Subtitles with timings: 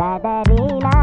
[0.00, 0.97] சொல்லுங்க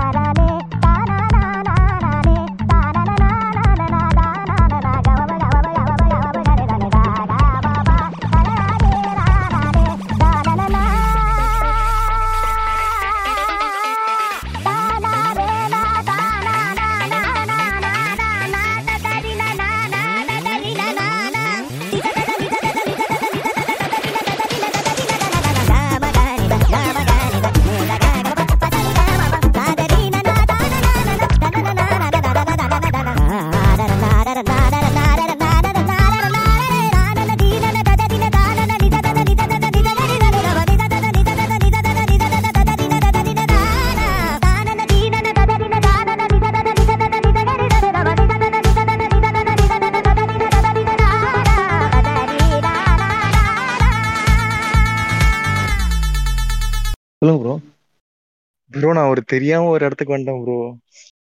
[58.85, 60.59] ப்ரோ நான் ஒரு தெரியாம ஒரு இடத்துக்கு வந்துட்டேன் ப்ரோ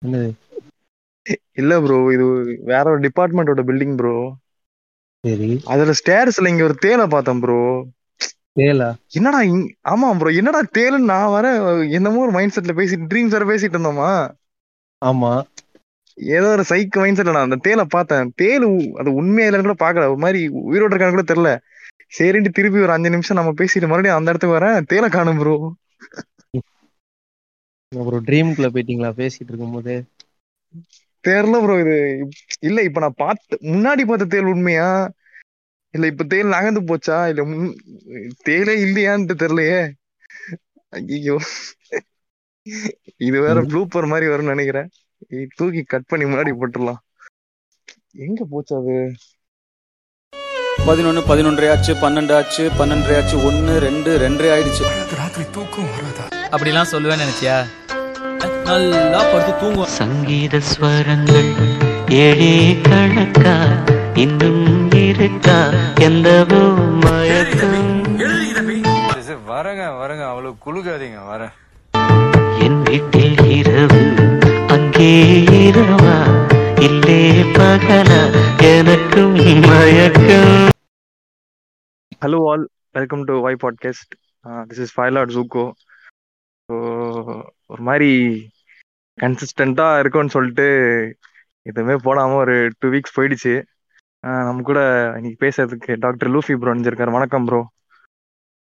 [0.03, 0.30] என்னது?
[1.59, 2.25] இல்ல ப்ரோ இது
[2.69, 4.16] வேற ஒரு டிபார்ட்மெண்டோட பில்டிங் ப்ரோ
[5.23, 5.52] சரி.
[5.71, 7.59] அதுல ஸ்டேர்ஸ்ல இங்க ஒரு தேலை பார்த்தேன் ப்ரோ
[8.55, 8.89] தேலா?
[9.17, 9.39] என்னடா
[9.91, 11.45] ஆமா ப்ரோ என்னடா தேலுன்னு நான் வர
[11.97, 14.11] என்னமோ ஒரு மைண்ட் செட்ல பேசிட்டு ட்ரீம்ஸ் வேற பேசிட்டு இருந்தோமா?
[15.02, 15.33] ஆமா.
[16.17, 18.30] ஏதோ ஒரு சைக்கு மைண்ட் செட்ல நான் அந்த தேலை பார்த்தேன்.
[18.35, 18.67] தேலு
[19.02, 21.52] அது உண்மையா இல்லைன்னு கூட பாக்கல ஒரு மாதிரி உயிரோட இருக்கான்னு கூட தெரியல.
[22.17, 24.77] சரின்ட்டு திருப்பி ஒரு அஞ்சு நிமிஷம் நம்ம பேசிட்டு மறுபடியும் அந்த இடத்துக்கு வரேன்.
[24.87, 25.55] தேலை காணும் ப்ரோ
[27.91, 29.09] ப்ரோ ட்ரீம்குள்ள போயிட்டீங்களா?
[29.19, 29.95] பேசிட்டு இருக்கும்போது.
[31.23, 31.95] தெரியல ப்ரோ இது
[32.59, 34.89] இல்ல இப்ப நான் பார்த்த முன்னாடி பார்த்த தேல் உண்மையா?
[35.94, 37.17] இல்ல இப்ப தேல் நகர்ந்து போச்சா?
[37.31, 37.44] இல்ல
[38.50, 39.80] தேலே இல்லையான்ட்டு தெரியலையே.
[40.94, 41.38] ஐயோ
[43.27, 44.89] இது வேற ப்ளூப்பர் மாதிரி வரும்னு நினைக்கிறேன்.
[45.58, 47.02] தூக்கி கட் பண்ணி முன்னாடி போட்டுடலாம்.
[48.25, 48.95] எங்க போச்சு அது?
[50.88, 54.83] பதினொன்னு பதினொன்றரை ஆச்சு பன்னெண்டு ஆச்சு பன்னெண்டரை ஆச்சு ஒன்னு ரெண்டு ரெண்டரை ஆயிடுச்சு.
[56.51, 57.55] அப்படிலாம் சொல்லுவேன்னு நினைச்சியா?
[58.67, 61.49] நல்லா படுத்து தூங்குவோம் சங்கீத ஸ்வரங்கள்
[62.17, 63.55] ஏழே கணக்கா
[64.15, 64.64] இன்னும்
[65.03, 65.58] இருக்கா?
[66.02, 66.61] எந்தவோ
[67.05, 67.92] மயக்கம்.
[69.49, 71.53] வரங்க வரங்க அவ்வளவு குளுக்காதீங்க வரேன்
[72.59, 74.02] என் வீட்டில் இரவு
[74.67, 75.11] அங்கே
[75.61, 76.15] இரவா?
[76.80, 77.20] இல்லே
[77.58, 78.21] பகலா
[78.71, 80.55] எனக்கும் மயக்கம்.
[82.21, 84.14] Hello all welcome to why podcast
[84.70, 85.65] this is ஃபைலாட் ஜூக்கோ
[86.70, 86.76] ஸோ
[87.70, 88.09] ஒரு மாதிரி
[89.17, 90.67] கன்சிஸ்டண்டா இருக்கும்னு சொல்லிட்டு
[91.65, 93.53] எதுவுமே போடாம ஒரு டூ வீக்ஸ் போயிடுச்சு.
[94.43, 94.80] நம்ம கூட
[95.17, 97.61] இன்னைக்கு பேசுறதுக்கு டாக்டர் லூஃபி ப்ரோ இருக்காரு வணக்கம் ப்ரோ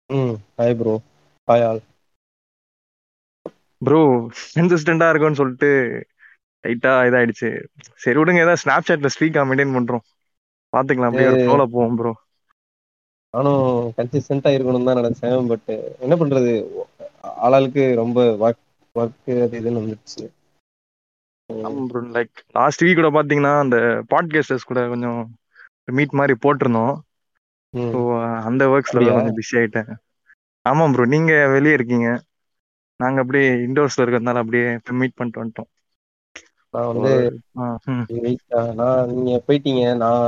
[0.10, 0.94] ம் hi bro
[1.48, 1.82] hi all
[3.82, 4.00] bro
[4.54, 5.70] கன்சிஸ்டண்டா இருக்கும்னு சொல்லிட்டு
[6.64, 7.50] லைட்டா இதாயிடுச்சு.
[8.00, 10.06] சரி விடுங்க ஏதாவது ஸ்னாப் சாட்ல ஸ்ட்ரீக்கா மெயின்டைன் பண்றோம்.
[10.74, 11.42] பாத்துக்கலாம் அப்படியே ஒரு ஏய்.
[11.42, 12.14] ஃப்ளோல போவோம் ப்ரோ
[13.34, 13.64] நானும்
[13.96, 15.70] கன்சிஸ்டண்டா இருக்கணும் தான் நினைச்சேன் பட்
[16.00, 16.52] என்ன பண்றது?
[17.42, 18.64] ஆளாளுக்கு ரொம்ப ஒர்க்
[18.96, 20.24] ஒர்க் அது இதுன்னு வந்துருச்சு.
[22.16, 23.78] லைக் லாஸ்ட் வீக் கூட பாத்தீங்கன்னா அந்த
[24.12, 25.20] பாட்காஸ்டர்ஸ் கூட கொஞ்சம்
[25.98, 26.94] மீட் மாதிரி போட்டிருந்தோம்.
[27.74, 28.00] ஸோ
[28.50, 29.00] அந்த ஒர்க்ஸ்ல?
[29.10, 29.92] கொஞ்சம் பிஸி ஆயிட்டேன்.
[30.66, 32.08] ஆமா ப்ரோ நீங்க வெளியே இருக்கீங்க.
[33.00, 34.66] நாங்க அப்படியே இண்டோர்ஸ்ல இருக்கிறதுனால அப்படியே
[35.00, 35.70] மீட் பண்ணிட்டு வந்துட்டோம்.
[36.74, 37.14] நான் வந்து
[38.80, 39.84] நான் நீங்க போயிட்டீங்க.
[40.04, 40.26] நான்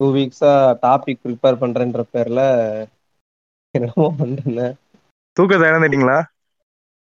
[0.00, 0.52] டூ வீக்ஸா
[0.82, 2.40] டாபிக் ப்ரிப்பேர் பண்றேன்ற பேர்ல
[3.74, 4.74] என்னமோ பண்றேன்
[5.36, 6.18] தூக்கத்தை இழந்துட்டீங்களா?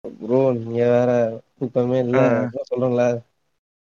[0.04, 1.10] ப்ரோ நீங்க வேற
[1.56, 2.20] தூக்கமே இல்ல.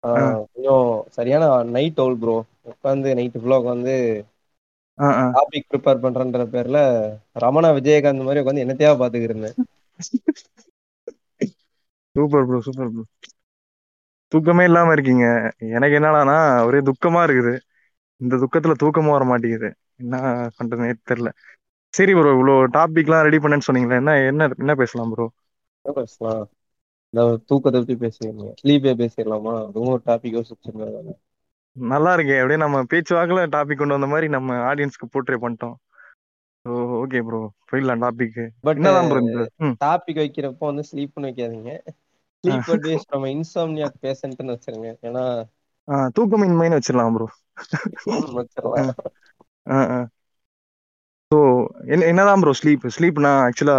[0.03, 0.21] ஆ.
[0.47, 0.85] கொஞ்சம்
[1.15, 2.35] சரியான நைட் ஓல் ப்ரோ
[2.71, 3.95] உட்காந்து நைட்டு ஃபுல்லா உட்காந்து.
[5.33, 6.77] டாபிக் ப்ரிப்பேர் பண்றேன்ற பேர்ல
[7.43, 9.57] ரமணா விஜயகாந்த் மாதிரி உட்காந்து என்னத்தையா பாத்துக்கிருந்தேன்
[12.15, 13.03] சூப்பர் ப்ரோ சூப்பர் ப்ரோ
[14.31, 15.25] தூக்கமே இல்லாம இருக்கீங்க.
[15.71, 17.53] எனக்கு என்னடானா ஒரே துக்கமா இருக்குது.
[18.21, 19.69] இந்த துக்கத்துல தூக்கமும் வர மாட்டேங்குது
[20.01, 20.15] என்ன
[20.57, 21.29] பண்றதுனே தெரியல.
[21.93, 25.27] சரி ப்ரோ இவ்வளோ டாபிக்லாம் ரெடி பண்ணேன்னு சொன்னீங்களே என்ன என்ன என்ன பேசலாம் ப்ரோ
[25.85, 26.45] என்ன பேசலாம்?
[27.13, 28.55] இந்த தூக்கத்தை பத்தி பேசிடலாம்?
[28.61, 29.55] ஸ்லீப்பே பேசிடலாமா?
[29.63, 31.19] அதுவும் ஒரு டாபிக் யோசிச்சிருந்தேன்.
[31.75, 32.35] நல்லா இருக்கே.
[32.37, 35.75] அப்படியே நம்ம பேச்சு வாக்குல டாபிக் கொண்டு வந்த மாதிரி நம்ம ஆடியன்ஸ்க்கு போர்ட்ரே பண்ணிட்டோம்.
[36.65, 37.39] ஓ ஓகே ப்ரோ
[37.69, 38.33] போயிடலாம் டாபிக்
[38.65, 39.21] பட் என்னதான் ப்ரோ
[39.81, 41.71] டாபிக் வைக்கிறப்போ வந்து ஸ்லீப்னு வைக்காதீங்க.
[42.43, 44.89] ஸ்லீப் அட்வைஸ் நம்ம இன்சாம்னியாக் பேஷண்ட்னு வச்சிருங்க.
[45.01, 45.25] ஏன்னா
[46.15, 47.27] தூக்கமின்மைன்னு வச்சிடலாம் ப்ரோ
[48.37, 48.89] வச்சிடலாம்.
[51.33, 51.37] ஸோ
[51.87, 53.77] என்ன என்னதான் ப்ரோ ஸ்லீப் ஸ்லீப்னா ஆக்சுவலா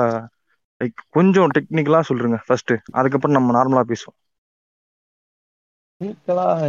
[0.80, 4.18] லைக் கொஞ்சம் டெக்னிக்கலா சொல்றீங்க ஃபர்ஸ்ட் அதுக்கப்புறம் நம்ம நார்மலா பேசுவோம்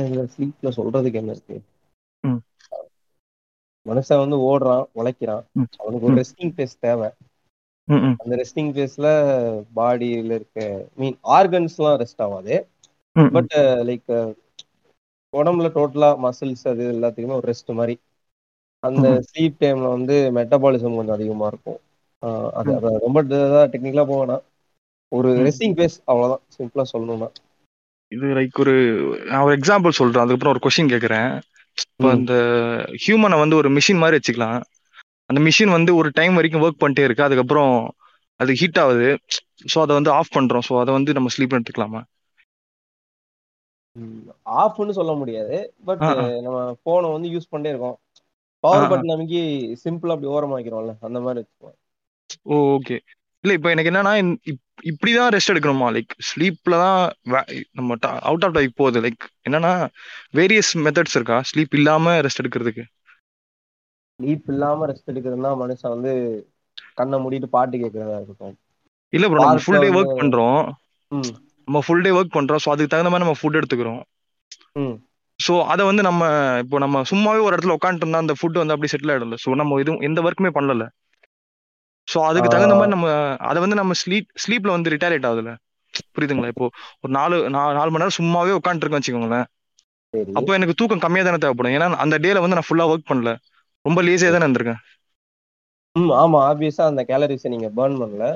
[0.06, 1.58] இந்த ஸ்லீப்ல சொல்றதுக்கு என்ன இருக்கு.
[3.86, 5.44] மனுஷன் வந்து ஓடுறான் உழைக்கிறான்.
[5.80, 6.16] அவனுக்கு ஒரு.
[6.22, 7.10] ரெஸ்டிங் ஃபேஸ் தேவை
[8.20, 9.08] அந்த ரெஸ்டிங் ஃபேஸ்ல
[9.76, 10.60] பாடியில இருக்க
[10.98, 12.56] மீன் ஆர்கன்ஸ்லாம் ரெஸ்ட் ஆகாது.
[13.36, 13.54] பட்
[13.88, 14.12] லைக்
[15.34, 17.96] உடம்புல டோட்டலா மசில்ஸ் அது எல்லாத்துக்குமே ஒரு ரெஸ்ட் மாதிரி
[18.86, 19.08] அந்த.
[19.28, 21.80] ஸ்லீப் டைம்ல வந்து மெட்டபாலிசம் கொஞ்சம் அதிகமா இருக்கும்.
[22.60, 22.72] அது
[23.06, 23.20] ரொம்ப
[23.74, 24.38] டெக்னிக்கலா போவேனா
[25.12, 25.32] ஒரு.
[25.46, 26.44] ரெஸ்டிங் ஃபேஸ் அவ்வளவுதான்.
[26.56, 27.30] சிம்பிளா சொல்லணும்னா.
[28.12, 28.74] இது லைக் ஒரு
[29.30, 30.24] நான் ஒரு எக்ஸாம்பிள் சொல்றேன்.
[30.24, 31.30] அதுக்கப்புறம் ஒரு கொஸ்டின் கேட்கறேன்
[31.86, 32.08] இப்போ.
[32.16, 32.34] அந்த
[33.04, 34.60] ஹியூமனை வந்து ஒரு மிஷின் மாதிரி வச்சுக்கலாம்.
[35.30, 37.28] அந்த மிஷின் வந்து ஒரு டைம் வரைக்கும் ஒர்க் பண்ணிட்டே இருக்கு.
[37.28, 37.74] அதுக்கப்புறம்
[38.40, 39.10] அது ஹீட் ஆகுது.
[39.72, 40.66] ஸோ அதை வந்து ஆஃப் பண்றோம்.
[40.68, 42.02] ஸோ அதை வந்து நம்ம ஸ்லீப் எடுத்துக்கலாமா?
[44.58, 45.58] ஆஃப்னு சொல்ல முடியாது.
[45.86, 46.04] பட்.
[46.46, 47.98] நம்ம போனை வந்து யூஸ் பண்ணிட்டே இருக்கோம்.
[48.66, 48.90] பவர்.
[48.90, 49.42] பட்டன் நமக்கு
[49.84, 51.76] சிம்பிளா அப்படி ஓரமா வைக்கிறோம்ல அந்த மாதிரி வச்சுக்கோங்க
[52.48, 52.96] ஓ ஓகே
[53.44, 54.14] இல்ல இப்போ எனக்கு என்னன்னா
[54.92, 55.88] இப்படிதான் ரெஸ்ட் எடுக்கணுமா?
[55.96, 57.02] லைக் ஸ்லீப்ல தான்
[57.74, 59.04] நம்ம அவுட் ஆஃப் டைப் போகுது.
[59.06, 59.74] லைக் என்னன்னா
[60.34, 61.40] வேரியஸ் மெத்தட்ஸ் இருக்கா?
[61.52, 62.86] ஸ்லீப் இல்லாம ரெஸ்ட் எடுக்கிறதுக்கு?
[64.20, 66.14] ஸ்லீப் இல்லாம ரெஸ்ட் எடுக்கிறதுனா மனுஷன் வந்து
[66.98, 68.58] கண்ணை மூடிட்டு பாட்டு கேட்கறதா இருக்கட்டும்.
[69.14, 70.60] இல்ல ப்ரோ நம்ம ஃபுல் டே ஒர்க் பண்றோம்.
[71.68, 72.62] நம்ம ஃபுல் டே ஒர்க் பண்றோம்.
[72.64, 74.02] ஸோ அதுக்கு தகுந்த மாதிரி நம்ம ஃபுட் எடுத்துக்கிறோம்.
[75.40, 76.22] ஸோ அதை வந்து நம்ம
[76.64, 79.38] இப்போ நம்ம சும்மாவே ஒரு இடத்துல உட்காந்துட்டோம்னா அந்த ஃபுட் வந்து அப்படியே செட்டில் ஆயிடும்ல.
[79.44, 80.86] ஸோ நம்ம எதுவும் எந்த ஒர்க்குமே பண்ணல.
[82.08, 83.08] ஸோ அதுக்கு தகுந்த மாதிரி நம்ம
[83.50, 85.52] அதை வந்து நம்ம ஸ்லீப் ஸ்லீப்ல வந்து ரிட்டாலியேட் ஆகுதுல
[86.14, 86.52] புரியுதுங்களா?
[86.54, 86.66] இப்போ
[87.04, 87.36] ஒரு நாலு
[87.78, 89.46] நாலு மணி நேரம் சும்மாவே உட்காந்துருக்கேன் வச்சுக்கோங்களேன்.
[90.40, 91.76] அப்போ எனக்கு தூக்கம் கம்மியாக தானே தேவைப்படும்.
[91.76, 93.32] ஏன்னா அந்த டேல வந்து நான் ஃபுல்லா ஒர்க் பண்ணல.
[93.86, 94.82] ரொம்ப லேசியா தானே இருந்திருக்கேன்.
[95.96, 96.40] ம் ஆமா.
[96.50, 98.28] ஆப்வியஸா அந்த கேலரிஸை நீங்க பேர்ன் பண்ணல.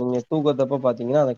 [0.00, 1.34] நீங்க தூக்கத்தப்ப பாத்தீங்கன்னா அந்த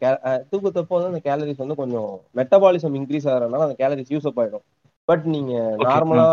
[0.51, 2.09] தூக்கத்தப்போ வந்து அந்த கேலரிஸ் வந்து கொஞ்சம்
[2.39, 4.65] மெட்டபாலிசம் இன்க்ரீஸ் ஆகிறதுனால அந்த கேலரிஸ் யூஸ் அப் ஆயிடும்.
[5.09, 5.53] பட் நீங்க
[5.85, 6.29] நார்மலா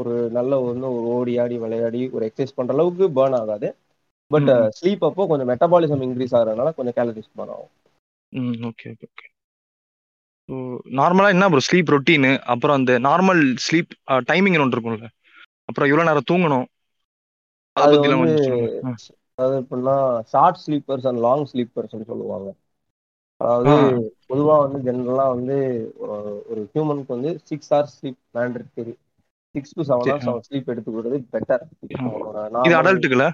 [0.00, 3.68] ஒரு நல்ல வந்து ஒரு ஓடி ஆடி விளையாடி ஒரு எக்ஸசைஸ் பண்ற அளவுக்கு பேர்ன் ஆகாது.
[4.30, 4.50] பட்.
[4.78, 7.72] ஸ்லீப் அப்போ கொஞ்சம் மெட்டபாலிசம் இன்க்ரீஸ் ஆகிறதுனால கொஞ்சம் கேலரிஸ் பேர்ன் ஆகும்.
[8.68, 9.26] ஓகே ஓகே ஓகே
[10.48, 10.54] ஸோ
[10.98, 13.92] நார்மலாக என்ன ப்ரோ ஸ்லீப் ரொட்டீனு அப்புறம் அந்த நார்மல் ஸ்லீப்
[14.28, 15.08] டைமிங் ஒன்று இருக்கும்ல.
[15.68, 16.66] அப்புறம் எவ்வளோ நேரம் தூங்கணும்?
[17.76, 17.96] அதை
[19.34, 22.52] அதாவது எப்படின்னா ஷார்ட் ஸ்லீப்பர்ஸ் அண்ட் லாங் ஸ்லீப்பர்ஸ்னு சொல்லுவாங்க.
[23.36, 25.56] அதாவது ஆ, பொதுவா வந்து ஜென்ரலா வந்து
[26.02, 28.94] ஒரு- ஹியூமனுக்கு வந்து six hours sleep mandatory
[29.54, 30.28] six to seven hours.
[30.28, 31.62] அவன் ஸ்லீப் எடுத்துக்கிறது பெட்டர்.
[32.66, 33.26] இது அடல்ட்டுக்குல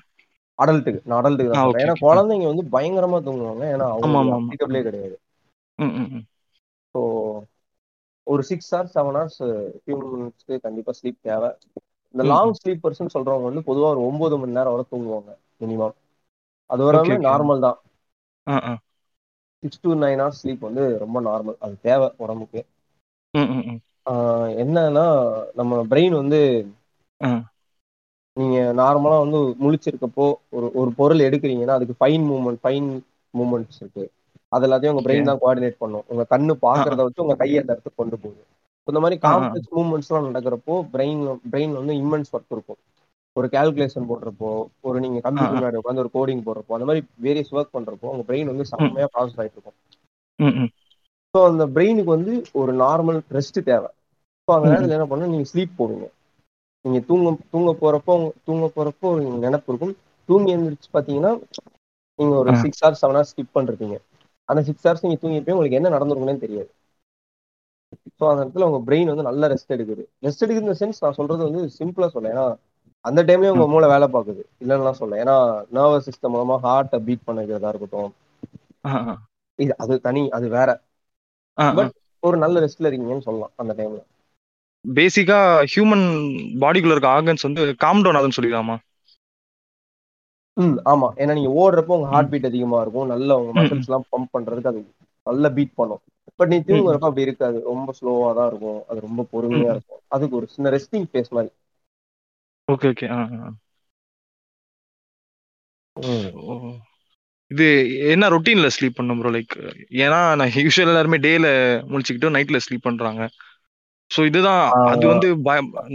[0.58, 3.64] அடல்ட்டுக்கு நான் அடல்ட்டுக்கு தான் ஏன்னா குழந்தைங்க வந்து பயங்கரமா தூங்குவாங்க.
[3.74, 5.18] ஏன்னா ஆமா அப்ளிகபிளே கிடையாது.
[6.94, 7.00] ஸோ
[8.22, 11.50] ஒரு சிக்ஸ் ஹவர்ஸ் செவன் ஹவர்ஸ் ஹியூமன்ஸ்க்கு கண்டிப்பா ஸ்லீப் தேவை.
[12.14, 12.58] இந்த லாங் ம்.
[12.58, 15.96] ஸ்லீப்பர்ஸ்னு சொல்றவங்க வந்து பொதுவா ஒரு ஒன்பது மணி நேரம் வரை தூங்குவாங்க மினிமம்
[16.70, 17.78] அது ஓகே நார்மல் தான்.
[19.62, 22.60] Six to nine hours sleep வந்து ரொம்ப நார்மல் அது தேவை உடம்புக்கு.
[24.62, 25.06] என்னன்னா
[25.56, 26.40] நம்ம பிரெயின் வந்து
[28.36, 30.26] நீங்க நார்மலா வந்து முழிச்சிருக்கப்போ
[30.56, 32.88] ஒரு ஒரு பொருள் எடுக்கிறீங்கன்னா அதுக்கு ஃபைன் மூவ்மெண்ட் ஃபைன்
[33.34, 34.04] மூவ்மெண்ட்ஸ் இருக்கு.
[34.52, 36.06] அது எல்லாத்தையும் உங்க பிரெயின் தான் கோஆர்டினேட் பண்ணும்.
[36.06, 38.42] உங்க கண்ணு பாக்குறத வச்சு உங்க கையை அந்த இடத்துக்கு கொண்டு போகுது
[38.88, 42.80] இந்த மாதிரி காம்ப்ளெக்ஸ் மூவ்மெண்ட்ஸ் எல்லாம் நடக்கிறப்போ பிரெயின் பிரெயின் வந்து இம்மென்ஸ் ஒர்க் இருக்கும்.
[43.36, 44.50] ஒரு கால்குலேஷன் போடுறப்போ
[44.82, 48.52] ஒரு நீங்க கம்ப்யூட்டர் முன்னாடி உட்காந்து ஒரு கோடிங் போடுறப்போ அந்த மாதிரி வேரியஸ் ஒர்க் பண்றப்போ உங்க பிரெயின்
[48.52, 49.78] வந்து செம்மையா ப்ராசஸ் ஆயிட்டு இருக்கும்.
[51.34, 53.90] ஸோ அந்த பிரெயினுக்கு வந்து ஒரு நார்மல் ரெஸ்ட் தேவை.
[54.48, 55.34] ஸோ அந்த நேரத்தில் என்ன பண்ணணும்?
[55.34, 56.06] நீங்க ஸ்லீப் போடுங்க.
[56.84, 58.14] நீங்க தூங்க தூங்க போறப்போ
[58.46, 59.08] தூங்க போறப்போ
[59.44, 59.94] நினைப்பு இருக்கும்.
[60.28, 61.32] தூங்கி எழுந்திரிச்சு பாத்தீங்கன்னா
[62.18, 63.96] நீங்க ஒரு six hours seven hours skip பண்ணிருப்பீங்க.
[64.48, 66.70] அந்த சிக்ஸ் ஹவர்ஸ் நீங்க தூங்கிப்போ உங்களுக்கு என்ன நடந்திருக்கும்னே தெரியாது.
[68.20, 70.04] ஸோ அந்த இடத்துல உங்க பிரெயின் வந்து நல்ல ரெஸ்ட் எடுக்குது.
[70.26, 72.46] ரெஸ்ட் எடுக்குற சென்ஸ் நான் சொல்றது வந்து சிம்பிளா சொல்ல ஏன்னா
[73.04, 74.42] அந்த டைம்லயே உங்க மூளை வேலை பார்க்குது.
[74.62, 75.36] இல்லைன்னா சொல்ல ஏன்னா
[75.76, 78.10] நர்வஸ் சிஸ்டம் மூலமா ஹார்ட்டை பீட் பண்ண வைக்கிறதா இருக்கட்டும்.
[79.58, 80.68] இது அது தனி அது வேற.
[81.76, 81.92] பட்
[82.22, 84.00] ஒரு நல்ல ரெஸ்ட்ல இருக்கீங்கன்னு சொல்லலாம் அந்த டைம்ல
[84.84, 85.38] பேசிக்கா
[85.72, 86.06] ஹியூமன்
[86.62, 88.76] பாடிக்குள்ள இருக்க ஆர்கன்ஸ் வந்து காம் டவுன் ஆகுதுன்னு சொல்லிடலாமா?
[90.56, 91.08] ம் ஆமா.
[91.20, 93.10] ஏன்னா நீங்க ஓடுறப்போ உங்க ஹார்ட் பீட் அதிகமா இருக்கும்.
[93.10, 94.80] நல்ல உங்க மசில்ஸ் எல்லாம் பம்ப் பண்றதுக்கு அது
[95.26, 96.02] நல்ல பீட் பண்ணும்.
[96.38, 97.58] பட் நீ தூங்குறப்ப அப்படி இருக்காது.
[97.70, 98.80] ரொம்ப ஸ்லோவா தான் இருக்கும்.
[98.88, 100.02] அது ரொம்ப பொறுமையா இருக்கும்.
[100.08, 101.52] அதுக்கு ஒரு சின்ன ரெஸ்டிங் ஃபேஸ் மாதிரி.
[102.68, 103.08] ஓகே ஓகே
[107.50, 107.66] இது
[108.12, 109.54] என்ன ரொட்டீன்ல ஸ்லீப் பண்ணும் ப்ரோ லைக்
[109.98, 111.46] ஏன்னா நான் யூஸ்வல் எல்லாருமே டேல
[111.90, 113.22] முழிச்சுக்கிட்டு நைட்ல ஸ்லீப் பண்றாங்க.
[114.10, 114.62] ஸோ இதுதான்.
[114.92, 115.28] அது வந்து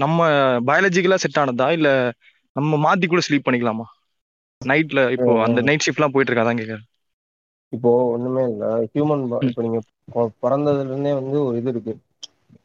[0.03, 0.17] நம்ம
[0.67, 1.67] பயாலஜிக்கலா செட் ஆனதா?
[1.77, 1.89] இல்ல
[2.55, 3.85] நம்ம மாத்தி கூட ஸ்லீப் பண்ணிக்கலாமா?
[4.62, 5.59] நைட்ல இப்போ அந்த.
[5.69, 6.85] நைட் ஷிஃப்ட்லாம் போயிட்டு இருக்காதான் கேக்குறேன்.
[7.74, 8.63] இப்போ ஒண்ணுமே இல்ல.
[8.92, 9.80] ஹியூமன் இப்போ நீங்க
[10.44, 11.94] பிறந்ததுல இருந்தே வந்து ஒரு இது இருக்கு.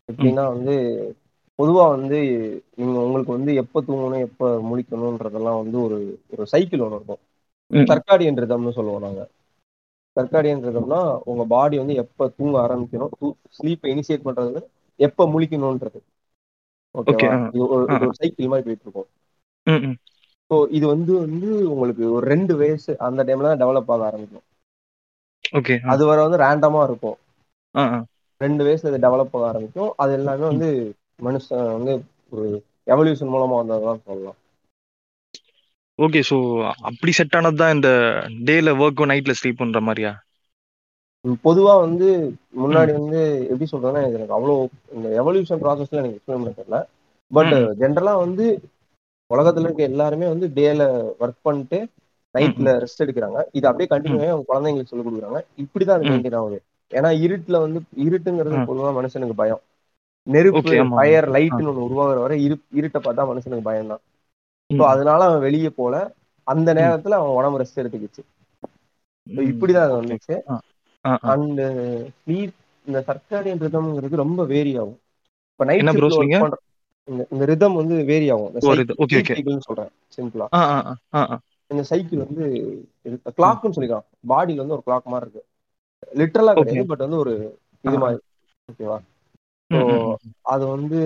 [0.09, 0.75] எப்படின்னா வந்து
[1.59, 2.19] பொதுவா வந்து
[2.77, 5.99] நீங்க உங்களுக்கு வந்து எப்ப தூங்கணும் எப்ப முழிக்கணும்ன்றதெல்லாம் வந்து ஒரு
[6.33, 7.23] ஒரு சைக்கிள் ஒன்று இருக்கும்.
[7.71, 7.87] ம்.
[7.91, 9.23] சர்க்காடியன் ரிதம்னு சொல்லுவோம் நாங்க.
[10.17, 11.01] சர்க்காடியன் ரிதம்னா
[11.31, 13.13] உங்க பாடி வந்து எப்ப தூங்க ஆரம்பிக்கணும்
[13.57, 14.61] ஸ்லீப்பை இனிஷியேட் பண்றது
[15.01, 16.01] எப்ப முழிக்கணும்ன்றது
[16.95, 17.85] ஓகே ஓகேவா இது ஒரு
[18.19, 19.09] சைக்கிள் மாதிரி போயிட்டு இருக்கும்.
[20.51, 24.47] ஸோ இது வந்து வந்து உங்களுக்கு ஒரு ரெண்டு வயசு அந்த டைம்ல தான் டெவலப் ஆக ஆரம்பிக்கும்.
[25.53, 27.19] ஓகே அது வரை வந்து ரேண்டமா இருக்கும்.
[28.41, 29.91] ரெண்டு வயசுல இது டெவலப் ஆக ஆரம்பிக்கும்.
[29.99, 30.69] அது எல்லாமே வந்து
[31.23, 31.95] மனுஷன் வந்து
[32.33, 32.47] ஒரு
[32.87, 34.39] எவல்யூஷன் மூலமா வந்ததுதான் சொல்லலாம்.
[35.99, 36.37] ஓகே ஸோ
[36.89, 37.91] அப்படி செட் ஆனது தான் இந்த
[38.47, 40.15] டேல ஒர்க்கும் நைட்ல ஸ்லீப் பண்ற மாதிரியா?
[41.43, 42.07] பொதுவா வந்து
[42.59, 44.55] முன்னாடி வந்து எப்படி சொல்றதுன்னா எனக்கு அவ்வளோ
[44.95, 46.81] இந்த எவல்யூஷன் ப்ராசஸ்ல எனக்கு எக்ஸ்பிளைன் பண்ண தெரியல.
[47.31, 48.47] பட் ஜென்ரலா வந்து
[49.31, 50.83] உலகத்துல இருக்க எல்லாருமே வந்து டேல
[51.21, 51.79] ஒர்க் பண்ணிட்டு
[52.35, 53.39] நைட்ல ரெஸ்ட் எடுக்கிறாங்க.
[53.53, 55.41] இது அப்படியே கண்டினியூ ஆகி அவங்க குழந்தைங்களுக்கு சொல்லி கொடுக்குறாங்க.
[55.63, 56.09] இப்படிதான் அது.
[56.11, 56.59] மெயின்டைன் ஆகுது.
[56.91, 58.59] ஏன்னா இருட்டுல வந்து இருட்டுங்கிறது.
[58.69, 59.63] பொதுவா மனுஷனுக்கு பயம்.
[60.27, 61.27] நெருப்பு ஃபயர்.
[61.35, 64.03] லைட்னு ஒண்ணு உருவாகுற வரை இரு இருட்டை பார்த்தா மனுஷனுக்கு பயம் தான்
[64.71, 64.83] ஸோ.
[64.93, 65.95] அதனால அவன் வெளியே போல
[66.47, 68.23] அந்த நேரத்துல அவன் உடம்பு ரெஸ்ட் எடுத்துக்கிச்சு.
[69.51, 69.97] இப்படிதான் அது.
[69.99, 70.37] வந்துச்சு.
[71.33, 71.61] அண்ட்
[72.17, 72.55] ஸ்லீப்
[72.87, 74.99] இந்த சர்க்காடியன் ரிதம்ங்கிறது ரொம்ப வேரி ஆகும்.
[75.53, 75.93] இப்ப நைட்
[77.29, 78.53] இந்த ரிதம் வந்து வேரி ஆகும்.
[79.67, 79.93] சொல்றேன்.
[80.17, 80.47] சிம்பிளா.
[81.71, 82.45] இந்த சைக்கிள் வந்து
[83.39, 85.43] கிளாக்னு சொல்லிக்கலாம் பாடியில வந்து ஒரு கிளாக் மாதிரி இருக்கு.
[86.19, 86.53] லிட்டரலா.
[86.59, 87.35] கிடையாது பட் வந்து ஒரு
[87.85, 87.97] இது.
[87.99, 88.21] மாதிரி.
[88.69, 88.99] ஓகேவா
[89.71, 89.81] ஸோ.
[90.53, 90.99] அது வந்து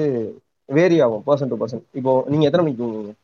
[0.69, 3.14] வேரி ஆகும் பர்சன் டு பர்சன் இப்போ நீங்க எத்தனை மணிக்கு தூங்குவீங்க?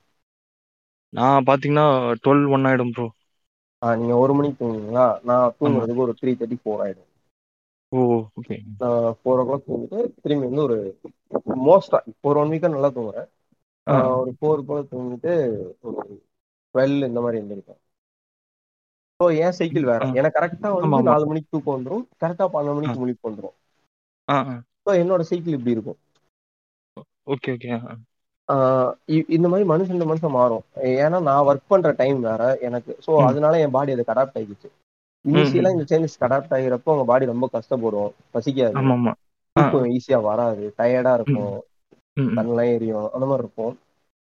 [1.13, 1.87] நான் பாத்தீங்கன்னா
[2.25, 3.07] டுவெல் ஒன் ஆயிடும் ப்ரோ
[3.83, 5.07] ஆ, நீங்க ஒரு மணிக்கு தூங்குவீங்களா?
[5.25, 7.05] நான் தூங்குறதுக்கு ஒரு த்ரீ தேர்ட்டி ஃபோர் ஆயிடும்.
[7.93, 7.99] ஓ
[8.39, 10.79] ஓகே நான் ஃபோர் ஓ கிளாக் தூங்கிட்டு திரும்பி வந்து ஒரு
[11.67, 13.29] மோஸ்டா ஒரு ஒன் வீக்கா நல்லா தூங்குறேன்.
[14.17, 15.33] ஒரு ஃபோர் போல தூங்கிட்டு
[15.83, 15.97] ஒரு
[16.75, 17.81] டுவெல் இந்த மாதிரி எழுந்திருப்பேன்
[19.21, 20.03] ஸோ ஏன் சைக்கிள் வேற.
[20.15, 21.01] எனக்கு கரெக்டா வந்து.
[21.09, 23.57] நாலு மணிக்கு தூக்கம் வந்துடும் கரெக்டா பன்னெண்டு மணிக்கு முழிப்பு வந்துடும்.
[24.85, 25.99] ஸோ என்னோட சைக்கிள் இப்படி இருக்கும்.
[27.33, 27.71] ஓகே ஓகே
[29.37, 30.63] இந்த மாதிரி மனுஷன் மனுஷன் மாறும்.
[30.99, 32.93] ஏன்னா நான் ஒர்க் பண்ற டைம் வேற எனக்கு.
[33.05, 33.11] ஸோ.
[33.29, 34.69] அதனால என் பாடி அதுக்கு அடாப்ட் ஆகிடுச்சு
[35.25, 38.83] இனிஷியலா இந்த சேஞ்சஸ் அடாப்ட் ஆகிறப்போ உங்க பாடி ரொம்ப கஷ்டப்படும் பசிக்காது.
[39.57, 40.65] தூக்கம் ஈஸியா வராது.
[40.79, 41.57] டயர்டா இருக்கும்.
[42.37, 43.09] கண்ணெல்லாம் எரியும்.
[43.15, 43.75] அந்த மாதிரி இருக்கும்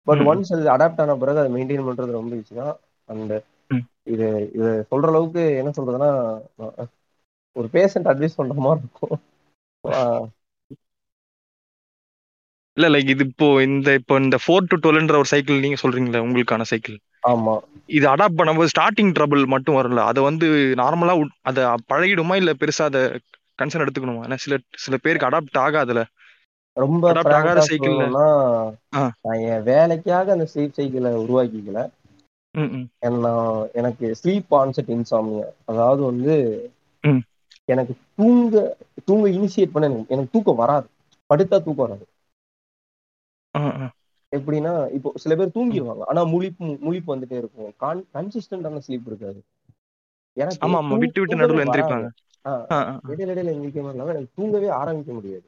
[0.07, 0.23] பட்.
[0.29, 2.75] ஒன்ஸ் அது அடாப்ட் ஆன பிறகு அதை மெயின்டைன் பண்றது ரொம்ப ஈஸி தான்.
[3.09, 3.37] அண்ட்.
[4.07, 6.11] இது இது சொல்ற அளவுக்கு என்ன சொல்றதுன்னா
[7.57, 9.17] ஒரு பேஷண்ட் அட்வைஸ் பண்ற மாதிரி இருக்கும்.
[12.77, 16.67] இல்ல லைக் இது இப்போ இந்த இப்போ இந்த ஃபோர் டு டுவெல்ன்ற ஒரு சைக்கிள் நீங்க சொல்றீங்களா உங்களுக்கான
[16.71, 16.97] சைக்கிள்
[17.31, 17.55] ஆமா.
[17.97, 20.47] இது அடாப்ட் பண்ணும்போது ஸ்டார்டிங் ட்ரபிள் மட்டும் வரல அதை வந்து
[20.83, 21.15] நார்மலா
[21.51, 23.03] அதை பழகிடுமா இல்ல பெருசா அதை
[23.59, 24.25] கன்சர்ன் எடுத்துக்கணுமா?
[24.27, 26.01] ஏன்னா சில சில பேருக்கு அடாப்ட் ஆகாதுல.
[26.77, 27.05] ரொம்ப
[27.77, 28.27] சொல்லணும்னா.
[29.25, 31.81] நான் என் வேலைக்காக அந்த ஸ்லீப் சைக்கிளை உருவாக்கிக்கல.
[33.19, 33.39] நான்
[33.73, 36.37] எனக்கு ஸ்லீப் ஆன்செட் இன்சாமியா அதாவது வந்து.
[37.69, 38.55] எனக்கு தூங்க
[39.05, 40.89] தூங்க இனிஷியேட் பண்ண எனக்கு எனக்கு தூக்கம் வராது.
[41.31, 42.05] படுத்தா தூக்கம் வராது.
[44.33, 47.75] எப்படின்னா இப்போ சில பேர் தூங்கிடுவாங்க ஆனா முழிப்பு முழிப்பு வந்துட்டே இருக்கும்.
[47.77, 49.41] கான் கன்சிஸ்டன்டான ஸ்லீப் இருக்காது.
[50.37, 51.63] எனக்கு விட்டு விட்டு நடுவுல.
[51.65, 52.01] எந்திரிப்பாங்க.
[53.09, 55.47] இடையில இடையில எந்திரிக்க இல்லாம எனக்கு தூங்கவே ஆரம்பிக்க முடியாது.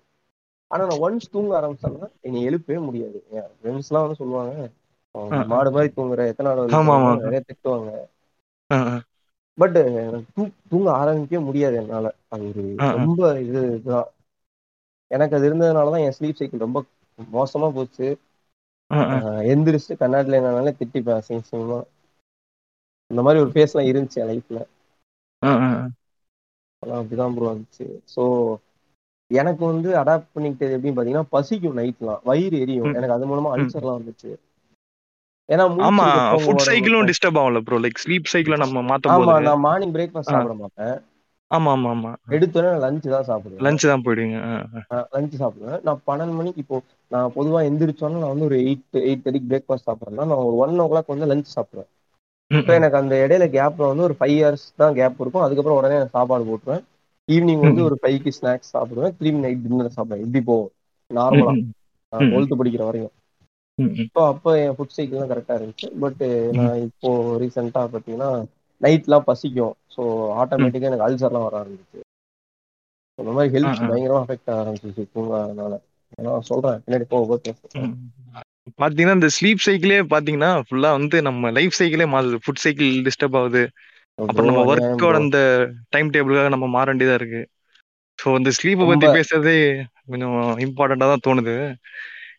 [0.70, 3.18] ஆனா நான் ஒன்ஸ் தூங்க ஆரம்பிச்சேன்னா என்னை எழுப்பவே முடியாது.
[3.30, 4.52] என் ஃப்ரெண்ட்ஸ் எல்லாம் வந்து சொல்லுவாங்க
[5.14, 5.46] "அவன் ஆ, ஆ.
[5.46, 6.72] மாடு மாதிரி தூங்குற எத்தனை நாள்
[7.22, 7.90] நிறைய திட்டுவாங்க.
[9.58, 9.78] பட்
[10.68, 12.06] தூங்க ஆரம்பிக்கவே முடியாது என்னால.
[12.28, 12.64] அது ஒரு.
[12.98, 14.08] ரொம்ப இது இதுதான்.
[15.10, 16.80] எனக்கு அது இருந்ததுனாலதான் என் ஸ்லீப் சைக்கிள் ரொம்ப
[17.18, 18.08] மோசமா போச்சு.
[19.50, 21.78] எந்திரிச்சு கண்ணாடில என்னால திட்டிப்பேன் அசிங்க அசிங்கமா
[23.10, 24.58] இந்த மாதிரி ஒரு ஃபேஸ் எல்லாம் இருந்துச்சு என் லைஃப்ல
[26.82, 28.22] அப்படிதான் ப்ரோ இருந்துச்சு ஸோ
[29.30, 32.92] எனக்கு வந்து அடாப்ட் பண்ணிக்கிட்டது எப்படின்னு பாத்தீங்கன்னா பசிக்கும் நைட்லாம் வயிறு எரியும்.
[32.94, 33.50] எனக்கு அது மூலமா.
[33.56, 34.30] அல்சர்லாம் வந்துச்சு.
[35.48, 36.06] ஏன்னா ஆமா
[36.42, 40.32] ஃபுட் சைக்கிளும் டிஸ்டர்ப் ஆகும்ல ப்ரோ லைக் ஸ்லீப் சைக்கிள நம்ம மாத்தும் ஆமா போது நான் மார்னிங் பிரேக்ஃபாஸ்ட்.
[40.32, 40.96] சாப்பிட மாட்டேன்.
[41.50, 42.12] ஆமா ஆமா ஆமா.
[42.36, 43.66] எடுத்தோடனே லஞ்ச் தான் சாப்பிடுவேன்.
[43.66, 44.02] லஞ்ச் தான்
[44.88, 44.98] ஆ.
[45.14, 45.80] லஞ்ச் சாப்பிடுவேன்.
[45.86, 46.76] நான் பன்னெண்டு மணிக்கு இப்போ
[47.10, 50.88] நான் பொதுவா எந்திரிச்சோன்னா நான் வந்து ஒரு எயிட் எயிட் தேர்ட்டிக்கு பிரேக்ஃபாஸ்ட் சாப்பிட்றேன்னா நான் ஒரு ஒன் ஓ
[50.88, 51.90] கிளாக் வந்து லஞ்ச் சாப்பிடுவேன்.
[52.50, 52.72] இப்போ.
[52.76, 55.44] எனக்கு அந்த இடையில கேப்ல வந்து ஒரு ஃபைவ் இயர்ஸ் தான் கேப் இருக்கும்.
[55.46, 56.84] அதுக்கப்புறம் உடனே நான் சாப்பாடு போட்டுருவேன்.
[57.28, 57.80] ஈவினிங் வந்து.
[57.84, 59.14] ஒரு ஃபைவ்க்கு ஸ்நாக்ஸ் சாப்பிடுவேன்.
[59.18, 60.24] திரும்பி நைட் டின்னர் சாப்பிடுவேன்.
[60.26, 60.70] இப்படி போகும்
[61.10, 61.54] ம், நார்மலா.
[62.28, 63.14] டுவெல்த் படிக்கிற வரையும்.
[64.08, 65.88] ஸோ அப்போ என் ஃபுட் சைக்கிள்லாம் கரெக்டா இருந்துச்சு.
[66.00, 66.22] பட்.
[66.58, 67.10] நான் இப்போ
[67.42, 68.30] ரீசெண்டா பார்த்தீங்கன்னா
[68.80, 69.74] நைட்லாம் பசிக்கும்.
[69.94, 70.02] ஸோ
[70.40, 72.00] ஆட்டோமேட்டிக்கா எனக்கு அல்சர்லாம் வர ஆரம்பிச்சு.
[73.18, 73.80] இந்த மாதிரி ஹெல்த்.
[73.84, 75.74] பயங்கரமா அஃபெக்ட் ஆக ஆரம்பிச்சிச்சு தூங்காதனால.
[76.26, 76.80] நான் சொல்றேன்.
[76.84, 77.40] பின்னாடி போக.
[78.80, 82.38] பாத்தீங்கன்னா இந்த ஸ்லீப் சைக்கிளே பாத்தீங்கன்னா ஃபுல்லா வந்து நம்ம லைஃப் சைக்கிளே மாறுது.
[82.44, 83.62] ஃபுட் சைக்கிள் டிஸ்டர்ப் ஆகுது.
[84.18, 85.16] அப்புறம் நம்ம ஒர்க்கோட?
[85.22, 85.38] அந்த
[85.88, 87.42] டைம் டேபிளுக்காக நம்ம மாற வேண்டியதா இருக்கு.
[88.18, 89.56] ஸோ இந்த ஸ்லீப்பை பத்தி பேசுறதே
[90.08, 91.54] கொஞ்சம் இம்பார்ட்டண்டா தான் தோணுது.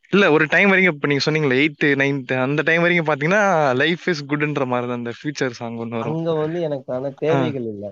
[0.09, 3.41] இல்ல ஒரு டைம் வரைக்கும் இப்ப நீங்க சொன்னீங்களே எயித்து நைன்த் அந்த டைம் வரைக்கும் பாத்தீங்கன்னா
[3.81, 6.15] லைஃப் இஸ் குட்ன்ற மாதிரி தான் அந்த ஃபியூச்சர் சாங் ஒன்று வரும்.
[6.15, 7.85] அங்க வந்து எனக்கான ஆ, தேவைகள் இல்ல.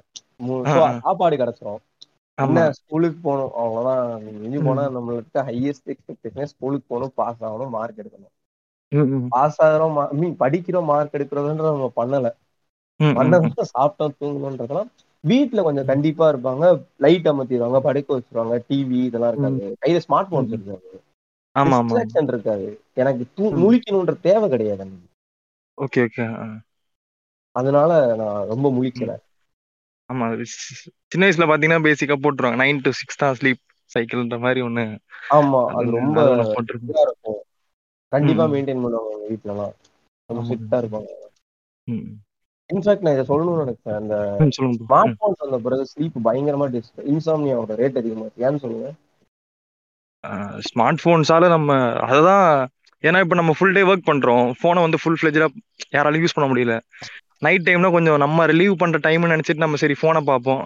[1.00, 1.82] சாப்பாடு கிடைச்சிரும்.
[2.38, 4.10] என்ன ஸ்கூலுக்கு போகணும் அவ்வளவுதான்.
[4.36, 8.34] மிஞ்சி போனா நம்மளுக்கு ஹையஸ்ட் எக்ஸ்பெக்டேஷன் ஸ்கூலுக்கு போகணும் பாஸ் ஆகணும் மார்க் எடுக்கணும்.
[9.34, 12.27] பாஸ் ஆகிறோம் மீன் படிக்கிறோம் மார்க் எடுக்கிறதுன்ற நம்ம பண்ணல.
[12.99, 14.89] பண்ணதை சாப்பிட்டோம் தூங்கணும்ன்றதெல்லாம்
[15.23, 16.65] வீட்டுல கொஞ்சம் கண்டிப்பா இருப்பாங்க.
[16.97, 19.63] லைட் அமர்த்திடுவாங்க படுக்க வச்சிருவாங்க டிவி இதெல்லாம் இருக்காது.
[19.81, 20.55] கையில ஸ்மார்ட் போன்ஸ்.
[20.55, 20.89] இருக்காது
[21.55, 21.97] ஆமா ஆமா.
[21.97, 22.67] டிஸ்ட்ராக்ஷன் இருக்காது.
[22.95, 23.63] எனக்கு தூ ம்.
[23.63, 24.85] முழிக்கணுன்ற தேவை கிடையாது
[25.77, 26.25] ஓகே ஓகே.
[27.55, 29.11] அதனால நான் ரொம்ப முழிக்கல.
[30.09, 30.25] ஆமா
[31.11, 32.61] சின்ன வயசுல பாத்தீங்கன்னா பேசிக்கா போட்டுருவாங்க.
[32.63, 34.85] நைன் டு சிக்ஸ் தான் ஸ்லீப் சைக்கிள்ன்ற மாதிரி ஒண்ணு.
[35.35, 36.17] ஆமா அது ரொம்ப
[37.05, 37.39] இருக்கும்.
[38.11, 38.45] கண்டிப்பா.
[38.53, 39.73] மெயின்டைன் பண்ணுவாங்க வீட்ல எல்லாம்
[40.29, 41.09] ரொம்ப ஸ்ட்ரிக்டா இருப்பாங்க.
[42.69, 43.97] இன்ஃபேக்ட் நான் இதை சொல்லணும்னு நினைச்சேன்.
[44.00, 44.15] அந்த.
[44.57, 45.13] ஸ்மார்ட்.
[45.21, 48.89] போன்ஸ் வந்த பிறகு ஸ்லீப் பயங்கரமா டிஸ்ட் இன்சாம்னியாவோட ரேட் அதிகமாச்சு ஏன்னு சொல்லுங்க?
[50.67, 51.75] ஸ்மார்ட் போன்ஸால நம்ம
[52.09, 52.47] அததான்
[53.03, 54.45] ஏன்னா இப்ப நம்ம ஃபுல் டே ஒர்க் பண்றோம்.
[54.62, 55.47] போனை வந்து ஃபுல் ஃபிளெஜா
[55.89, 56.75] யாராலும் யூஸ் பண்ண முடியல.
[57.39, 60.63] நைட் டைம்ல கொஞ்சம் நம்ம ரிலீவ் பண்ற டைம்னு நினைச்சிட்டு நம்ம சரி போனை பார்ப்போம்.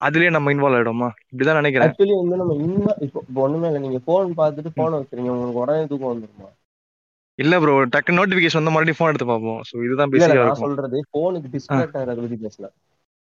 [0.00, 1.88] அதுலயே நம்ம இன்வால்வ் ஆயிடுமா இப்படிதான் நினைக்கிறேன்.
[1.88, 3.80] ஆக்சுவலி வந்து நம்ம இன்னும் இப்போ ஒண்ணுமே இல்லை.
[3.80, 6.48] நீங்க போன் பார்த்துட்டு போனை வச்சுறீங்க உங்களுக்கு உடனே தூக்கம் வந்துருமா?
[7.38, 9.60] இல்ல ப்ரோ டக்கு நோட்டிபிகேஷன் வந்து மறுபடியும் போன் எடுத்து பார்ப்போம்.
[9.68, 10.62] சோ இதுதான் நான் இருக்கும்.
[10.64, 12.66] சொல்றது போனுக்கு டிஸ்ட்ராக்ட் ஆகிறத பத்தி பேசல.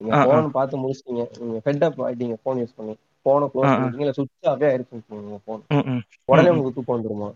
[0.00, 0.26] நீங்க ஆ, ஆ.
[0.28, 2.94] போன் பார்த்து முடிச்சிட்டீங்க நீங்க ஃபெட் அப் ஆயிட்டீங்க போன் யூஸ் பண்ணி.
[3.26, 3.72] போனை ஆ, க்ளோஸ்.
[3.72, 6.02] பண்ணிட்டீங்க இல்ல சுவிட்ச் ஆஃபே ஆயிருச்சு உங்க போன் ம், ம்.
[6.24, 6.50] உடனே.
[6.50, 7.28] உங்களுக்கு தூக்கம் வந்துருமா?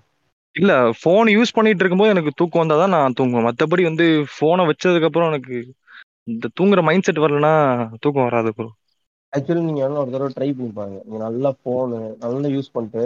[0.55, 3.47] இல்ல போன் யூஸ் பண்ணிட்டு இருக்கும்போது எனக்கு தூக்கம் வந்தாதான் நான் தூங்குவேன்.
[3.49, 4.07] மத்தபடி வந்து
[4.39, 5.57] போனை வச்சதுக்கு அப்புறம் எனக்கு
[6.25, 7.55] இந்த தூங்குற மைண்ட் செட் வரலன்னா
[8.01, 8.69] தூக்கம் வராது ப்ரோ
[9.33, 11.01] ஆக்சுவலி நீங்க ஒரு தடவை ட்ரை பண்ணி பாருங்க.
[11.05, 13.05] நீங்க நல்லா போனு நல்லா யூஸ் பண்ணிட்டு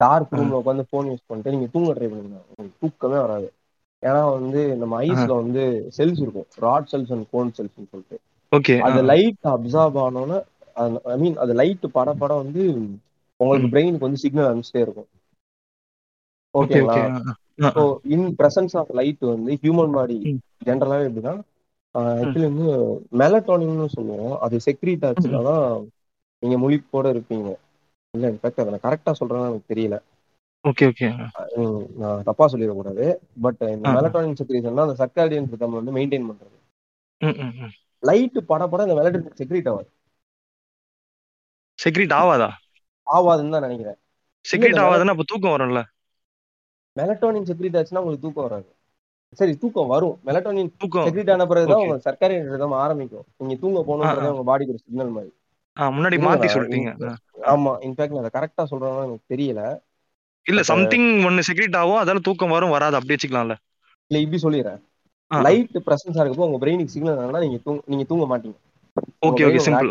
[0.00, 2.40] டார்க் ரூம்ல உட்காந்து போன் யூஸ் பண்ணிட்டு நீங்க தூங்க ட்ரை பண்ணுங்க.
[2.50, 3.48] உங்களுக்கு தூக்கமே வராது.
[4.02, 5.62] ஏன்னா வந்து நம்ம ஐஸ்ல வந்து
[5.96, 6.48] செல்ஸ் இருக்கும்.
[6.64, 8.18] Rod cells and cone cells சொல்லிட்டு.
[8.52, 10.38] ஓகே அது லைட் அப்சார்ப் ஆனோன்னு
[11.08, 12.62] ஐ மீன் அது லைட் பட பட வந்து
[13.40, 15.10] உங்களுக்கு பிரெயினுக்கு வந்து சிக்னல் அனுப்பிச்சிட்டே இருக்கும்.
[16.54, 17.34] ஓகே ஓகேங்களா?
[17.60, 17.82] Okay so
[18.14, 20.40] in presence of light வந்து ஹியூமன் பாடி ம்.
[20.66, 21.34] ஜென்ரலாவே எப்படின்னா
[21.94, 22.68] ஆக்சுவலி வந்து
[23.20, 24.34] மெலட்டோனின்னு சொல்லுவோம்.
[24.44, 25.66] அது செக்ரீட் ஆச்சுன்னா தான்
[26.42, 27.48] நீங்க முழிப்போட இருப்பீங்க.
[28.14, 29.96] இல்ல இன்ஃபேக்ட் அதை நான் கரெக்டா சொல்றேன்னு எனக்கு தெரியல.
[30.64, 31.08] ஓகே ஓகே
[32.02, 33.06] நான் தப்பா சொல்லிடக்கூடாது.
[33.44, 33.94] பட் இந்த.
[33.96, 36.56] மெலட்டோனின் செக்ரீஷன் தான் அந்த சர்க்காடியன் ரிதம் வந்து மெயின்டைன் பண்றது.
[38.02, 39.90] லைட் பட பட இந்த மெலட்டோனின் செக்ரீட் ஆகாது
[41.78, 42.48] செக்ரீட் ஆவாதா?
[43.06, 43.98] ஆகாதுன்னு தான் நினைக்கிறேன்.
[44.44, 45.80] செக்ரீட் ஆவாதுன்னா அப்ப தூக்கம் வரும்ல?
[46.96, 48.68] மெலட்டோனின் செக்ரீட் ஆச்சுன்னா உங்களுக்கு தூக்கம் வராது.
[49.38, 50.16] சரி தூக்கம் வரும்.
[50.28, 51.88] மெலட்டோனின் தூக்கம் செக்ரீட் ஆன பிறகுதான் Okay.
[51.90, 53.26] உங்க சர்க்காரியன் ரிதம் ஆரம்பிக்கும்.
[53.40, 55.32] நீங்க தூங்க போகணுன்றதே உங்க பாடிக்கு ஒரு சிக்னல் மாதிரி.
[55.76, 56.90] முன்னாடி மாத்தி சொல்லிட்டீங்க.
[57.04, 57.12] ஆ.
[57.52, 59.62] ஆமா இன்ஃபேக்ட் நான் கரெக்டா சொல்றேன்னு எனக்கு தெரியல.
[60.46, 63.56] இல்ல சம்திங் ஒன்னு செக்ரீட் ஆகும் அதால தூக்கம் வரும் வராது அப்படி வச்சுக்கலாம்ல.
[64.10, 64.80] இல்ல இப்படி சொல்லிடுறேன்.
[65.30, 68.56] லைட் பிரசன்ஸா இருக்கப்போ உங்க பிரெயினுக்கு சிக்னல் என்னன்னா நீங்க தூங்க நீங்க தூங்க மாட்டீங்க.
[69.26, 69.90] ஓகே ஓகே சிம்பிள்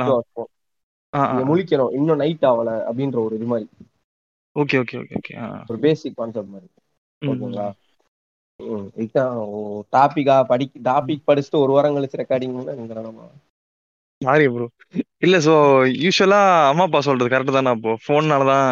[1.13, 3.68] நீங்க முழிக்கணும் இன்னும் நைட் ஆகல அப்படின்ற ஒரு இது மாதிரி.
[4.56, 5.34] ஓகே ஓகே ஓகே ஓகே
[5.68, 6.70] ஒரு பேசிக் கான்செப்ட் மாதிரி.
[7.22, 7.68] ஓகேங்களா?
[8.96, 9.38] இதுதான்
[9.92, 12.58] டாபிக்கா படி டாபிக் படிச்சுட்டு ஒரு வாரம் கழிச்சு ரெக்கார்டிங்
[14.24, 14.65] சாரி ப்ரோ
[15.25, 15.53] இல்ல சோ
[16.03, 16.39] யூஸ்வலா
[16.70, 18.67] அம்மா அப்பா சொல்றது கரெக்ட் தானே அப்போ போன்னால தான்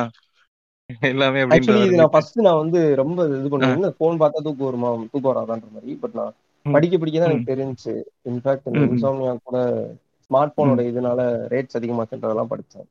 [1.09, 5.31] எல்லாமே ஆக்சுவலி இது நான் ஃபர்ஸ்ட் நான் வந்து ரொம்ப இது பண்ணுவேன் ஃபோன் பார்த்தா தூக்கம் வருமா தூக்கம்
[5.31, 6.33] வராதான்ற மாதிரி பட் நான்.
[6.65, 7.29] படிக்க படிக்க தான்.
[7.29, 7.93] எனக்கு தெரிஞ்சுச்சு
[8.31, 8.81] இன்ஃபேக்ட் இந்த.
[8.89, 9.59] இன்சோம்னியா கூட
[10.25, 11.21] ஸ்மார்ட் போனோட இதனால
[11.53, 12.87] ரேட்ஸ் அதிகமாச்சுன்றதெல்லாம் படிச்சேன்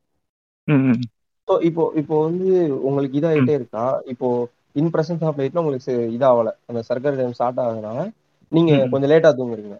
[0.67, 0.99] ம், ம்.
[1.47, 2.49] ஸோ இப்போ இப்போ வந்து
[2.87, 4.27] உங்களுக்கு இதாயிட்டே இருக்கா இப்போ
[4.75, 7.99] இன் பிரசன்ஸ் ஆஃப் லைட்ல உங்களுக்கு இதாகல அந்த சர்க்கரை டைம் ஸ்டார்ட் ஆகுதுனால
[8.51, 8.71] நீங்க.
[8.93, 9.75] கொஞ்சம் லேட்டா தூங்குறீங்க.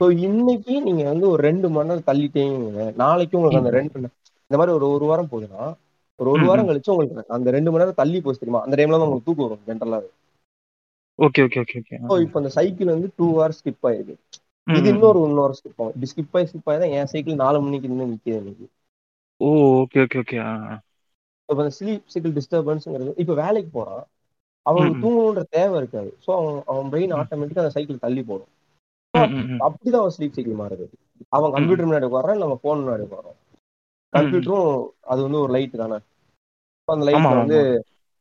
[0.00, 3.98] ஸோ இன்னைக்கு நீங்க வந்து ஒரு ரெண்டு மணி நேரம் தள்ளிட்டீங்க நாளைக்கு உங்களுக்கு அந்த ரெண்டு
[4.50, 5.64] இந்த மாதிரி ஒரு ஒரு வாரம் போகுதுன்னா
[6.18, 6.68] ஒரு ஒரு வாரம்.
[6.68, 9.66] கழிச்சு உங்களுக்கு அந்த ரெண்டு மணி நேரம் தள்ளி போச்சு தெரியுமா அந்த டைம்ல தான் உங்களுக்கு தூக்கம் வரும்
[9.68, 10.08] ஜென்ரலாவே
[11.18, 14.16] okay okay okay okay so இப்போ அந்த சைக்கிள் வந்து டூ ஹவர்ஸ் ஸ்கிப் ஆயிருக்கு
[14.66, 14.88] இது.
[14.92, 18.10] இன்னொரு இன்னொரு ஸ்கிப் ஆகும் இப்படி ஸ்கிப் ஆகி ஸ்கிப் ஆகி தான் என் சைக்கிள் நாலு மணிக்கு இருந்து
[18.10, 18.66] நிற்கிது இன்னைக்கு
[19.40, 19.48] ஓ
[19.80, 20.38] ஓகே ஓகே ஓகே.
[21.48, 24.04] இப்போ அந்த ஸ்லீப் சைக்கிள் டிஸ்டர்பன்ஸ்ங்கிறது இப்போ வேலைக்கு போறான்
[24.66, 24.98] அவனுக்கு.
[25.02, 27.18] தூங்கணுன்ற தேவை இருக்காது ஸோ அவன் அவன் பிரெயின் ம்.
[27.20, 28.52] ஆட்டோமேட்டிக்கா அந்த சைக்கிள் தள்ளி போடும்.
[29.66, 30.86] அப்படிதான் அவன் ஸ்லீப் சைக்கிள் மாறுது
[31.32, 33.42] அவன் கம்ப்யூட்டர் முன்னாடி உட்காரான் நம்ம போன் முன்னாடி உட்காரோம் ம்.
[34.12, 34.68] கம்ப்யூட்டரும்
[35.06, 35.98] அது வந்து ஒரு லைட் தானே
[36.88, 37.58] அந்த ஆமா வந்து.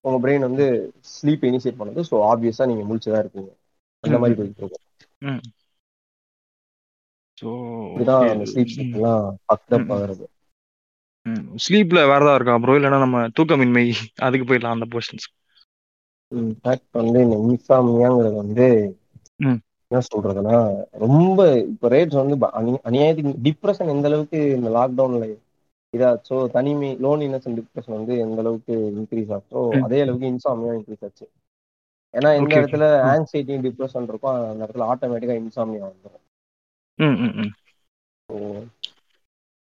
[0.06, 0.65] உங்க பிரெயின் வந்து
[1.12, 3.52] ஸ்லீப் இனிஷியேட் பண்ணுது ஸோ ஆப்வியஸா நீங்க முழிச்சுதான் இருப்பீங்க
[4.04, 4.38] அந்த மாதிரி.
[4.38, 4.86] போயிட்டு இருக்கும்
[7.95, 8.71] இதுதான் ஸ்லீப்.
[8.73, 9.26] சைக்கிள்லாம்
[9.73, 9.89] ம்.
[9.95, 10.26] ஆகுறது.
[11.65, 13.86] ஸ்லீப்ல வேற ஏதாவது இருக்கா ப்ரோ இல்லைன்னா நம்ம தூக்கமின்மை
[14.21, 15.28] அதுக்கு போயிடலாம் அந்த போர்ஷன்ஸ்
[16.32, 18.67] இன்ஃபேக்ட் வந்து இந்த இன்சாமியாங்கிறது வந்து.
[19.91, 20.58] என்ன சொல்றதுன்னா
[21.04, 22.38] ரொம்ப இப்போ ரேட்ஸ் வந்து
[22.84, 25.28] அநியாயத்துக்கு டிப்ரெஷன் எந்த அளவுக்கு இந்த லாக்டவுன்ல
[25.93, 29.63] இதாச்சோ தனிமை லோன்லினஸ் அண்ட் டிப்ரெஷன் வந்து எந்த அளவுக்கு இன்க்ரீஸ் ஆச்சோ.
[29.86, 31.26] அதே அளவுக்கு இன்சாமியா இன்க்ரீஸ் ஆச்சு
[32.13, 32.86] ஏன்னா ஓகே இடத்துல.
[33.12, 36.23] ஆங்ஸைட்டி டிப்ரெஷன் இருக்கும் அந்த இடத்துல ஆட்டோமேட்டிக்கா இன்சாமியா வந்துடும்.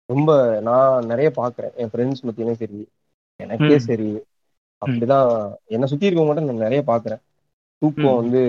[0.10, 0.32] ரொம்ப
[0.65, 2.80] நான் நிறைய பாக்குறேன் என் ஃப்ரெண்ட்ஸ் மத்தியிலும் சரி
[3.39, 3.75] எனக்கே.
[3.88, 4.10] சரி
[4.82, 5.30] அப்படிதான்
[5.73, 7.21] என்னை சுத்தி இருக்கவங்க மட்டும் நான் நிறைய பாக்குறேன்
[7.88, 8.21] தூக்கம்.
[8.21, 8.41] வந்து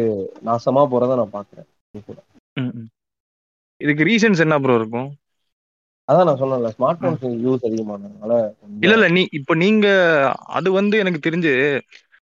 [0.46, 1.68] நாசமா போறத நான் பாக்குறேன்.
[3.80, 5.08] இதுக்கு ரீசன்ஸ் என்ன ப்ரோ இருக்கும்?
[6.08, 8.32] அதான் நான் சொன்னேன்ல ஸ்மார்ட் போன்ஸ் யூஸ் அதிகமானதுனால
[8.82, 9.86] இல்ல இல்ல நீ இப்ப நீங்க
[10.56, 11.52] அது வந்து எனக்கு தெரிஞ்சு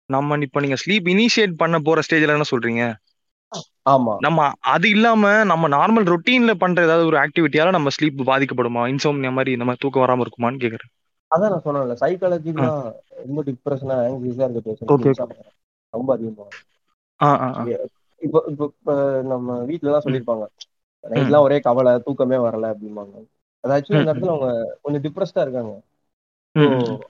[0.09, 2.83] நம்ம இப்ப நீங்க ஸ்லீப் இனிஷியேட் பண்ண போற ஸ்டேஜ்ல என்ன சொல்றீங்க?
[3.87, 4.15] ஆமா.
[4.25, 4.39] நம்ம
[4.73, 8.83] அது இல்லாம நம்ம நார்மல் ரொட்டீன்ல பண்ற ஏதாவது ஒரு ஆக்டிவிட்டியால நம்ம ஸ்லீப் பாதிக்கப்படுமா?
[8.93, 10.91] இன்சோம்னியா மாதிரி இந்த மாதிரி தூக்கம் வராம இருக்குமான்னு கேக்குறேன்.
[11.31, 12.71] அதான் நான் சொன்னேன்ல சைக்காலஜிக்கலா
[13.21, 15.37] ரொம்ப டிப்ரெஷனா ஆங்ஸியஸா இருக்க
[15.93, 16.47] ரொம்ப அதிகமா.
[18.21, 18.93] இப்போ இப்போ
[19.29, 20.45] நம்ம வீட்ல எல்லாம் சொல்லியிருப்பாங்க.
[21.03, 23.15] நைட்லாம் ஒரே கவலை தூக்கமே வரல அப்படிம்பாங்க.
[23.63, 24.49] அது ஆக்சுவலி ம், இடத்துல அவங்க
[24.83, 25.73] கொஞ்சம் டிப்ரெஸ்டா இருக்காங்க.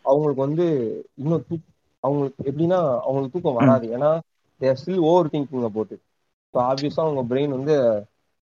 [0.09, 0.65] அவங்களுக்கு வந்து
[1.15, 1.55] இன்னும் தூ
[2.03, 3.85] அவங்களுக்கு எப்படின்னா அவங்களுக்கு தூக்கம் வராது.
[3.95, 4.09] ஏன்னா
[4.61, 5.95] தேர் ஸ்டில் ஓவர் திங்கிங் போட்டு
[6.53, 7.75] ஸோ ஆப்வியஸா அவங்க பிரெயின் வந்து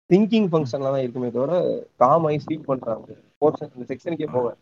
[0.09, 1.53] திங்கிங் ஃபங்க்ஷன்ல தான் இருக்குமே தவிர
[2.01, 3.05] காம் ஆகி ஸ்லீப் பண்றாங்க.
[3.41, 4.57] போர்ஷன் இந்த செக்ஷனுக்கே போவேன்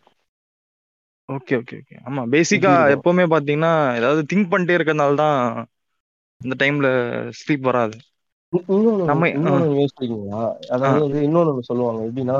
[1.28, 2.72] ஓகே ஓகே ஓகே ஆமா பேசிக்கா?
[2.94, 5.38] எப்பவுமே பாத்தீங்கன்னா ஏதாவது திங்க் பண்ணிட்டே இருக்கறதுனால தான்
[6.40, 6.88] இந்த டைம்ல
[7.40, 7.96] ஸ்லீப் வராது.
[9.10, 9.28] நம்ம
[10.74, 12.38] அதாவது வந்து இன்னொன்னு சொல்லுவாங்க எப்படின்னா.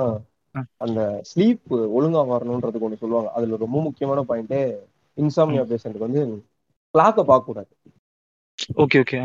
[0.81, 1.65] அந்த ஸ்லீப்
[1.97, 3.31] ஒழுங்கா வரணுன்றதுக்கு ஒண்ணு சொல்லுவாங்க.
[3.37, 4.57] அதுல ரொம்ப முக்கியமான பாயிண்ட்
[5.19, 5.65] இன்சாமியா.
[5.71, 6.23] பேஷண்ட்டுக்கு வந்து
[6.95, 7.73] கிளாக்க பார்க்க கூடாது
[8.83, 9.19] ஓகே ஓகே.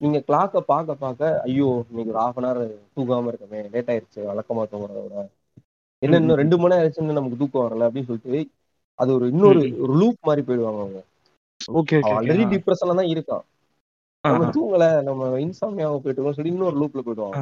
[0.00, 2.62] நீங்க கிளாக்க பார்க்க பார்க்க ஐயோ இன்னைக்கு ஒரு ஹாஃப் அன் ஹவர்
[2.94, 5.16] தூங்காம இருக்கமே லேட் ஆயிருச்சு வழக்கமா தூங்குறத விட
[6.02, 8.40] என்ன இன்னும் ரெண்டு மணி நேரம் ஆயிடுச்சுன்னு நமக்கு தூக்கம் வரல அப்படின்னு சொல்லிட்டு
[8.98, 9.60] அது ஒரு இன்னொரு.
[9.84, 11.00] ஒரு லூப் மாதிரி போயிடுவாங்க அவங்க.
[11.74, 13.44] ஓகே ஆல்ரெடி டிப்ரெஷன்ல தான் இருக்கான்.
[14.24, 17.40] நம்ம தூங்கல நம்ம இன்சாமியாவை போயிட்டு சொல்லி இன்னொரு லூப்ல போயிடுவாங்க.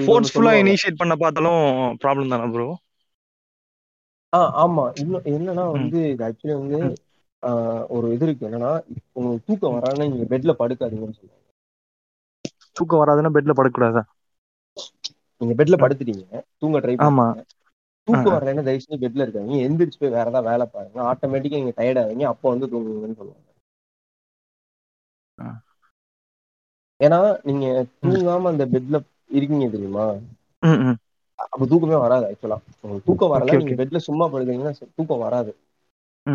[0.00, 1.62] ஃபோர்ஸ்ஃபுல்லா இனிஷியேட் பண்ண பார்த்தாலும்
[2.00, 2.68] ப்ராப்ளம் தானே ப்ரோ
[4.32, 4.84] ஆ ஆமா.
[5.00, 6.80] இன்னும் என்னன்னா வந்து இது ஆக்சுவலி வந்து
[7.90, 8.48] ஒரு இது இருக்கு.
[8.48, 8.72] என்னன்னா
[9.16, 9.76] உங்களுக்கு தூக்கம்.
[9.76, 11.44] வராதுன்னா நீங்க பெட்ல படுக்காதீங்கன்னு சொல்லுவாங்க.
[12.76, 14.02] தூக்கம் வராதுன்னா பெட்ல படக்கூடாதா?
[15.40, 15.76] நீங்க பெட்ல.
[15.80, 16.24] படுத்துட்டீங்க.
[16.56, 17.06] தூங்க ட்ரை ஆ,
[18.08, 20.98] தூக்கம் வரலைன்னா தயவு செஞ்சு பெட்ல இருக்காங்க எந்திரிச்சு போய் வேற ஏதாவது வேலை பாருங்க.
[21.10, 22.26] ஆட்டோமேட்டிக்கா நீங்க டயர்ட் ஆவீங்க.
[22.32, 23.47] அப்போ வந்து தூங்குவீங்கன்னு சொல்லுவாங்க.
[27.00, 27.66] ஏன்னா நீங்க
[28.02, 30.06] தூங்காம அந்த பெட்ல இருக்கீங்க தெரியுமா?
[31.44, 35.52] அப்ப தூக்கமே வராது ஆக்சுவலா உங்களுக்கு தூக்கம் வரல நீங்க பெட்ல சும்மா படுக்கிறீங்கன்னா தூக்கம் வராது.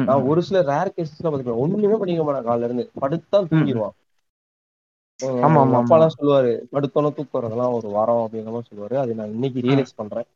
[0.07, 2.85] நான் ஒரு சில ரேர் கேசஸ்ல பாத்துக்கிறேன் ஒண்ணுமே பண்ணிக்க மாட்டேன் காலையில இருந்து.
[3.01, 3.39] படுத்தா.
[3.51, 3.95] தூங்கிடுவான்.
[5.77, 8.97] அப்பா எல்லாம் சொல்லுவாரு படுத்தோன்னு தூக்கம் வரதெல்லாம் ஒரு வரம் அப்படிங்கிற மாதிரி சொல்லுவாரு.
[8.97, 9.59] அது நான் இன்னைக்கு.
[9.61, 10.29] ரியலைஸ் பண்றேன்.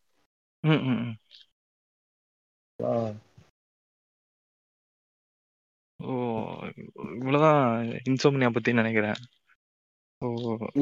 [6.00, 6.14] ஓ
[7.16, 7.62] இவ்வளவுதான்
[8.08, 9.20] இன்சோம்னியா பத்தி நினைக்கிறேன்.
[10.22, 10.28] ஓ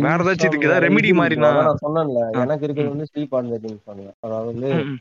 [0.01, 1.09] வேற ஏதாச்சும் இதுக்கு இன்சாம்னியா ஏதாவது ரெமெடி
[1.43, 2.41] அதான் நான் சொன்னேன்ல ஆ.
[2.41, 4.99] எனக்கு இருக்கிறது ம் வந்து ஸ்லீப் ஆன்சைட்டி இன்சாம்னியா அதாவது வந்து ம் ம்.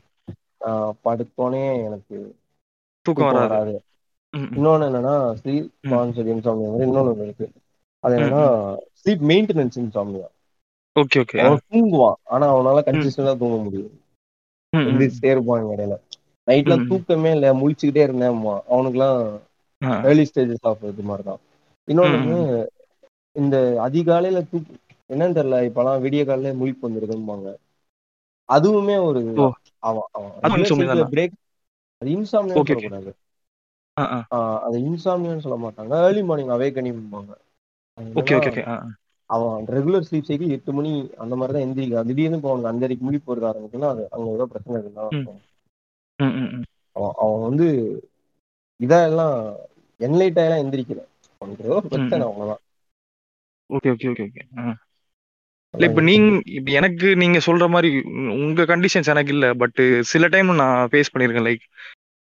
[1.05, 2.15] படுத்தோனே எனக்கு
[3.05, 3.47] தூக்கம் தூக்கம் வராது.
[3.47, 3.73] வராது.
[4.33, 4.51] ம் ம்.
[4.57, 5.99] இன்னொன்னு என்னன்னா ஸ்லீப் ம்.
[5.99, 7.47] ஆன்சைட்டி இன்சாம்னியா மாதிரி இன்னொன்னு ஒண்ணு இருக்கு.
[8.03, 8.49] அது ம் என்னன்னா ம்.
[8.99, 10.27] Sleep maintenance insomnia
[10.95, 11.39] okay okay.
[11.41, 12.19] ஆ அவன் தூங்குவான்.
[12.25, 13.09] ஆனா அவனால ம்.
[13.09, 13.93] கன்சிஸ்டண்டா தூங்க முடியும்.
[14.73, 14.89] ம் ம்.
[14.89, 15.95] எந்திரிச்சிட்டே இருப்பான் இடையில.
[16.47, 18.37] நைட்லாம் ம் தூக்கமே இல்ல முழிச்சுக்கிட்டே இருந்தேன்
[18.69, 19.54] அவனுக்குலாம் ஆ
[20.03, 21.41] ஏர்லி ஸ்டேஜஸ் ஆஃப் இது மாதிரி தான்
[21.87, 22.67] இன்னொன்னு ம் வந்து ம்.
[23.35, 24.73] இந்த அதிகாலையில தூக்கு
[25.09, 27.47] என்னன்னு தெரியல இப்பெல்லாம் விடிய காலையில முழிப்பு வந்துருதும்பாங்க
[28.49, 29.19] அதுவுமே ஒரு
[31.11, 31.35] பிரேக்
[32.01, 32.09] அது
[32.61, 33.11] ஓகே சொல்லக்கூடாது.
[34.65, 35.93] அது இன்சாம்னியான்னு சொல்ல மாட்டாங்க.
[36.05, 36.51] ஏர்லி மார்னிங்
[38.65, 38.75] ஆ ஆ.
[39.29, 43.31] அவன் ரெகுலர் ஸ்லீப் சைக்கிள் எட்டு மணி அந்த மாதிரி தான் எந்திரிக்கிறான் திடீர்னு இப்போ அவனுக்கு அஞ்சரைக்கு முழிப்பு
[43.31, 45.39] வருது ஆரம்பிச்சுன்னா அது அங்க ஏதோ பிரச்சனை இருக்குதான்
[47.21, 47.67] அவன் வந்து
[48.79, 49.35] இதா எல்லாம்
[49.99, 51.01] என்லைட் ஆயெல்லாம் எந்திரிக்கல
[51.41, 51.57] ம்
[51.87, 52.23] பிரச்சனை.
[52.27, 52.61] அவ்வளவுதான்.
[53.69, 54.43] Okay okay okay okay.
[55.73, 57.89] இல்ல இப்ப நீங்க இப்ப எனக்கு நீங்க சொல்ற மாதிரி
[58.39, 59.47] உங்க கண்டிஷன்ஸ் எனக்கு இல்ல.
[59.61, 59.79] பட்
[60.11, 61.47] சில டைம் நான் ஃபேஸ் பண்ணிருக்கேன்.
[61.49, 61.65] லைக்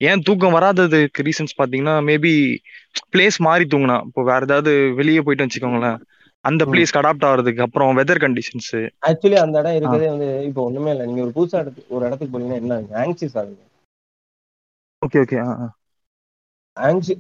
[0.01, 2.33] ஏன் தூக்கம் வராததுக்கு ரீசன்ஸ் பாத்தீங்கன்னா மேபி
[3.13, 3.97] பிளேஸ் மாறி தூங்கினா.
[4.09, 5.99] இப்போ வேற ஏதாவது வெளியே போயிட்டு வச்சுக்கோங்களேன்.
[6.45, 8.73] அந்த பிளேஸ்க்கு அடாப்ட் ஆகிறதுக்கு அப்புறம் வெதர் கண்டிஷன்ஸ்
[9.09, 11.07] ஆக்சுவலி அந்த இடம் இருக்கிறதே வந்து இப்போ ஒண்ணுமே இல்லை.
[11.09, 13.63] நீங்க ஒரு புதுசா இடத்துக்கு ஒரு இடத்துக்கு போனீங்கன்னா என்ன ஆங்ஷியஸ் ஆகுங்க
[15.03, 15.39] ஓகே ஓகே
[16.77, 16.87] ஆ ஆ.
[16.87, 17.15] ஆங்ஷி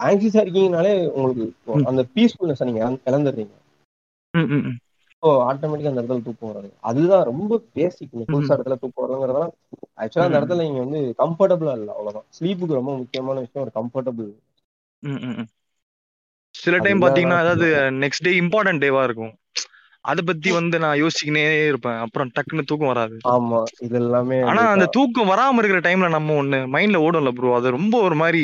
[0.00, 1.46] ஆங்ஷியஸா இருக்கீங்கனாலே உங்களுக்கு
[1.86, 3.54] அந்த பீஸ்ஃபுல்னஸ் நீங்க இழந்து- இழந்துடுறீங்க
[5.22, 6.68] ஸோ ஆட்டோமேட்டிக்கா அந்த இடத்துல தூக்கம் வராது.
[6.80, 9.52] அதுதான் ரொம்ப பேசிக் இந்த புதுசா இடத்துல தூக்கம் வருங்கிறதெல்லாம்
[9.98, 12.26] ஆக்சுவலா அந்த இடத்துல நீங்க வந்து கம்ஃபர்டபுளா இல்லை அவ்வளவுதான்.
[12.38, 14.30] ஸ்லீப்புக்கு ரொம்ப முக்கியமான விஷயம் ஒரு கம்ஃபர்டபுள்.
[16.54, 17.66] சில டைம் பாத்தீங்கன்னா அதாவது
[18.00, 19.34] நெக்ஸ்ட் டே இம்பார்ட்டன்ட் டேவா இருக்கும்.
[20.04, 21.98] அதை பத்தி வந்து நான் யோசிச்சுக்கினே இருப்பேன்.
[21.98, 23.16] அப்புறம் டக்குன்னு தூக்கம் வராது.
[23.30, 27.70] ஆமா இது எல்லாமே ஆனா அந்த தூக்கம் வராம இருக்கிற டைம்ல நம்ம ஒண்ணு மைண்ட்ல ஓடும்ல ப்ரோ அது
[27.70, 28.42] ரொம்ப ஒரு மாதிரி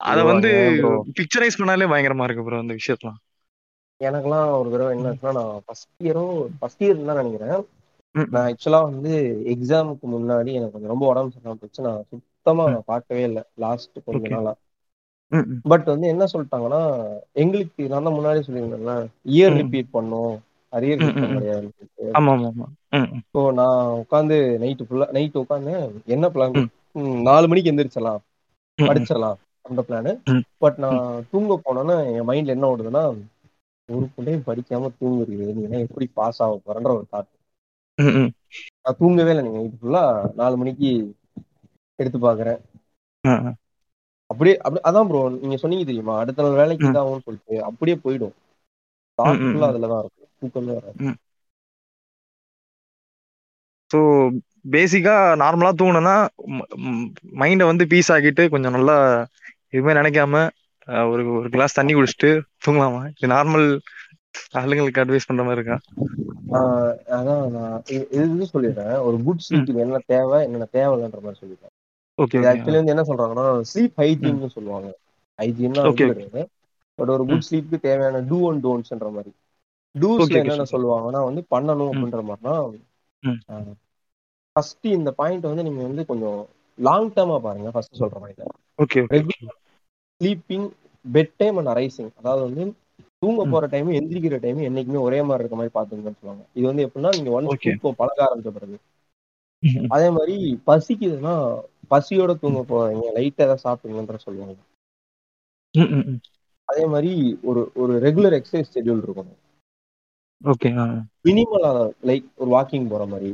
[0.00, 0.50] அத வந்து
[1.18, 3.20] பிக்சரைஸ் பண்ணாலே பயங்கரமா இருக்கு ப்ரோ அந்த விஷயத்தலாம்
[4.00, 6.24] எனக்கெல்லாம் ஒரு தடவை என்ன ம் ஆச்சுன்னா நான் ஃபர்ஸ்ட் இயரோ
[6.56, 7.60] ஃபர்ஸ்ட் இயர் தான் நினைக்கிறேன்.
[8.14, 9.12] நான் ஆக்சுவலா வந்து
[9.54, 11.86] எக்ஸாமுக்கு முன்னாடி எனக்கு கொஞ்சம் ரொம்ப உடம்பு சரியில்லாம போச்சு.
[11.88, 13.42] நான் சுத்தமா நான் பார்க்கவே இல்லை.
[13.58, 14.52] லாஸ்ட் கொஞ்ச நாளா.
[15.64, 16.82] பட் வந்து என்ன சொல்லிட்டாங்கன்னா
[17.36, 18.94] எங்களுக்கு நான் தான் முன்னாடி சொல்லியிருந்தேன்ல
[19.32, 20.34] இயர் ரிப்பீட் பண்ணும்.
[20.72, 21.44] அரியர் ம்
[23.34, 25.74] ஸோ நான் உட்காந்து நைட்டு ஃபுல்லா நைட் உட்காந்து
[26.14, 26.56] என்ன பிளான்
[27.28, 28.20] நாலு மணிக்கு எந்திரிச்சிடலாம்
[28.78, 28.88] ம் ம்.
[28.88, 29.38] படிச்சிடலாம்.
[29.64, 30.12] அந்த பிளானு
[30.62, 33.04] பட் நான் தூங்க போனோன்னா என் மைண்ட்ல என்ன ஓடுதுன்னா
[33.88, 37.30] ஒரு பிள்ளையும் படிக்காம தூங்குறீங்க நீங்க எப்படி பாஸ் ஆக போறன்ற ஒரு தாட்.
[38.82, 39.58] நான் தூங்கவே இல்லை நீங்க.
[39.58, 40.02] நைட்டு ஃபுல்லா
[40.36, 40.90] நாலு மணிக்கு
[41.98, 42.60] எடுத்து பாக்குறேன்.
[44.30, 46.14] அப்படியே அப்படி அதான் ப்ரோ நீங்க சொன்னீங்க தெரியுமா?
[46.20, 48.34] அடுத்த நாள் வேலைக்கு இதாகும்னு சொல்லிட்டு அப்படியே போயிடும்.
[49.18, 50.30] தாட் ஃபுல்லா ம் அதுல தான் இருக்கும்.
[50.40, 51.00] தூக்கமே வராது.
[53.90, 53.98] ஸோ
[54.64, 56.16] பேசிக்கா நார்மலா தூங்கணும்னா
[57.40, 58.96] மைண்டை வந்து பீஸ் ஆக்கிட்டு கொஞ்சம் நல்லா
[59.68, 60.42] எதுவுமே நினைக்காம
[61.10, 62.30] ஒரு ஒரு கிளாஸ் தண்ணி குடிச்சிட்டு
[62.64, 63.00] தூங்கலாமா?
[63.16, 63.66] இது நார்மல்
[64.52, 65.76] ஆளுங்களுக்கு அட்வைஸ் பண்ற மாதிரி இருக்கா?
[67.16, 68.96] அதான் நான் இது சொல்லிடுறேன்.
[68.98, 71.74] ஒரு குட் ஸ்லீப்புக்கு என்ன தேவை என்னென்ன தேவையில்லைன்ற மாதிரி சொல்லிடுறேன்.
[72.18, 73.98] ஓகே ஆக்சுவலி வந்து என்ன சொல்றாங்கன்னா ஸ்லீப் ம்.
[74.00, 74.88] ஹைஜீன்னு சொல்லுவாங்க.
[75.38, 75.84] ஹைஜீன்னா
[76.98, 79.32] பட் ஒரு குட் ஸ்லீப்புக்கு தேவையான டூ அண்ட் டோன்ட்ஸ்ன்ற மாதிரி.
[79.94, 82.56] டூஸ்ல என்னென்ன சொல்லுவாங்கன்னா வந்து பண்ணணும் அப்படின்ற மாதிரினா
[84.56, 86.38] ஃபர்ஸ்ட் இந்த பாயிண்ட் வந்து நீங்க வந்து கொஞ்சம்
[86.78, 89.00] லாங் டேர்மா பாருங்க ஃபர்ஸ்ட் சொல்ற point okay
[90.20, 90.68] sleeping
[91.04, 92.64] bed time and arising அதாவது வந்து
[93.22, 93.42] தூங்க.
[93.52, 97.30] போற டைம் எந்திரிக்கிற டைம் என்னைக்குமே ஒரே மாதிரி இருக்க மாதிரி பாத்துங்கன்னு சொல்லுவாங்க இது வந்து எப்படின்னா நீங்க
[97.36, 97.64] ஒன்ஸ்.
[97.66, 98.76] தூக்கம் பழக ஆரம்பிச்ச பிறகு.
[99.94, 100.36] அதே மாதிரி
[100.66, 101.34] பசிக்குதுன்னா
[101.90, 104.56] பசியோட தூங்க போறீங்க லைட்டா ஏதாவது சாப்பிடுங்கன்ற சொல்லுவாங்க.
[106.68, 109.30] அதே மாதிரி ஒரு ஒரு ரெகுலர் எக்ஸசைஸ் ஷெட்யூல் இருக்கும்
[110.42, 110.70] ஓகே.
[111.26, 111.72] மினிமலா
[112.10, 113.30] லைக் ஒரு வாக்கிங் போற மாதிரி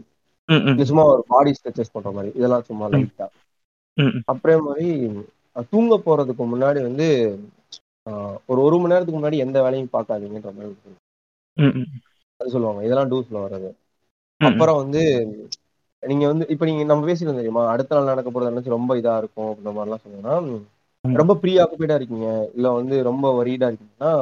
[0.89, 2.87] சும்மா ஒரு பாடி ஸ்ட்ரெச்சஸ் பண்ற மாதிரி இதெல்லாம் சும்மா.
[2.93, 3.27] லைட்டா.
[4.33, 4.89] அப்புறம் மாதிரி
[5.71, 7.07] தூங்க போறதுக்கு முன்னாடி வந்து
[8.49, 10.75] ஒரு ஒரு மணி நேரத்துக்கு முன்னாடி எந்த வேலையும் பார்க்காதீங்கன்ற மாதிரி.
[12.41, 13.71] அது சொல்லுவாங்க இதெல்லாம் டூஸ்ல வர்றது.
[14.41, 15.03] அப்புறம் வந்து
[16.03, 19.49] நீங்க வந்து இப்ப நீங்க நம்ம பேசிட்டு தெரியுமா அடுத்த நாள் நடக்க போறது நினைச்சு ரொம்ப இதா இருக்கும்
[19.49, 20.61] அப்படின்ற மாதிரிலாம் சொன்னோம்னா ம்.
[21.15, 24.13] ரொம்ப ப்ரீ ஆக்குபைடா இருக்கீங்க இல்ல வந்து ரொம்ப வரீடா இருக்கீங்கன்னா.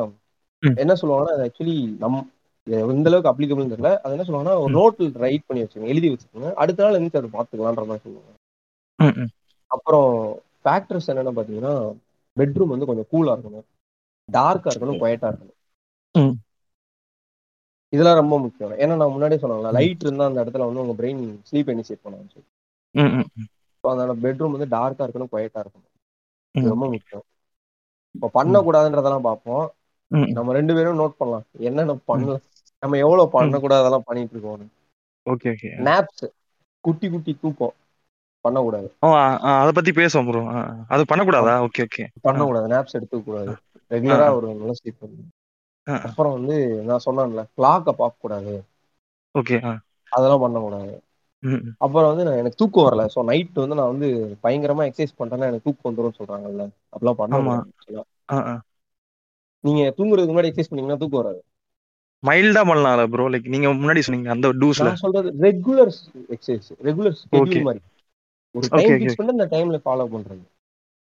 [0.83, 2.19] என்ன சொல்லுவாங்கன்னா ஆக்சுவலி நம்
[2.65, 3.97] எந்த அளவுக்கு அப்ளிகபிள் தெரியல.
[3.97, 4.75] அது என்ன சொல்லுவாங்கன்னா ஒரு.
[4.75, 6.53] நோட்டில் ரைட் பண்ணி வச்சுக்கோங்க எழுதி வச்சுக்கோங்க.
[6.53, 8.33] அடுத்த நாள் எந்திரிச்சு அதை பார்த்துக்கலான்ற மாதிரி சொல்லுவாங்க.
[9.67, 11.97] அப்புறம் ஃபேக்டர்ஸ் என்னன்னு பாத்தீங்கன்னா
[12.37, 13.65] பெட்ரூம் வந்து கொஞ்சம் கூலா இருக்கணும்.
[14.33, 16.35] டார்க்கா இருக்கணும் குவைட்டா இருக்கணும்.
[17.89, 18.73] இதெல்லாம் ரொம்ப முக்கியம்.
[18.73, 19.73] ஏன்னா நான் முன்னாடியே சொன்னாங்களா ம்.
[19.73, 22.49] லைட் இருந்தா அந்த இடத்துல வந்து உங்க பிரெயின் ஸ்லீப் இனிஷியேட் பண்ணுவாங்க சொல்லி.
[23.81, 25.93] So, அதனால பெட்ரூம் வந்து டார்க்கா இருக்கணும் குவைட்டா இருக்கணும்.
[26.53, 27.25] ரொம்ப முக்கியம்.
[28.11, 29.73] இப்போ பண்ணக்கூடாதுன்றதெல்லாம் பார்ப்போம்.
[30.33, 31.45] நம்ம ரெண்டு பேரும் நோட் பண்ணலாம்.
[31.59, 32.41] என்னென்ன பண்ணல
[32.85, 34.65] நம்ம எவ்வளவு பண்ணக்கூடாதெல்லாம் பண்ணிட்டு இருக்கோம்
[35.27, 35.71] ஓகே ஓகே.
[35.87, 36.25] நாப்ஸ்
[36.85, 37.77] குட்டி குட்டி தூக்கம்.
[38.45, 38.89] பண்ணக்கூடாது.
[39.55, 40.43] அத பத்தி பேசுவோம் ப்ரோ
[40.91, 41.55] அது பண்ணக்கூடாதா?
[41.67, 42.05] Okay okay.
[42.25, 42.67] பண்ணக்கூடாது.
[42.75, 43.53] நாப்ஸ் எடுத்துக்க கூடாது
[43.91, 44.27] ரெகுலரா.
[44.37, 45.31] ஒரு நல்ல ஸ்லீப் பண்ணணும்.
[46.07, 46.57] அப்புறம் வந்து
[46.89, 48.55] நான் சொன்னேன்ல கிளாக்க பார்க்க கூடாது
[49.35, 49.57] ஓகே
[50.13, 50.95] அதெல்லாம் பண்ணக்கூடாது.
[51.85, 53.05] அப்புறம் வந்து நான் எனக்கு தூக்கம் வரல.
[53.15, 54.09] ஸோ நைட் வந்து நான் வந்து
[54.45, 56.65] பயங்கரமா எக்ஸசைஸ் பண்றேன்னா எனக்கு தூக்கம் வந்துரும் சொல்றாங்கல்ல.
[56.93, 57.67] அப்படிலாம் பண்ணக்கூடாது
[58.47, 58.55] ஆ.
[59.65, 61.41] நீங்க தூங்குறதுக்கு முன்னாடி எக்ஸசைஸ் பண்ணீங்கன்னா தூக்கம் வராது.
[62.25, 65.93] மைல்டா பண்ணலாம்ல ப்ரோ லைக் நீங்க முன்னாடி சொன்னீங்க அந்த டூஸ்ல நான் சொல்றது ரெகுலர்
[66.35, 67.17] எக்ஸசைஸ் ரெகுலர்.
[67.23, 67.83] ஸ்கெடியூல் மாதிரி.
[68.55, 70.45] ஒரு டைம் ஃபிக்ஸ் பண்ணி அந்த டைம்ல ஃபாலோ பண்றது.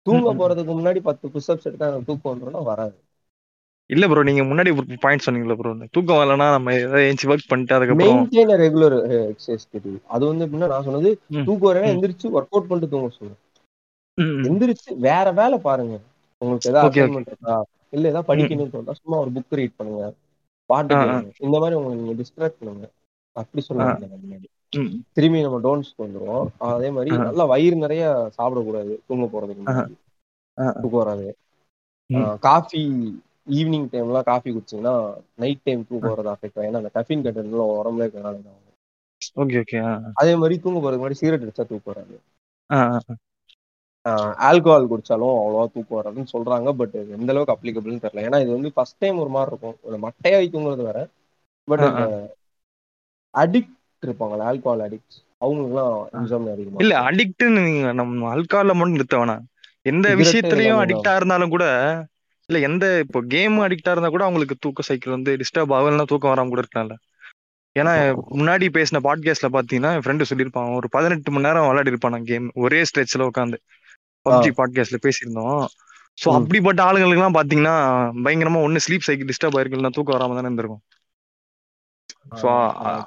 [0.06, 0.34] தூங்க.
[0.40, 2.96] போறதுக்கு முன்னாடி பத்து புஷ்அப்ஸ் எடுத்தா எனக்கு தூக்கம் வந்துரும்னா வராது.
[3.90, 4.72] இல்ல ப்ரோ நீங்க முன்னாடி
[5.04, 10.00] பாயிண்ட் சொன்னீங்கல்ல ப்ரோ தூக்கம் வரலன்னா நம்ம ஏதாவது ஏஞ்சி ஒர்க் பண்ணிட்டு அதுக்கப்புறம் மெயின்டைன் ரெகுலர் எக்ஸசைஸ் ஸ்கெடியூல்
[10.08, 11.10] அது வந்து எப்படின்னா நான் சொன்னது.
[11.46, 11.94] தூக்கம் வரேன்னா ம்.
[11.94, 13.38] எந்திரிச்சு ஒர்க் அவுட் பண்ணிட்டு தூங்க
[14.18, 14.48] ம்.
[14.48, 15.96] எந்திரிச்சு வேற வேலை பாருங்க.
[16.42, 16.90] உங்களுக்கு ஏதாவது.
[16.92, 17.56] அசைன்மெண்ட் இருக்கா?
[17.92, 20.04] இல்ல ஏதாவது படிக்கணும்னு தோணுதா சும்மா ஒரு புக் ரீட் பண்ணுங்க.
[20.74, 20.96] பாட்டு
[21.40, 22.88] இந்த மாதிரி உங்களை நீங்க டிஸ்ட்ராக்ட் பண்ணுங்க.
[23.36, 24.48] அப்படி சொல்லுவாங்க முன்னாடி.
[25.14, 26.48] திரும்பி நம்ம டோன்ஸ்க்கு வந்துருவோம்.
[26.72, 27.18] அதே மாதிரி.
[27.18, 28.94] நல்லா வயிறு நிறைய சாப்பிடக்கூடாது.
[29.08, 29.92] தூங்க போறதுக்கு.
[30.82, 31.28] தூக்கம் வராது.
[32.40, 32.82] காஃபி
[33.50, 34.96] ஈவினிங் டைம்லாம் காஃபி குடிச்சீங்கன்னா
[35.36, 36.68] நைட் டைம் தூக்கம் வரது அஃபெக்ட் ஆகும்.
[36.68, 38.38] ஏன்னா அந்த கஃபின் கண்டென்ட் உடம்புல இருக்கிறனால.
[39.36, 39.80] Okay okay.
[40.14, 42.18] அதே மாதிரி தூங்க போறதுக்கு முன்னாடி சிகரெட் அடிச்சா தூக்கம் வராது.
[44.48, 48.26] ஆல்கஹால் குடிச்சாலும் அவ்வளவா தூக்கம் வராதுன்னு சொல்றாங்க பட் எந்த அளவுக்கு அப்ளிகபிள்னு தெரியல.
[48.28, 49.78] ஏன்னா இது வந்து ஃபர்ஸ்ட் டைம் ஒரு மாதிரி இருக்கும்.
[49.82, 51.00] ஒரு மட்டையாகி தூங்குறது வேற.
[51.68, 51.84] பட்
[53.34, 55.94] அடிக்ட் இருப்பாங்கல்ல ஆல்கஹால் அடிக்ட் அவங்களுக்குலாம்
[56.56, 56.96] அதிகமா இல்ல.
[57.10, 59.44] அடிக்ட்னு நீங்க நம்ம ஆல்கால மட்டும் நிறுத்த வேணாம்.
[59.86, 61.66] எந்த விஷயத்துலயும் அடிக்டா இருந்தாலும் கூட
[62.50, 66.52] இல்ல எந்த இப்போ கேம் அடிக்டா இருந்தா கூட அவங்களுக்கு தூக்க சைக்கிள் வந்து டிஸ்டர்ப் ஆகலன்னா தூக்கம் வராம
[66.54, 66.96] கூட இருக்கலாம்ல.
[67.76, 67.94] ஏன்னா
[68.34, 72.80] முன்னாடி பேசின பாட்காஸ்ட்ல பாத்தீங்கன்னா என் ஃப்ரெண்டு சொல்லியிருப்பான் ஒரு பதினெட்டு மணி நேரம் விளையாடி இருப்பான் கேம் ஒரே
[72.90, 73.58] ஸ்ட்ரெச்ல உட்காந்து
[74.26, 75.64] பப்ஜி பாட்காஸ்ட்ல பேசியிருந்தோம்.
[76.18, 76.32] சோ.
[76.32, 77.76] அப்படிப்பட்ட ஆளுங்களுக்கு எல்லாம் பாத்தீங்கன்னா
[78.24, 80.84] பயங்கரமா ஒண்ணு ஸ்லீப் சைக்கிள் டிஸ்டர்ப் ஆயிருக்குல்ல தூக்கம் வராம தானே இருந்திருக்கும்.
[82.36, 82.48] சோ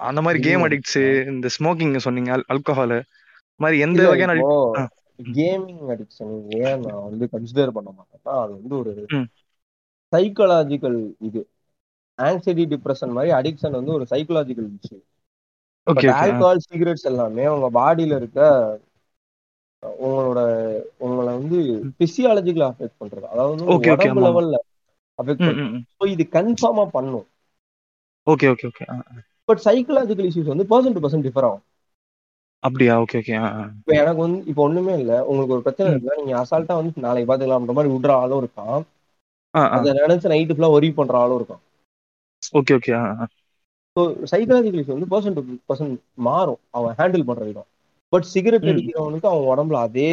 [0.01, 2.97] அந்த மாதிரி கேம் அடிக்ட்ஸ் இந்த ஸ்மோக்கிங் சொன்னீங்க ஆல்கஹால்
[3.61, 4.35] மாதிரி எந்த வகையான.
[5.35, 8.93] கேமிங் அடிக்ஷன் ஏன் நான் வந்து கன்சிடர் பண்ண மாட்டேன்னா அது வந்து ஒரு.
[10.13, 11.41] சைக்கலாஜிக்கல் இது.
[12.19, 14.69] ஆங்ஸைட்டி டிப்ரெஷன் மாதிரி அடிக்ஷன் வந்து ஒரு சைக்கலாஜிக்கல்
[15.87, 18.41] ஓகே ஆல்கஹால் சிகரெட்ஸ் எல்லாமே உங்க பாடியில இருக்க
[20.05, 20.41] உங்களோட
[21.05, 21.59] உங்களை வந்து
[22.01, 24.25] பிசியாலஜிக்கலா அஃபெக்ட் பண்றது அதாவது உடம்பு.
[24.27, 24.59] லெவல்ல
[25.19, 25.77] அஃபெக்ட் பண்ணும்.
[25.99, 27.27] ஸோ இது கன்ஃபார்மா பண்ணும்
[28.27, 28.85] okay okay okay.
[29.49, 31.65] But psychological issues வந்து பர்சன் டு பர்சன் டிஃபர் ஆகும்
[32.63, 33.35] அப்படியா ஓகே ஓகே.
[33.81, 35.89] இப்போ எனக்கு வந்து இப்போ ஒண்ணுமே இல்ல உங்களுக்கு ஒரு பிரச்சனை.
[35.91, 38.83] இருக்குன்னா நீங்க அசால்ட்டா வந்து நாளைக்கு பாத்துக்கலாம்ன்ற மாதிரி விடுற ஆளும் இருக்கான்.
[39.77, 41.63] அதை நினைச்சு நைட்டு ஃபுல்லா ஒரி பண்ற ஆளும் இருக்கான்
[42.61, 42.93] okay okay.
[43.97, 45.93] So psychological issue வந்து பர்சன் டு பர்சன்
[46.29, 47.69] மாறும் அவன் ஹேண்டில் பண்ற விதம்
[48.13, 48.69] பட் சிகரெட்.
[48.71, 50.11] அடிக்கிறவனுக்கு அவன் உடம்புல அதே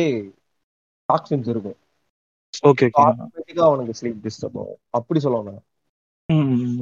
[1.09, 1.79] டாக்ஸின்ஸ் இருக்கும்.
[2.63, 2.87] ஓகே.
[3.03, 4.81] ஆட்டோமேட்டிக்கா அவனுக்கு ஸ்லீப் டிஸ்டர்ப் ஆகும்.
[4.99, 5.53] அப்படி சொல்லுவாங்க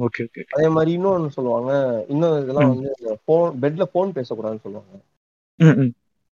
[0.04, 1.70] ஓகே ஓகே அதே மாதிரி இன்னொன்னு சொல்லுவாங்க.
[2.08, 2.70] இன்னும் இதெல்லாம்.
[2.72, 2.90] வந்து
[3.28, 4.94] போன் பெட்ல போன் பேசக்கூடாதுன்னு சொல்லுவாங்க.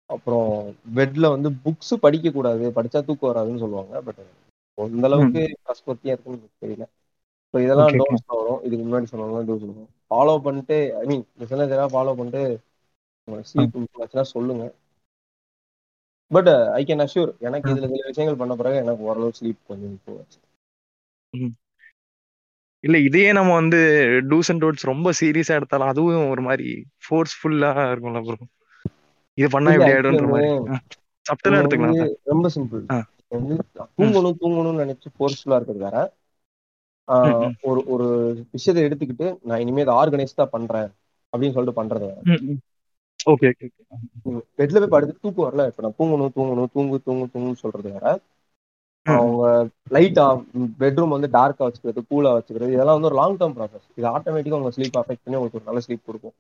[0.10, 0.50] அப்புறம்
[0.98, 3.96] பெட்ல வந்து புக்ஸ் படிக்க கூடாது படிச்சா தூக்கம் வராதுன்னு சொல்லுவாங்க.
[4.08, 4.22] பட்
[4.78, 6.86] இந்த அளவுக்கு பசுபத்தியா இருக்குன்னு தெரியல.
[7.54, 7.94] ஸோ இதெல்லாம்.
[8.00, 8.62] டோன்ஸ் வரும்.
[8.68, 9.92] இதுக்கு முன்னாடி சொன்னவங்க டோஸ் வரும்.
[10.08, 11.26] ஃபாலோ பண்ணிட்டு ஐ மீன்
[11.90, 12.44] ஃபாலோ பண்ணிட்டு
[14.32, 14.66] சொல்லுங்க.
[16.32, 20.40] பட் ஐ கேன் அஷ்யூர் எனக்கு இதுல சில விஷயங்கள் பண்ண பிறகு எனக்கு ஓரளவு ஸ்லீப் கொஞ்சம் ஆச்சு.
[22.84, 23.80] இல்ல இதையே நம்ம வந்து
[24.32, 26.68] டூஸ் அண்ட் டோட்ஸ் ரொம்ப சீரியஸா எடுத்தாலும் அதுவும் ஒரு மாதிரி
[27.06, 28.38] ஃபோர்ஸ்ஃபுல்லா இருக்கும்ல ப்ரோ
[29.38, 30.50] இது பண்ணா இப்படி ஆயிடும்ன்ற மாதிரி.
[31.26, 31.98] சப்டலா எடுத்துக்கலாம்.
[32.32, 32.84] ரொம்ப சிம்பிள்
[33.98, 35.98] தூங்கணும் தூங்கணும்னு நினைச்சு ஃபோர்ஸ்ஃபுல்லா இருக்கிறது வேற.
[37.68, 38.08] ஒரு ஒரு
[38.54, 40.90] விஷயத்தை எடுத்துக்கிட்டு நான் இனிமே இதை ஆர்கனைஸ் தான் பண்றேன்
[41.34, 42.10] அப்படின்னு சொல்லிட்டு பண்றது
[43.28, 43.50] ஓகே
[44.60, 48.08] பெட்ல போய் படுத்து தூக்கம் வரல இப்ப நான் தூங்கணும் தூங்கணும் தூங்கு தூங்கு தூங்குன்னு சொல்றது வேற
[49.06, 49.44] அவங்க
[49.96, 50.26] லைட்டா
[50.82, 54.74] பெட்ரூம் வந்து டார்க்கா வச்சுக்கிறது கூலா வச்சுக்கிறது இதெல்லாம் வந்து ஒரு லாங் டேர்ம் ப்ராசஸ் இது ஆட்டோமேட்டிக்கா உங்க
[54.78, 56.36] ஸ்லீப் அஃபெக்ட் பண்ணி உங்களுக்கு ஒரு நல்ல ஸ்லீப் கொடுக்கும்.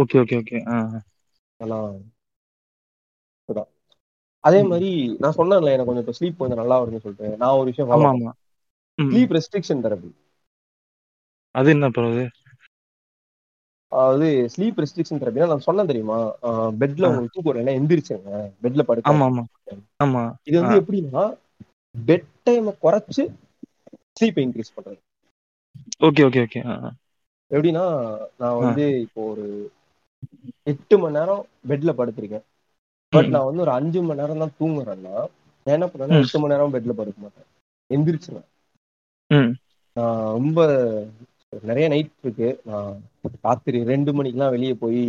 [0.00, 0.58] ஓகே ஓகே ஓகே
[1.60, 1.96] அதெல்லாம்
[4.44, 4.88] அதே மாதிரி
[5.22, 7.30] நான் சொன்னேன்ல எனக்கு கொஞ்சம் இப்போ ஸ்லீப் கொஞ்சம் நல்லா வருதுன்னு சொல்லிட்டு.
[7.36, 8.06] நான் ஒரு விஷயம்.
[8.98, 10.10] ஸ்லீப் ரெஸ்ட்ரிக்ஷன் தெரப்பி
[11.54, 12.24] அது என்ன அது?
[13.92, 16.18] அதாவது ஸ்லீப் ரெஸ்ட்ரிக்ஷன் தெரப்பினா நான் சொன்னேன் தெரியுமா?
[16.80, 17.08] பெட்ல.
[17.08, 19.26] உங்களுக்கு தூக்கம் வரலைன்னா எந்திரிச்சுங்க பெட்ல படுக்க ஆமா
[20.00, 20.22] ஆமா.
[20.44, 20.78] இது வந்து.
[20.80, 21.24] எப்படின்னா
[21.94, 23.22] பெட் டைமை குறைச்சு
[24.16, 25.00] ஸ்லீப்பை இன்க்ரீஸ் பண்றது.
[26.06, 26.60] ஓகே ஓகே ஓகே
[27.50, 27.84] எப்படின்னா
[28.36, 29.44] நான் வந்து இப்போ ஒரு
[30.66, 32.44] எட்டு மணி நேரம் பெட்ல படுத்திருக்கேன்.
[33.12, 35.14] பட் நான் வந்து ஒரு அஞ்சு மணி நேரம் தான் தூங்குறேன்னா
[35.66, 36.24] நான் என்ன பண்ணுவேன்னா ம்.
[36.24, 37.46] எட்டு மணி நேரம் பெட்ல படுக்க மாட்டேன்.
[37.90, 38.48] எந்திரிச்சிருவேன்.
[39.96, 40.60] நான் ரொம்ப
[41.62, 42.48] நிறைய நைட் இருக்கு.
[42.64, 42.92] நான்
[43.42, 45.00] ராத்திரி ரெண்டு மணிக்கெல்லாம் வெளியே போய்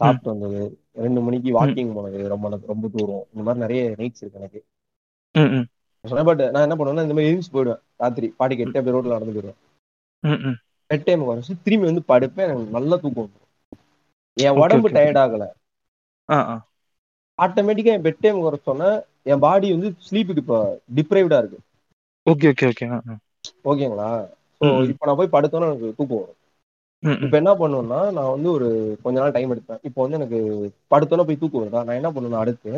[0.00, 0.62] சாப்பிட்டு வந்தது.
[0.96, 2.28] ரெண்டு மணிக்கு வாக்கிங் போனது.
[2.28, 3.26] ரொம்ப ரொம்ப தூரம்.
[3.32, 4.60] இந்த மாதிரி நிறைய நைட்ஸ் இருக்கு எனக்கு.
[6.28, 7.82] பட் நான் என்ன பண்ணுவேன்னா இந்த மாதிரி போயிடுவேன்.
[7.96, 9.58] ராத்திரி பாட்டிக்கு எட்டு அப்படியே ரோட்ல நடந்து போயிடுவேன்.
[10.90, 12.46] பெட் டைம் குறைச்சு திரும்பி வந்து படுப்பேன்.
[12.46, 13.30] எனக்கு நல்லா தூக்கம்
[14.36, 14.88] என் உடம்பு.
[14.96, 15.44] டயர்ட் ஆகல.
[17.38, 18.90] ஆட்டோமேட்டிக்கா என் பெட் டைம் குறைச்சோன்னே
[19.24, 20.58] என் பாடி வந்து ஸ்லீப்புக்கு இப்போ
[20.96, 21.58] டிப்ரைவ்டா இருக்கு.
[22.26, 22.86] Okay okay okay.
[23.70, 24.08] ஓகேங்களா
[24.60, 24.66] ஸோ.
[24.92, 26.38] இப்போ நான் போய் படுத்தோன்னே எனக்கு தூக்கம் வரும்.
[27.24, 28.68] இப்போ என்ன பண்ணுவேன்னா நான் வந்து ஒரு
[29.04, 29.80] கொஞ்ச நாள் டைம் எடுப்பேன்.
[29.88, 30.38] இப்போ வந்து எனக்கு
[30.92, 31.82] படுத்தோன்னே போய் தூக்கம் வருதா?
[31.86, 32.72] நான் என்ன பண்ணுவேன் அடுத்து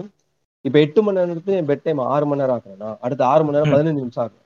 [0.64, 3.72] இப்போ எட்டு மணி நேரத்துக்கு என் பெட் டைம் ஆறு மணி நேரம் ஆக்குறேன்னா அடுத்து ஆறு மணி நேரம்.
[3.74, 4.44] பதினஞ்சு நிமிஷம் ஆகும்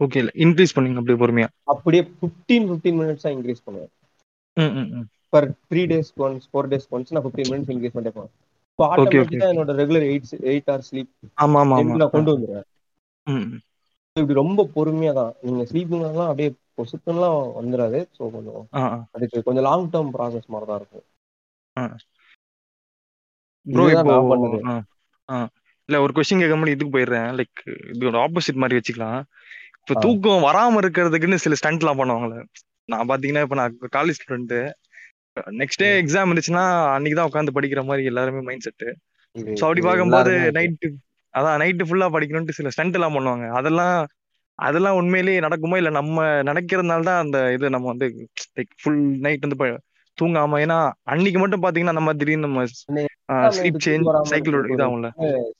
[0.00, 1.48] ஓகே இல்ல இன்க்ரீஸ் பண்ணீங்க அப்படியே பொறுமையா.
[1.72, 3.92] அப்படியே ஃபிஃப்டீன் ஃபிஃப்டீன் மினிட்ஸா இன்க்ரீஸ் பண்ணுவேன்.
[5.32, 8.32] Per three days once four days once நான் ஃபிஃப்டீன் மினிட்ஸ் இன்க்ரீஸ் பண்ணிட்டே போவேன்.
[8.70, 9.48] இப்போ ஆட்டோமேட்டிக்கா.
[9.52, 11.10] என்னோட regular eight eight hour sleep
[11.44, 12.66] ஆமா ஆமா நான் கொண்டு வந்துடுவேன்.
[14.16, 16.50] இப்படி ரொம்ப பொறுமையா தான் நீங்க ஸ்லீப்பிங்லாம் அப்படியே
[16.92, 17.98] சுத்தம்லாம் வந்துடாது.
[18.16, 18.62] ஸோ கொஞ்சம்
[19.16, 21.06] அதுக்கு கொஞ்சம் லாங் டேர்ம் ப்ராசஸ் மாதிரி தான் இருக்கும்
[23.66, 24.14] ப்ரோ இப்போ
[25.88, 27.28] இல்ல ஒரு கொஸ்டின் கேட்க முடியும் இதுக்கு போயிடுறேன்.
[27.38, 27.60] லைக்
[27.92, 29.20] இதோட ஆப்போசிட் மாதிரி வச்சுக்கலாம்.
[29.80, 29.94] இப்போ.
[30.04, 32.36] தூக்கம் வராம இருக்கிறதுக்குன்னு சில ஸ்டண்ட்லாம் பண்ணுவாங்கல்ல.
[32.88, 34.54] நான் பாத்தீங்கன்னா இப்போ நான் college student
[35.60, 38.84] next day exam இருந்துச்சுன்னா அன்னைக்கு தான் உட்காந்து படிக்கிற மாதிரி எல்லாருமே மைண்ட் செட்
[39.36, 40.32] இது ஸோ அப்படி பார்க்கும்போது.
[40.58, 40.88] நைட்டு
[41.34, 43.46] அதான் நைட்டு ஃபுல்லா படிக்கணும்ட்டு சில ஸ்டண்ட் எல்லாம் பண்ணுவாங்க.
[43.58, 43.96] அதெல்லாம்
[44.58, 46.16] அதெல்லாம் உண்மையிலேயே நடக்குமா இல்ல நம்ம
[46.48, 48.06] நினைக்கிறதுனால தான் அந்த இது நம்ம வந்து
[48.56, 49.58] லைக் ஃபுல் நைட் வந்து
[50.18, 50.78] தூங்காம ஏன்னா
[51.12, 52.64] அன்னைக்கு மட்டும் பாத்தீங்கன்னா நம்ம திடீர்னு நம்ம
[53.58, 55.08] ஸ்லீப் சேஞ்ச் சைக்கிள் இதாகும்ல.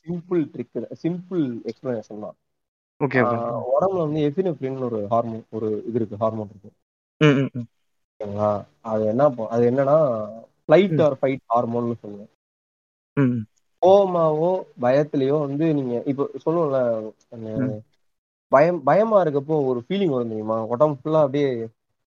[0.05, 0.73] சிம்பிள் ட்ரிக்
[1.05, 2.37] சிம்பிள் எக்ஸ்பிளனேஷன் தான்.
[3.01, 3.21] ஓகே
[3.75, 6.71] உடம்புல வந்து எஃபினெஃப்ரின் ஒரு ஹார்மோன் ஒரு இது இருக்கு ஹார்மோன் இருக்கு.
[8.91, 9.97] அது என்ன அது என்னன்னா
[10.65, 11.01] ஃபிளைட்.
[11.07, 12.31] ஆர் ஃபைட் ஹார்மோன்னு சொல்லுவேன்
[13.83, 14.51] கோமாவோ
[14.83, 16.79] பயத்துலயோ வந்து நீங்க இப்போ சொல்லுவோம்ல.
[18.53, 20.57] பயம் பயமா இருக்கப்போ ஒரு ஃபீலிங் வரும் தெரியுமா?
[20.73, 21.51] உடம்பு ஃபுல்லா அப்படியே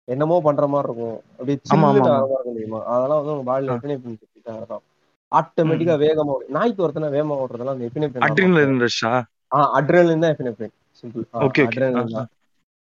[0.08, 1.17] என்னமோ பண்ற மாதிரி இருக்கும்.
[1.38, 2.80] அப்படியே மாதிரி இருக்கும் தெரியுமா?
[2.91, 3.77] அதெல்லாம் வந்து உங்க பாடியில ஆ.
[3.77, 4.84] எஃபினெஃப்ரின் செக்ரீட் தான்
[5.32, 6.34] ஆட்டோமேட்டிக்கா வேகமா.
[6.49, 9.12] நாய்க்கு ஒருத்தனை வேகமா ஓடுறதெல்லாம் அந்த எஃபினெஃப்ரின் அட்ரினலின் ரஷ்ஷா
[9.51, 9.60] ஆ?
[9.77, 11.63] அட்ரலின் தான் எஃபினெஃப்ரின் சிம்பிள் ஓகே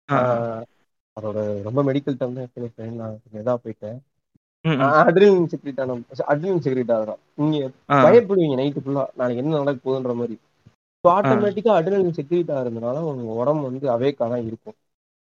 [0.09, 0.63] ஆஹ்
[1.17, 3.99] அதோட ரொம்ப மெடிக்கல் டேர்ம் தான் எஃபினெஃப்ரின் நான் இதா போயிட்டேன்.
[5.01, 5.97] அட்ரினலின் செக்ரீட் ஆன
[6.31, 7.59] அட்ரினலின் செக்ரீட் ஆகுறோம் நீங்க
[8.05, 10.37] பயப்படுவீங்க நைட்டு ஃபுல்லா நாளைக்கு என்ன நடக்க போகுதுன்ற மாதிரி.
[11.05, 14.77] ஸோ ஆட்டோமேட்டிக்கா அட்ரினலின் செக்ரீட் ஆகிறதுனால உங்க உடம்பு வந்து அவேக்கா தான் இருக்கும்.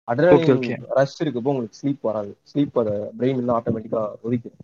[0.07, 0.65] அட்ரினலின்.
[0.97, 2.31] ரஷ் இருக்கப்போ உங்களுக்கு ஸ்லீப் வராது.
[2.45, 4.63] ஸ்லீப் அதை பிரெயின் வந்து ஆட்டோமேட்டிக்கா ஒதுக்கிடும்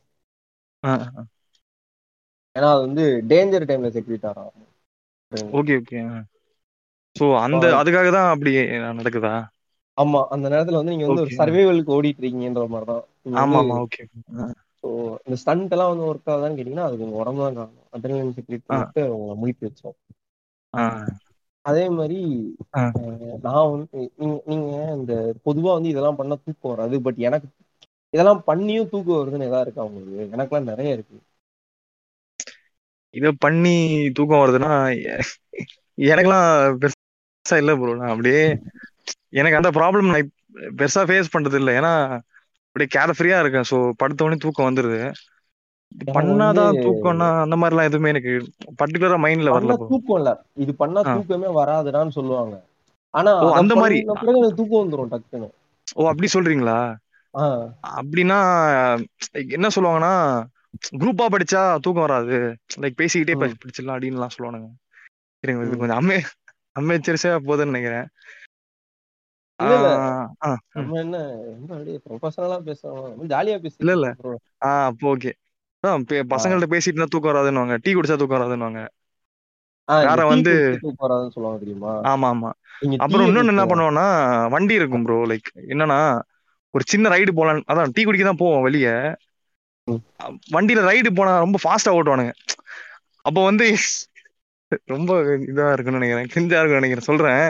[2.56, 4.68] ஏன்னா அது வந்து டேஞ்சர் டைம்ல செக்ரீட் ஆகும்.
[5.54, 6.00] ஓகே ஓகே
[7.16, 8.54] சோ அந்த அதுக்காக தான் அப்படி
[8.94, 9.36] நடக்குதா?
[9.98, 10.22] ஆமா.
[10.34, 11.32] அந்த நேரத்துல வந்து நீங்க வந்து ஒரு.
[11.38, 14.04] சர்வைவலுக்கு ஓடிட்டு இருக்கீங்கன்ற மாதிரி தான் ஆமா ஆமா ஓகே
[14.84, 14.90] ஸோ
[15.22, 17.88] இந்த ஸ்டண்ட் எல்லாம் வந்து ஒர்க் ஆகுதான்னு கேட்டீங்கன்னா அதுக்கு உங்க உடம்பு தான் காரணம்.
[17.96, 19.98] அட்ரினலின் செக்ரீட் பண்ணிட்டு உங்களை முழிப்பு வச்சோம்
[21.66, 22.20] அதே மாதிரி
[23.44, 23.88] நான் வந்து
[24.20, 25.14] நீங்க- நீங்க இந்த
[25.46, 26.96] பொதுவா வந்து இதெல்லாம் பண்ணா தூக்கம் வராது.
[27.06, 27.48] பட் எனக்கு
[28.14, 30.06] இதெல்லாம் பண்ணியும் தூக்கம் வருதுன்னு எதா இருக்கா உங்களுக்கு?
[30.34, 31.18] எனக்கெல்லாம் நிறைய இருக்கு.
[33.14, 33.74] இத பண்ணி
[34.18, 34.72] தூக்கம் வருதுன்னா
[36.08, 36.48] எனக்கெல்லாம்
[36.82, 38.44] பெருசா இல்ல ப்ரோ நான் அப்படியே
[39.40, 40.32] எனக்கு அந்த ப்ராப்ளம் நான்
[40.78, 41.94] பெருசா ஃபேஸ் பண்றது இல்ல ஏன்னா
[42.76, 43.68] அப்படியே கேர் ஃப்ரீயா இருக்கேன்.
[43.70, 45.00] சோ படுத்த உடனே தூக்கம் வந்துருது.
[46.14, 48.34] பண்ணாதான் தூக்கம்னா அந்த மாதிரிலாம் எதுவுமே எனக்கு
[48.80, 51.02] பர்டிகுலரா மைண்ட்ல வரல தூக்கம் இல்ல இது பண்ணா.
[51.14, 52.56] தூக்கமே வராதுடான்னு சொல்லுவாங்க.
[53.14, 53.98] ஆனா அந்த மாதிரி.
[54.60, 55.50] தூக்கம் வந்துரும் டக்குன்னு.
[55.96, 56.78] ஓ அப்படி சொல்றீங்களா?
[57.94, 58.38] அப்படின்னா
[59.52, 60.14] என்ன சொல்லுவாங்கன்னா
[60.94, 62.38] குரூப்பா படிச்சா தூக்கம் வராது.
[62.82, 64.70] லைக் பேசிக்கிட்டே படிச்சிடலாம் அப்படின்னுலாம் சொல்லுவானுங்க.
[65.44, 65.78] சரிங்க இது.
[65.78, 66.18] கொஞ்சம் அம்மே
[66.76, 68.10] அம்மெச்சரிசா போகுதுன்னு நினைக்கிறேன் இல்ல, இல்ல.
[68.10, 68.30] ஆஹ் ஆஹ்
[69.40, 69.51] ம்.
[70.76, 71.16] நம்ம என்ன
[71.52, 73.02] ரொம்ப அப்படியே ப்ரொஃபஷனலா பேசுறோம்.
[73.32, 74.08] ஜாலியா பேசி இல்ல, இல்ல.
[74.88, 75.32] அப்போ ஓகே
[76.32, 77.76] பசங்கள்ட்ட பேசிட்டு தூக்கம் வராதுன்னுவாங்க.
[77.84, 78.42] டீ குடிச்சா தூக்கம்
[80.28, 80.54] வந்து
[81.00, 81.94] வராதுன்னு சொல்லுவாங்க தெரியுமா?
[82.12, 82.50] ஆமா ஆமா
[83.04, 84.06] அப்புறம் இன்னொன்னு என்ன பண்ணுவோம்னா
[84.54, 86.00] வண்டி இருக்கும் ப்ரோ லைக் என்னன்னா
[86.74, 88.94] ஒரு சின்ன ரைடு போலாம் அதான் டீ குடிக்க தான் போவோம் வெளியே.
[90.54, 92.34] வண்டியில ரைடு போனா ரொம்ப ஃபாஸ்டா ஓட்டுவானுங்க.
[93.26, 93.66] அப்போ வந்து
[94.88, 95.12] ரொம்ப
[95.50, 97.10] இதா இருக்குன்னு நினைக்கிறேன் கிஞ்சா இருக்குன்னு நினைக்கிறேன்.
[97.10, 97.44] சொல்றேன்.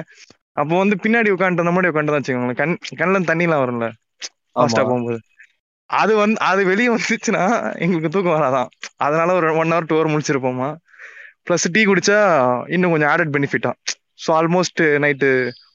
[0.58, 2.60] அப்போ வந்து பின்னாடி உட்காந்துட்டு அந்த மாதிரி உட்காந்து வச்சுக்கோங்களேன்.
[2.62, 3.88] கண் கண்ணில் தண்ணிலாம் வரும்ல.
[4.54, 5.20] ஃபாஸ்டா போகும்போது.
[5.90, 7.44] அது வந்து அது வெளியே வந்துச்சுன்னா
[7.84, 8.70] எங்களுக்கு தூக்கம் வராதான்.
[8.98, 10.70] அதனால ஒரு ஒன் ஹவர் டூ ஹவர் முடிச்சிருப்போமா
[11.48, 12.18] ப்ளஸ் டீ குடிச்சா
[12.68, 13.72] இன்னும் கொஞ்சம் ஆடட் பெனிஃபிட்டா
[14.24, 15.30] ஸோ ஆல்மோஸ்ட் நைட்டு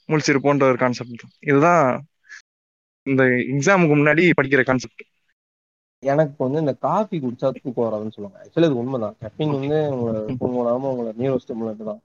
[0.09, 1.85] முடிச்சிருப்போன்ற ஒரு கான்செப்ட் இதுதான்
[3.07, 3.23] இந்த
[3.55, 5.05] எக்ஸாமுக்கு முன்னாடி படிக்கிற கான்செப்ட்
[6.03, 8.39] எனக்கு வந்து இந்த காஃபி குடிச்சா தூக்கம் வராதுன்னு சொல்லுவாங்க.
[8.43, 9.15] ஆக்சுவலி அது உண்மைதான்.
[9.23, 12.01] கெஃபின் வந்து உங்களை தூங்க விடாம உங்களை நியூரோ ஸ்டிமுலண்ட் தான்.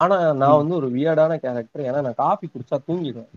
[0.00, 3.30] ஆனா நான் வந்து ஒரு வியர்டான கேரக்டர் ஏன்னா நான் காஃபி குடிச்சா தூங்கிடுவேன்.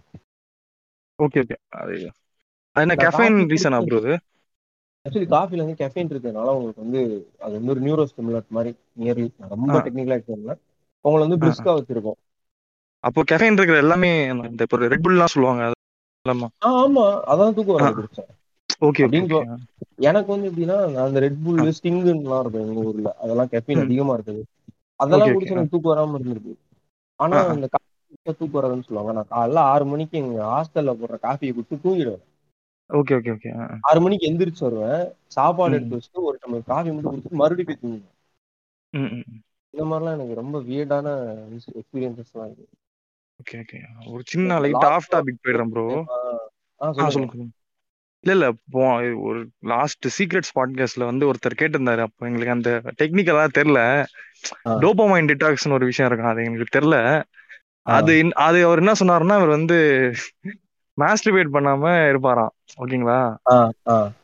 [1.20, 1.96] ஓகே ஓகே அது
[2.76, 4.16] அது என்ன கெஃபைன் ரீசனா ப்ரோ இது
[5.06, 7.02] ஆக்சுவலி காஃபில வந்து கெஃபின் இருக்கிறதுனால உங்களுக்கு வந்து
[7.40, 9.76] அது வந்து ஒரு நியூரோ ஸ்டிமுலண்ட் மாதிரி நியர்லி ரொம்ப.
[9.86, 10.56] டெக்னிக்கலா எடுத்ததுல
[11.06, 11.40] உங்களை வந்து.
[11.44, 12.20] பிரிஸ்கா வச்சிருக்கும்.
[13.04, 14.10] அப்போ கெஃபைன் இருக்கிற எல்லாமே
[14.46, 15.78] இந்த இப்போ ரெட் புல்லாம் சொல்லுவாங்க அது
[16.26, 16.48] எல்லாமா.
[16.66, 17.06] ஆ ஆமா.
[17.32, 18.30] அதான் தூக்கம் வராது குடிச்சேன்
[18.82, 19.04] ஓகே
[20.10, 23.10] எனக்கு வந்து எப்படின்னா அந்த ரெட் புல் ஸ்டிங்குலாம் இருக்கும் எங்க ஊர்ல.
[23.24, 23.84] அதெல்லாம் கெஃபின்.
[23.86, 24.42] அதிகமா இருக்குது.
[25.00, 25.50] அதெல்லாம் குடிச்சு.
[25.50, 26.54] எனக்கு தூக்கம் வராம இருந்திருக்கு.
[27.20, 27.38] ஆனா.
[27.56, 29.14] இந்த காஃபி குடிச்சா தூக்கம் வராதுன்னு சொல்லுவாங்க.
[29.14, 32.24] நான் காலைல ஆறு மணிக்கு எங்க ஹாஸ்டல்ல போடுற காஃபியை குடிச்சு தூங்கிடுவேன்.
[32.90, 35.04] ஓகே ஓகே ஓகே ஆறு மணிக்கு எந்திரிச்சு வருவேன்.
[35.28, 35.76] சாப்பாடு.
[35.76, 38.16] எடுத்து வச்சுட்டு ஒரு டம்ளர் காஃபி மட்டும் குடிச்சிட்டு மறுபடியும் போய் தூங்குவேன்
[39.74, 41.08] இந்த மாதிரிலாம் எனக்கு ரொம்ப வியர்டான
[41.72, 42.68] எக்ஸ்பீரியன்சஸ் எல்லாம் இருக்கு.
[43.40, 45.86] ஓகே ஓகே ஒரு சின்ன லைட் ஆஃப் டாபிக் போயிடுறேன் ப்ரோ
[46.82, 47.28] ஆ சொல்லுங்க.
[48.24, 48.48] இல்ல இல்ல.
[48.68, 48.82] இப்போ
[49.28, 52.00] ஒரு லாஸ்ட் சீக்ரெட்ஸ் பாட்காஸ்ட்ல வந்து ஒருத்தர் கேட்டிருந்தாரு.
[52.00, 53.82] அப்போ எங்களுக்கு அந்த டெக்னிக்கலா தெரியல.
[54.84, 56.32] டோபமைன் டிடாக்ஸ்னு ஒரு விஷயம் இருக்கும்.
[56.32, 56.98] அது எங்களுக்கு தெரியல.
[57.98, 58.14] அது
[58.48, 59.78] அது அவர் என்ன சொன்னாருன்னா அவர் வந்து
[60.98, 62.54] மாஸ்டிபேட் பண்ணாம இருப்பாராம்.
[62.78, 63.20] ஓகேங்களா?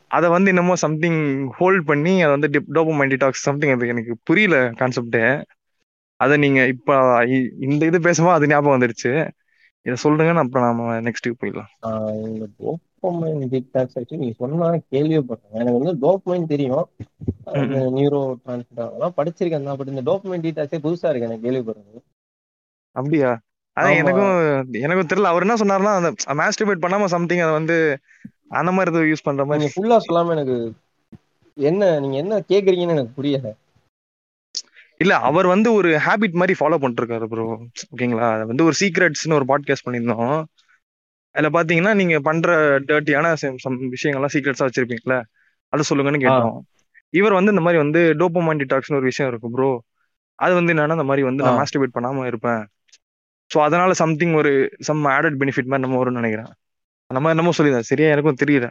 [0.08, 1.20] அதை வந்து என்னமோ சம்திங்
[1.50, 5.18] ஹோல்ட் பண்ணி அதை வந்து டோபமைன் டிடாக்ஸ் சம்திங் அது எனக்கு புரியல கான்செப்ட்
[6.20, 6.92] அதை நீங்க இப்ப
[7.60, 9.12] இந்த இது பேசும்போது அது ஞாபகம் வந்துருச்சு.
[9.86, 11.70] இதை சொல்லுங்க அப்புறம் நாம நெக்ஸ்ட் போயிடலாம்.
[13.02, 15.56] டோப்பமைன் டிடாக்ஸ் ஆக்சுவலி நீங்க சொன்னா கேள்விப்பட்டேன்.
[15.58, 16.84] எனக்கு வந்து டோப்பமைன் தெரியும்.
[17.96, 19.78] நியூரோ டிரான்ஸ்மிட்டர் படிச்சிருக்கேன் தான்.
[19.80, 22.00] பட் இந்த டோப்பமைன் டிடாக்ஸே புதுசா இருக்கு எனக்கு கேள்விப்படுறது.
[22.96, 23.30] அப்படியா?
[23.76, 23.98] அதான்.
[24.00, 24.36] எனக்கும்
[24.86, 25.30] எனக்கும் தெரியல.
[25.32, 26.10] அவர் என்ன சொன்னாருன்னா அந்த
[26.42, 27.76] மாஸ்டிபேட் பண்ணாம சம்திங் அதை வந்து
[28.60, 30.56] அந்த மாதிரி ஏதோ யூஸ் பண்ற நீங்க மாதிரி ஃபுல்லா சொல்லாம எனக்கு
[31.56, 33.48] என்ன நீங்க என்ன கேக்குறீங்கன்னு எனக்கு புரியல.
[35.00, 37.46] இல்ல அவர் வந்து ஒரு ஹாபிட் மாதிரி ஃபாலோ பண்ணிட்டு இருக்காரு ப்ரோ
[37.94, 38.26] ஓகேங்களா?
[38.34, 40.38] அது வந்து ஒரு சீக்ரெட்ஸ்னு ஒரு பாட்காஸ்ட் பண்ணியிருந்தோம்.
[41.36, 42.50] அதுல பாத்தீங்கன்னா நீங்க பண்ற
[42.88, 43.32] டர்ட்டியான
[43.64, 45.18] சம் விஷயங்கள்லாம் சீக்ரெட்ஸா வச்சிருப்பீங்களா
[45.72, 46.54] அது சொல்லுங்கன்னு கேட்டோம்.
[47.14, 49.70] இவர் வந்து இந்த மாதிரி வந்து டோப்போமைன் டிடாக்ஸ்னு ஒரு விஷயம் இருக்கு ப்ரோ
[50.38, 51.58] அது வந்து என்னன்னா இந்த மாதிரி வந்து நான்.
[51.60, 52.62] மாஸ்டிபேட் பண்ணாம இருப்பேன்.
[53.50, 56.50] ஸோ அதனால சம்திங் ஒரு சம் ஆடட் பெனிஃபிட் மாதிரி நம்ம வரும்னு நினைக்கிறேன்.
[57.10, 57.90] அந்த மாதிரி என்னமோ சொல்லியிருந்தேன்.
[57.90, 58.68] சரியா எனக்கும் தெரியல.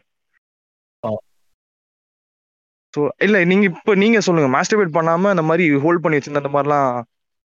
[2.94, 4.50] ஸோ இல்ல நீங்க இப்ப நீங்க சொல்லுங்க.
[4.58, 6.90] மாஸ்டிபேட் பண்ணாம இந்த மாதிரி ஹோல்ட் பண்ணி வச்சிருந்த அந்த மாதிரிலாம்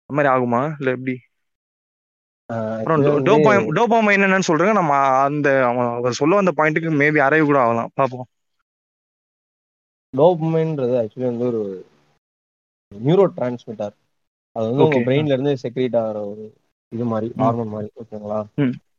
[0.09, 0.61] அந்த மாதிரி ஆகுமா?
[0.79, 1.15] இல்ல எப்படி?
[2.51, 3.03] அப்புறம்
[3.77, 4.93] டோபாம் என்னன்னு சொல்றேங்க நம்ம
[5.27, 7.91] அந்த அவர் சொல்ல வந்த பாயிண்ட்டுக்கு மேபி அரைவு கூட ஆகலாம்.
[7.93, 8.27] பார்ப்போம்.
[10.13, 11.61] டோப்பமைன்றது ஆக்சுவலி வந்து ஒரு
[12.91, 13.93] நியூரோ டிரான்ஸ்மிட்டர்
[14.55, 14.99] அது வந்து உங்க.
[15.05, 16.45] பிரெயின்ல இருந்து செக்ரேட் ஆகிற ஒரு
[16.91, 17.27] இது மாதிரி.
[17.37, 18.39] ஹார்மோன் மாதிரி ஓகேங்களா.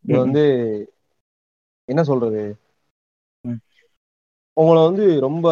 [0.04, 0.44] இது வந்து
[1.88, 2.44] என்ன சொல்றது.
[4.56, 5.46] உங்களை வந்து ரொம்ப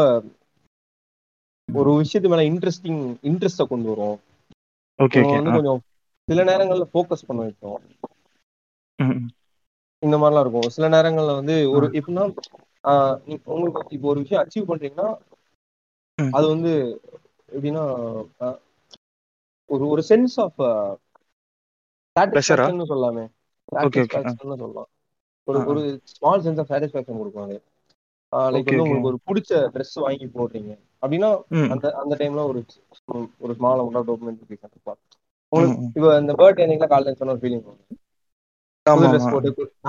[1.68, 4.18] ஒரு விஷயத்து மேல இன்ட்ரெஸ்டிங் இன்ட்ரெஸ்ட கொண்டு வரும்.
[4.98, 5.82] வந்து கொஞ்சம்
[6.30, 7.78] சில நேரங்கள்ல ஃபோக்கஸ் பண்ண வைக்கும்
[8.98, 9.28] ம்
[10.02, 10.74] இந்த மாதிரிலாம் இருக்கும்.
[10.74, 12.24] சில நேரங்கள்ல வந்து ஒரு எப்படின்னா
[13.54, 15.08] உங்களுக்கு இப்போ ஒரு விஷயம் அச்சீவ் பண்றீங்கன்னா.
[16.32, 16.72] அது வந்து
[17.48, 17.84] எப்படின்னா
[19.70, 20.60] ஒரு ஒரு சென்ஸ் ஆஃப்
[22.16, 23.24] சாட்டிஸ்பாக்சன் சொல்லாமே.
[23.68, 24.90] சாட்டிஸ்பாக்சன் சொல்லலாம்.
[25.48, 25.58] ஒரு.
[25.66, 25.80] ஒரு
[26.12, 27.58] ஸ்மால் சென்ஸ் ஆஃப் சாட்டிஸ்பாக்சன் கொடுக்கும் அது
[28.52, 28.84] லைக் வந்து.
[28.84, 30.72] உங்களுக்கு ஒரு பிடிச்ச ட்ரெஸ் வாங்கி போடுறீங்க.
[31.02, 31.30] அப்படின்னா
[31.72, 32.60] அந்த அந்த டைம்ல ஒரு
[33.40, 34.38] ஒரு ஸ்மால் அமௌண்ட் ஆஃப் ம்,
[35.50, 35.84] உங்களுக்கு.
[35.84, 37.76] இப்போ இந்த பர்த்டே அன்னைக்கு காலையில சொன்ன ஒரு ஃபீலிங்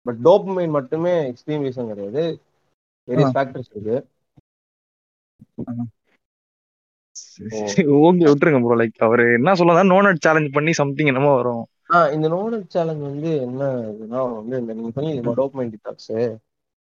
[0.02, 2.39] பட் டோப்பமைன் மட்டுமே எக்ஸ்ட்ரீம் ரீசன் கிடையாது.
[3.08, 4.08] வேரியஸ் ஃபேக்டர்ஸ் இருக்கு.
[7.99, 11.63] ஓகே விட்டுருங்க ப்ரோ லைக் அவரு என்ன சொல்லலாம் நோனட் சேலஞ்ச் பண்ணி சம்திங் என்னமோ வரும்.
[12.15, 13.61] இந்த நோடல் சேலஞ்ச் வந்து என்ன
[13.91, 16.11] இதுனா வந்து இந்த நீங்க சொன்னீங்க டோப்பமைன் டிடாக்ஸ்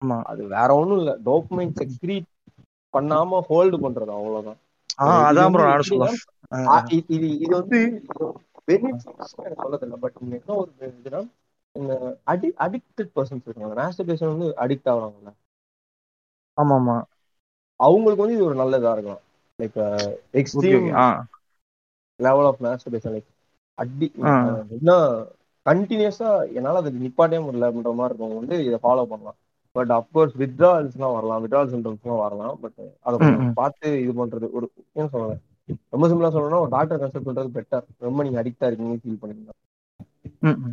[0.02, 0.20] ஆமா.
[0.30, 1.12] அது வேற ஒண்ணும் இல்ல.
[1.26, 2.28] டோப்பமைன் செக்ரீட்
[2.94, 4.60] பண்ணாம ஹோல்டு பண்றது அவ்வளவுதான்.
[5.24, 6.20] அதான் ப்ரோ நான் சொல்லலாம்
[7.10, 7.80] இது இது வந்து
[8.68, 9.08] பெனிஃபிட்ஸ்
[9.40, 9.98] எனக்கு சொல்லதில்ல.
[10.04, 11.22] பட் என்ன ஒரு இதுனா
[11.76, 11.94] இந்த
[12.32, 13.74] அடி அடிக்டட் பர்சன்ஸ் இருக்காங்க.
[13.82, 15.32] மாஸ்டர்பேஷன் வந்து அடிக்ட் ஆகுறாங்கல்ல.
[16.58, 16.98] ஆமா ஆமா
[17.80, 19.22] அவங்களுக்கு வந்து இது ஒரு நல்ல இதா இருக்கும்
[19.62, 19.80] like
[20.42, 20.88] extreme
[22.20, 23.30] level of masturbation like
[23.78, 24.08] அடி.
[24.76, 24.92] என்ன
[25.66, 29.38] கண்டினியூஸா என்னால அதை நிப்பாட்டே முடியல அப்படின்ற மாதிரி இருக்கவங்க வந்து இதை ஃபாலோ பண்ணலாம்.
[29.76, 31.42] பட் அப்கோர்ஸ் வித்ட்ரால்ஸ்லாம் வரலாம்.
[31.44, 32.56] வித்ட்ரால் சிம்டம்ஸ்லாம் வரலாம்.
[32.64, 33.56] பட் அதை கொஞ்சம் ம்.
[33.56, 35.42] பார்த்து இது பண்றது ஒரு என்ன சொல்லுவேன்
[35.94, 39.52] ரொம்ப சிம்பிளா சொல்லணும்னா ஒரு டாக்டர் கன்சல்ட் பண்றது பெட்டர் ரொம்ப நீங்க அடிக்டா இருக்கீங்கன்னு ஃபீல் பண்ணீங்க.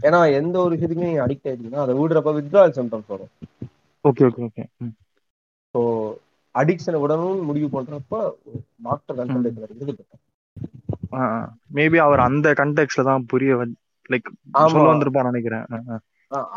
[0.03, 3.33] ஏன்னா எந்த ஒரு விஷயத்துக்கும் நீங்க அடிக்ட் ஆயிட்டீங்கன்னா அதை விடுறப்ப வித்ட்ரால் சிம்டம்ஸ் வரும்.
[4.05, 4.65] Okay okay okay.
[5.75, 5.81] ஸோ
[6.55, 8.21] அடிக்ஷனை விடணும்னு முடிவு பண்றப்ப
[8.85, 10.11] டாக்டர் கன்சல்டேஷன்.
[11.15, 11.21] ஆ
[11.75, 13.53] மேபி அவர் அந்த கண்டெக்ட்ல தான் புரிய
[14.11, 14.29] லைக்.
[14.67, 15.67] சொல்ல வந்திருப்பான்னு நினைக்கிறேன்.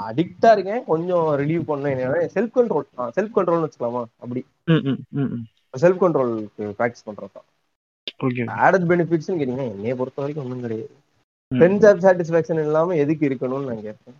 [0.07, 0.83] அடிக்டா இருக்கேன்.
[0.85, 1.93] கொஞ்சம் ரிலீவ் பண்ண
[2.35, 2.87] செல்ஃப் கண்ட்ரோல்
[3.17, 4.01] செல்ஃப் கண்ட்ரோல்னு வச்சுக்கலாமா?
[4.17, 4.41] அப்படி.
[5.73, 7.41] செல்ஃப் கண்ட்ரோலுக்கு ப்ராக்டிஸ் பண்றதா
[8.25, 10.93] ஓகே ஆடட் பெனிஃபிட்ஸ்னு கேட்டீங்கன்னா என்னைய பொறுத்த வரைக்கும் ஒன்றும் கிடையாது.
[11.51, 14.19] சென்ஸ் ஆஃப் சாட்டிஸ்ஃபேக்ஷன் இல்லாம எதுக்கு இருக்கணும்னு நான் கேட்பேன்.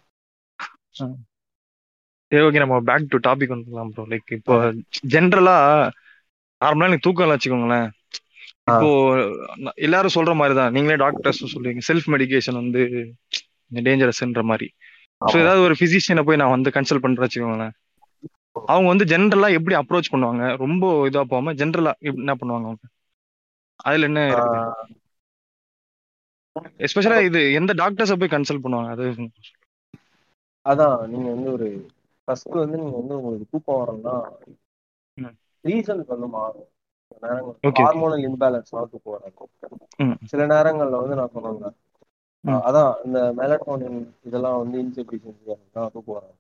[2.32, 4.56] சரி ஓகே நம்ம பேக் டு டாபிக் வந்துடலாம் ப்ரோ லைக் இப்போ
[5.14, 5.56] ஜென்ரலா
[6.62, 7.88] நார்மலா எனக்கு தூக்கம் வச்சுக்கோங்களேன்.
[8.72, 8.90] இப்போ
[9.86, 11.84] எல்லாரும் சொல்ற மாதிரி தான் நீங்களே டாக்டர்ஸ் சொல்லுவீங்க.
[11.90, 12.82] செல்ஃப் மெடிகேஷன் வந்து
[13.88, 14.68] டேஞ்சரஸ்ன்ற மாதிரி.
[15.22, 17.74] ஸோ ஏதாவது ஒரு பிசிஷியனை போய் நான் வந்து கன்சல்ட் பண்றேன் வச்சுக்கோங்களேன்.
[18.72, 20.44] அவங்க வந்து ஜென்ரலா எப்படி அப்ரோச் பண்ணுவாங்க?
[20.64, 22.86] ரொம்ப இதா போகாம ஜென்ரலா என்ன பண்ணுவாங்க அவங்க?
[23.88, 24.22] அதுல என்ன
[26.86, 28.92] எஸ்பெஷலா இது எந்த டாக்டர்ஸை போய் கன்சல்ட் பண்ணுவாங்க?
[28.96, 29.06] அது
[30.66, 31.68] அதான் நீங்க வந்து ஒரு
[32.32, 34.14] ஃபர்ஸ்ட் வந்து நீங்க வந்து உங்களுக்கு தூக்கம் வரணும்னா
[35.18, 35.34] ம்.
[35.64, 36.68] ரீசன்ஸ் வந்து மாறும்.
[37.78, 39.48] ஹார்மோனல் இம்பேலன்ஸ்லாம் தூக்கம் வராது.
[40.32, 41.70] சில நேரங்கள்ல வந்து நான் சொன்னேன்ல
[42.44, 42.62] ம்.
[42.68, 45.44] அதான் இந்த மெலட்டோனின் இதெல்லாம் வந்து இன்செஃபிஷியன்சி
[45.76, 46.38] தான் தூக்கம் வராது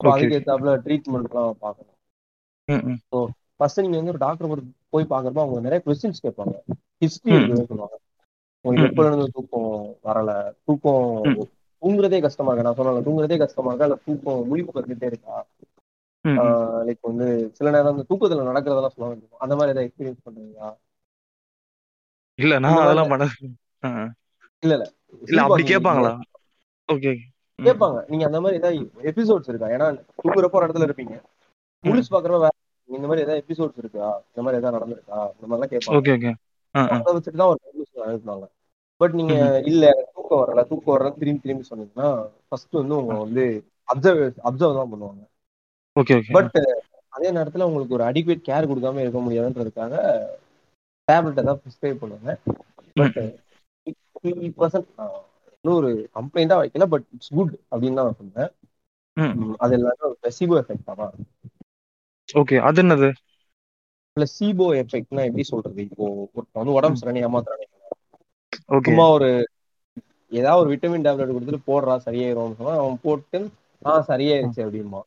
[0.00, 0.36] ஸோ அதுக்கு.
[0.38, 1.94] ஏத்தாப்புல ட்ரீட்மெண்ட்லாம் பார்க்கணும்
[2.68, 3.00] ம்.
[3.60, 4.50] ஃபர்ஸ்ட் நீங்க வந்து ஒரு டாக்டர்
[4.92, 6.56] போய் பாக்குறப்ப அவங்க நிறைய கொஸ்டின்ஸ் கேட்பாங்க
[7.02, 7.96] ஹிஸ்டரி சொல்லுவாங்க
[8.64, 8.90] உங்களுக்கு ம்.
[8.90, 9.70] எப்ப இருந்து தூக்கம்
[10.04, 10.30] வரல
[10.66, 11.08] தூக்கம்.
[11.82, 15.36] தூங்குறதே கஷ்டமா இருக்கா நான் சொன்னேன் தூங்குறதே கஷ்டமா இருக்கா இல்ல தூக்கம் முழிப்பு வந்துட்டே இருக்கா.
[16.86, 20.70] லைக் வந்து சில நேரம் அந்த தூக்கத்துல நடக்கிறதெல்லாம் சொல்லுவாங்க அந்த மாதிரி ஏதாவது எக்ஸ்பீரியன்ஸ் பண்றீங்களா?
[22.38, 23.24] இல்ல நான் அதெல்லாம் பண்ண.
[24.62, 24.86] இல்ல இல்ல.
[25.22, 26.12] இல்ல அப்படி கேட்பாங்களா
[26.88, 27.12] ஓகே
[27.58, 28.78] கேட்பாங்க நீங்க அந்த மாதிரி ஏதாவது
[29.10, 29.68] எபிசோட்ஸ் இருக்கா?
[29.74, 29.86] ஏன்னா
[30.18, 31.14] தூங்குறப்ப ஒரு இடத்துல இருப்பீங்க.
[31.84, 32.54] முழிச்சு பாக்குறப்ப வேற
[32.88, 34.08] இந்த மாதிரி ஏதாவது எபிசோட்ஸ் இருக்கா?
[34.28, 35.20] இந்த மாதிரி ஏதாவது நடந்திருக்கா?
[35.34, 36.32] இந்த மாதிரிலாம் கேட்பாங்க ஓகே ஓகே.
[36.96, 37.60] அதை வச்சுட்டு தான் ஒரு
[38.06, 38.46] அனுப்புனாங்க
[39.00, 39.34] பட் நீங்க
[39.66, 39.84] இல்ல
[40.26, 42.08] தூக்கம் வரல தூக்கம் வரல திரும்பி திரும்பி சொன்னீங்கன்னா
[42.46, 43.42] ஃபர்ஸ்ட் வந்து உங்க வந்து
[43.92, 45.22] அப்சர்வ் அப்சர்வ் தான் பண்ணுவாங்க.
[45.96, 46.32] Okay okay.
[46.36, 46.56] பட்
[47.16, 49.94] அதே நேரத்துல உங்களுக்கு ஒரு அடிக்வேட் கேர் கொடுக்காம இருக்க முடியாதுன்றதுக்காக
[51.08, 52.32] டேப்லெட் தான் ப்ரிஸ்கிரைப் பண்ணுவாங்க.
[52.96, 53.18] பட்
[53.86, 54.90] ஃபிஃப்டி பர்சன்ட்
[55.64, 58.52] இன்னொரு கம்ப்ளைண்டா வைக்கல பட் இட்ஸ் குட் அப்படின்னு தான் நான் சொன்னேன்
[59.64, 61.14] அது எல்லாமே ஒரு பிளசிபோ எஃபெக்ட் தான்.
[62.42, 63.10] ஓகே அது என்னது?
[64.16, 65.80] பிளசிபோ எஃபெக்ட்னா எப்படி சொல்றது?
[65.88, 66.04] இப்போ
[66.36, 67.66] ஒருத்தன் வந்து உடம்பு சரணி ஏமாத்துறானே.
[68.88, 69.28] சும்மா ஒரு
[70.32, 73.38] ஏதாவது ஒரு விட்டமின் டேப்லெட் கொடுத்துட்டு போடுறா சரியாயிரும்னு சொன்னா அவன் போட்டு
[73.82, 75.00] ஆ சரியாயிருச்சு அப்படிமா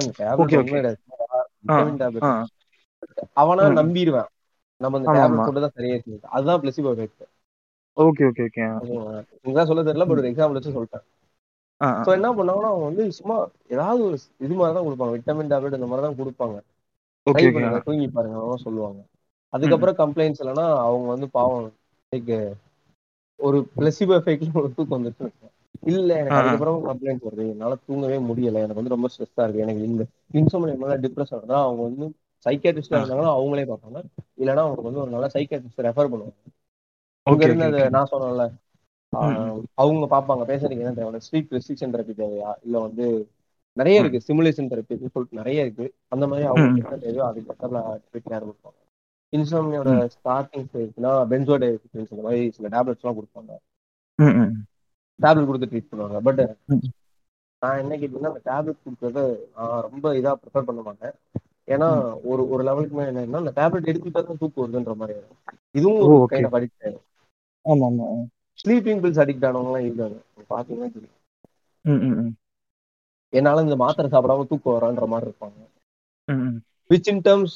[0.00, 0.88] அந்த டேப்லெட்
[1.62, 1.98] விட்டமின்
[3.40, 3.64] அவனா.
[3.78, 4.30] நம்பிடுவேன்
[4.80, 5.44] நம்ம ஆமா, டேப்லெட்.
[5.44, 6.04] போட்டு தான் சரியாயிருச்சு.
[6.36, 7.24] அதுதான் placebo effect
[7.96, 8.64] okay okay okay
[9.40, 11.04] இதுதான் சொல்ல தெரியல பட் ஒரு எக்ஸாம்பிள் வச்சு சொல்லிட்டேன்.
[12.04, 13.36] ஸோ என்ன பண்ணாங்கன்னா அவங்க வந்து சும்மா
[13.74, 15.14] ஏதாவது ஒரு இது மாதிரி தான் கொடுப்பாங்க.
[15.16, 16.56] விட்டமின் டேப்லெட் இந்த மாதிரி தான் கொடுப்பாங்க
[17.26, 19.00] ஓகே ட்ரை பண்ணுங்க தூங்கி பாருங்க சொல்லுவாங்க.
[19.52, 21.66] அதுக்கப்புறம் கம்ப்ளைண்ட்ஸ் இல்லைன்னா அவங்க வந்து பாவம்
[22.12, 22.32] லைக்
[23.40, 25.26] ஒரு பிளசிபோ எஃபெக்ட்ல ஒரு தூக்கம் வந்துட்டு
[25.82, 26.36] இல்ல எனக்கு.
[26.36, 27.50] அதுக்கப்புறம் கம்ப்ளைண்ட் வருது.
[27.50, 28.58] என்னால தூங்கவே முடியல.
[28.58, 29.62] எனக்கு வந்து ரொம்ப ஸ்ட்ரெஸ்ஸா இருக்கு.
[29.62, 32.06] எனக்கு இந்த இன்சோமனியா டிப்ரெஷன் இருந்தா அவங்க வந்து
[32.46, 33.00] சைக்காட்ரிஸ்டா ஆ.
[33.00, 34.00] இருந்தாங்கன்னா அவங்களே பார்ப்பாங்க.
[34.38, 36.36] இல்லைன்னா அவங்களுக்கு வந்து ஒரு நல்ல சைக்காட்ரிஸ்ட் ரெஃபர் பண்ணுவாங்க.
[37.26, 38.44] அங்க ஓகே இருந்து நான் சொன்னேன்ல.
[39.74, 40.42] அவங்க பார்ப்பாங்க.
[40.50, 42.54] பேசுறதுக்கு என்ன தேவை ஸ்லீப் ரெஸ்ட்ரிக்ஷன் தெரப்பி தேவையா?
[42.62, 43.06] இல்ல வந்து
[43.76, 44.22] நிறைய இருக்கு.
[44.24, 45.86] ஸ்டிமுலேஷன் தெரப்பி சொல்லிட்டு நிறைய இருக்கு.
[46.08, 47.80] அந்த மாதிரி அவங்களுக்கு என்ன தேவையோ அதுக்கு பக்கத்துல
[48.26, 48.83] கேர் கொடுப்பாங்க இன்சோமியோட
[49.94, 50.10] ம்.
[50.14, 53.52] ஸ்டார்டிங் ஸ்டேஜ்னா பென்சோடைசின்ஸ் இந்த மாதிரி சில டேப்லெட்ஸ் எல்லாம் கொடுப்பாங்க.
[55.20, 56.42] டேப்லெட் கொடுத்து ட்ரீட் பண்ணுவாங்க பட்.
[57.62, 59.20] நான் என்ன கேட்டீங்கன்னா அந்த டேப்லெட் கொடுக்கறத
[59.56, 61.14] நான் ரொம்ப இதா ப்ரிஃபர் பண்ண மாட்டேன்
[61.68, 61.88] ஏன்னா
[62.30, 65.14] ஒரு ஒரு லெவலுக்கு மேல என்னன்னா அந்த டேப்லெட் எடுத்துக்கிட்டா தான் தூக்கம் வருதுன்ற மாதிரி.
[65.74, 66.88] இதுவும் ஒரு கைண்ட் அடிக்ட்
[67.64, 68.08] ஆமா ஆமா
[68.58, 70.18] ஸ்லீப்பிங் பில்ஸ் அடிக்ட் ஆனவங்க எல்லாம் இருக்காங்க
[70.50, 71.20] பாத்தீங்கன்னா தெரியும்.
[73.32, 75.58] என்னால இந்த மாத்திரை சாப்பிடாம தூக்கம் வரான்ற மாதிரி இருப்பாங்க.
[76.90, 77.54] Which in terms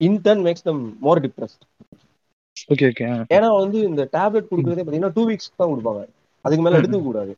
[0.00, 1.64] in turn makes them more depressed
[2.72, 3.06] okay okay.
[3.34, 6.02] ஏன்னா வந்து இந்த டேப்லெட் கொடுக்கறதே பாத்தீங்கன்னா டூ வீக்ஸ் தான் கொடுப்பாங்க
[6.44, 6.78] அதுக்கு மேல.
[6.80, 7.32] எடுத்துக்க கூடாது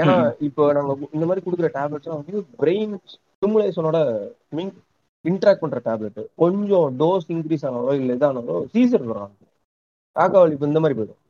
[0.00, 0.14] ஏன்னா.
[0.46, 3.98] இப்போ நாங்க இந்த மாதிரி கொடுக்குற டேப்லெட்ஸ் வந்து பிரெயின் ஸ்டிமுலேஷனோட
[4.56, 4.72] மீன்
[5.24, 9.34] இன்ட்ராக்ட் பண்ற டேப்லெட் கொஞ்சம் டோஸ் இன்க்ரீஸ் ஆனாலோ இல்ல இதானாலோ சீசர் வரும்
[10.16, 11.20] காக்கா வலிப்பு இந்த மாதிரி போயிடும்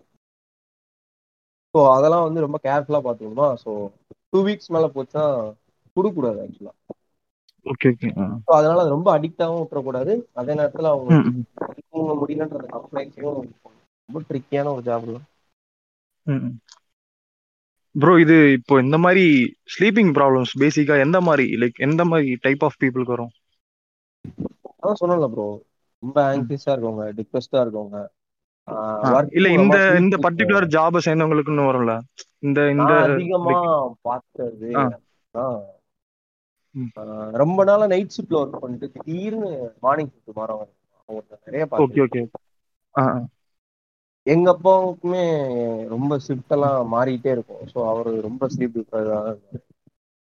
[1.75, 3.71] ஸோ அதெல்லாம் வந்து ரொம்ப கேர்ஃபுல்லா பாத்துக்கணுமா ஸோ
[4.33, 5.25] டூ வீக்ஸ் மேல போச்சுன்னா
[5.97, 6.95] கொடுக்கக்கூடாது ஆக்சுவலா ஓகே ஓகே ஆ.
[6.95, 6.98] ஸோ
[8.55, 10.13] அதனால அது ரொம்ப அடிக்டாகவும் விட்டுறக்கூடாது.
[10.35, 11.13] அதே நேரத்துல அவங்க
[12.21, 13.39] முடியலன்ற கம்ப்ளைண்ட்ஸையும்
[14.09, 15.27] ரொம்ப ட்ரிக்கியான ஒரு ஜாப் தான்.
[17.95, 19.25] ப்ரோ இது இப்போ இந்த மாதிரி
[19.75, 21.47] ஸ்லீப்பிங் ப்ராப்ளம்ஸ் பேசிக்கா எந்த மாதிரி?
[21.61, 23.33] லைக் எந்த மாதிரி டைப் ஆஃப் பீப்புளுக்கு வரும்?
[24.73, 25.47] அதான் சொன்னல ப்ரோ
[26.03, 27.99] ரொம்ப ஆங்ஸியஸா இருக்கவங்க டிப்ரெஸ்டா இருக்கவங்க.
[29.37, 30.15] இல்ல இந்த இந்த.
[30.27, 31.95] பர்டிகுலர் ஜாப சேர்ந்தவங்களுக்குன்னு வரும்ல.
[32.47, 33.57] இந்த இந்த அதிகமா
[34.03, 34.73] பார்த்தது
[37.35, 39.51] ரொம்ப நாளா நைட் ஷிஃப்ட்ல ஒர்க் பண்ணிட்டு திடீர்னு
[39.81, 40.67] மார்னிங் ஷிஃப்ட் அவங்க
[41.47, 41.65] நிறைய
[42.05, 42.23] ஓகே.
[44.27, 45.23] எங்க அப்பாவுக்குமே
[45.89, 49.19] ரொம்ப ஷிஃப்ட் எல்லாம் மாறிட்டே இருக்கும் ஸோ அவரு ரொம்ப ஸ்லீப் டிப்ரைவா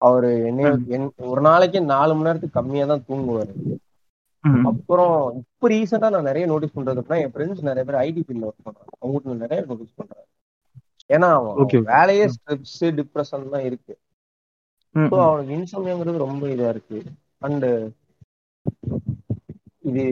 [0.02, 0.86] அவரு என்னைய ம்.
[0.90, 3.54] என்- ஒரு நாளைக்கு நாலு மணி நேரத்துக்கு கம்மியா தான் தூங்குவாரு.
[4.70, 8.64] அப்புறம் இப்ப ரீசெண்டா நான் நிறைய நோட்டீஸ் பண்றது அப்படின்னா என் ஃப்ரெண்ட்ஸ் நிறைய பேர் ஐடி ஃபீல்ட்ல ஒர்க்
[8.64, 10.26] பண்றாங்க அவங்களுக்கு நிறைய நோட்டீஸ் பண்றேன்
[11.10, 11.30] ஏன்னா.
[11.92, 12.26] வேலையே.
[12.34, 13.94] ஸ்ட்ரெஸ் டிப்ரெஷன் தான் இருக்கு
[14.96, 15.16] ஸோ.
[15.22, 17.00] அவனுக்கு இன்சம்னியாங்கிறது ரொம்ப இதா இருக்கு.
[17.40, 17.68] அண்ட்
[19.90, 20.04] இது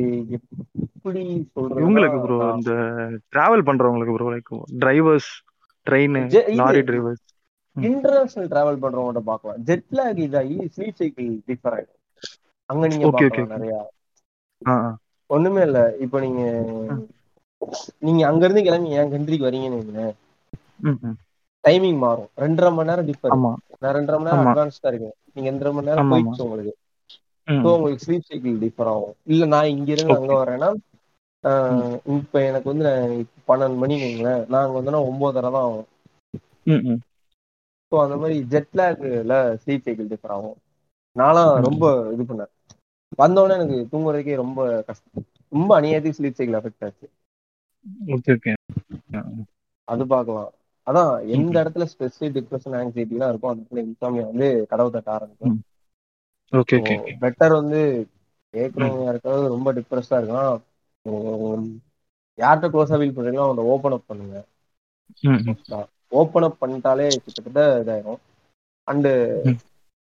[0.98, 1.22] எப்படி
[1.56, 2.74] சொல்றதுன்னா இவங்களுக்கு ப்ரோ இந்த
[3.34, 5.30] டிராவல் பண்றவங்களுக்கு bro like drivers
[5.88, 6.18] train
[6.60, 7.26] lorry drivers.
[7.76, 9.60] International travel பண்றவங்கள்ட்ட பார்க்கலாம்.
[9.64, 12.00] ஜெட் லேக் இதாகி ஸ்லீப் சைக்கிள் டிஃபர் ஆயிடும்.
[12.70, 13.76] அங்க நீங்க ஓகே பார்க்கலாம் நிறைய.
[15.30, 15.80] ஒண்ணுமே இல்ல.
[16.00, 16.42] இப்ப நீங்க.
[18.00, 20.08] நீங்க அங்க இருந்து கிளம்பி என் கண்ட்ரிக்கு வரீங்கன்னு.
[21.64, 22.30] டைமிங் மாறும்.
[22.38, 23.34] ரெண்டரை மணி நேரம் டிஃபர்
[23.78, 24.43] நான் ரெண்டரை மணி நேரம்.
[24.45, 25.16] அட்வான்ஸ்டா இருக்கேன்.
[25.30, 26.10] நீங்க ரெண்டரை மணி நேரம்.
[26.12, 26.74] போயிடுச்சு உங்களுக்கு.
[27.47, 27.68] ஸோ.
[27.74, 29.16] உங்களுக்கு ஸ்லீப் சைக்கிள் டிஃபர் ஆகும்.
[29.28, 30.70] இல்ல நான் இங்க இருந்து அங்க வரேன்னா
[32.16, 32.89] இப்ப எனக்கு வந்து
[33.47, 35.88] பன்னெண்டு மணி வைங்களேன் நான் அங்க வந்தேன்னா ஒன்பதரை தான் ஆகும்.
[37.91, 40.57] ஸோ அந்த மாதிரி ஜெட் லேக்ல ஸ்லீப் சைக்கிள் டிஃபர் ஆகும்.
[41.16, 41.66] நான்லாம் ம்.
[41.68, 42.51] ரொம்ப இது பண்ணேன்.
[43.18, 45.26] வந்தோடனே எனக்கு தூங்குறதுக்கே ரொம்ப கஷ்டம்.
[45.51, 47.07] ரொம்ப அநியாயத்துக்கு ஸ்லீப் சைக்கிள் அஃபெக்ட் ஆச்சு.
[48.10, 48.53] ஓகே ஓகே
[49.88, 50.51] அது பார்க்கலாம்.
[50.90, 51.56] அதான் எந்த.
[51.64, 55.56] இடத்துல ஸ்ட்ரெஸ் டிப்ரெஷன் ஆங்ஸைட்டிலாம் இருக்கும் அந்த இடத்துல இன்சாமியா வந்து கதவு தட்ட ஆரம்பிக்கும்.
[56.54, 57.82] ஓகே பெட்டர் வந்து
[58.54, 60.56] கேட்குறவங்க யாருக்காவது ரொம்ப டிப்ரெஸ்டா இருக்கான்
[62.38, 64.38] யார்கிட்ட க்ளோஸா ஃபீல் பண்றீங்களோ அவனை ஓப்பன் அப் பண்ணுங்க.
[66.12, 68.22] ஓப்பன் அப் பண்ணிட்டாலே கிட்டத்தட்ட இதாயிரும்
[68.88, 69.14] அண்டு.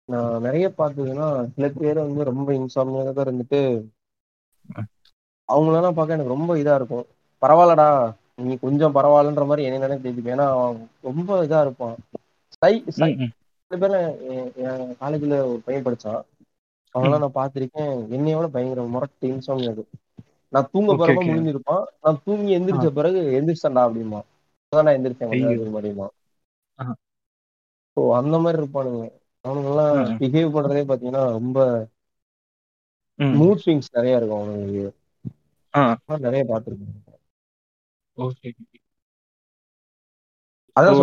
[0.09, 3.62] நான் நிறைய பார்த்ததுன்னா சில பேர் வந்து ரொம்ப இன்சாமியாக தான் இருந்துட்டு.
[5.49, 7.07] அவங்களெல்லாம் பார்க்க எனக்கு ரொம்ப இதா இருக்கும்
[7.43, 7.89] பரவாயில்லடா
[8.39, 11.97] நீ கொஞ்சம் பரவாயில்லன்ற மாதிரி என்ன நினைச்சு பேசிப்பேன் ஏன்னா அவன் ரொம்ப இதா இருப்பான்.
[12.57, 13.11] சை சை
[13.70, 13.99] பேர்ல
[14.64, 16.22] என் காலேஜ்ல ஒரு பையன் படிச்சான்.
[16.95, 17.95] அவங்களாம் நான் பார்த்திருக்கேன்.
[18.16, 19.85] என்னையோட பயங்கர முரட்டு இன்சாமி அது.
[20.53, 21.30] நான் தூங்க போறப்ப ஓகே.
[21.30, 24.20] முடிஞ்சிருப்பான் நான் தூங்கி எந்திரிச்ச பிறகு எந்திரிச்சேன்டா அப்படிமா
[24.72, 25.32] அதான் நான் எந்திரிச்சேன்
[26.78, 26.85] ஆ
[27.97, 29.03] ஸோ அந்த மாதிரி இருப்பானுங்க.
[29.45, 29.93] அவனுங்கெல்லாம்.
[30.20, 31.59] பிஹேவ் பண்றதே பாத்தீங்கன்னா ரொம்ப.
[33.37, 34.85] மூட் ஸ்விங்ஸ் நிறைய இருக்கும் அவனுங்களுக்கு.
[36.24, 36.95] நிறைய பார்த்திருக்கேன்.
[38.18, 38.50] ஓகே
[40.76, 40.98] அதான்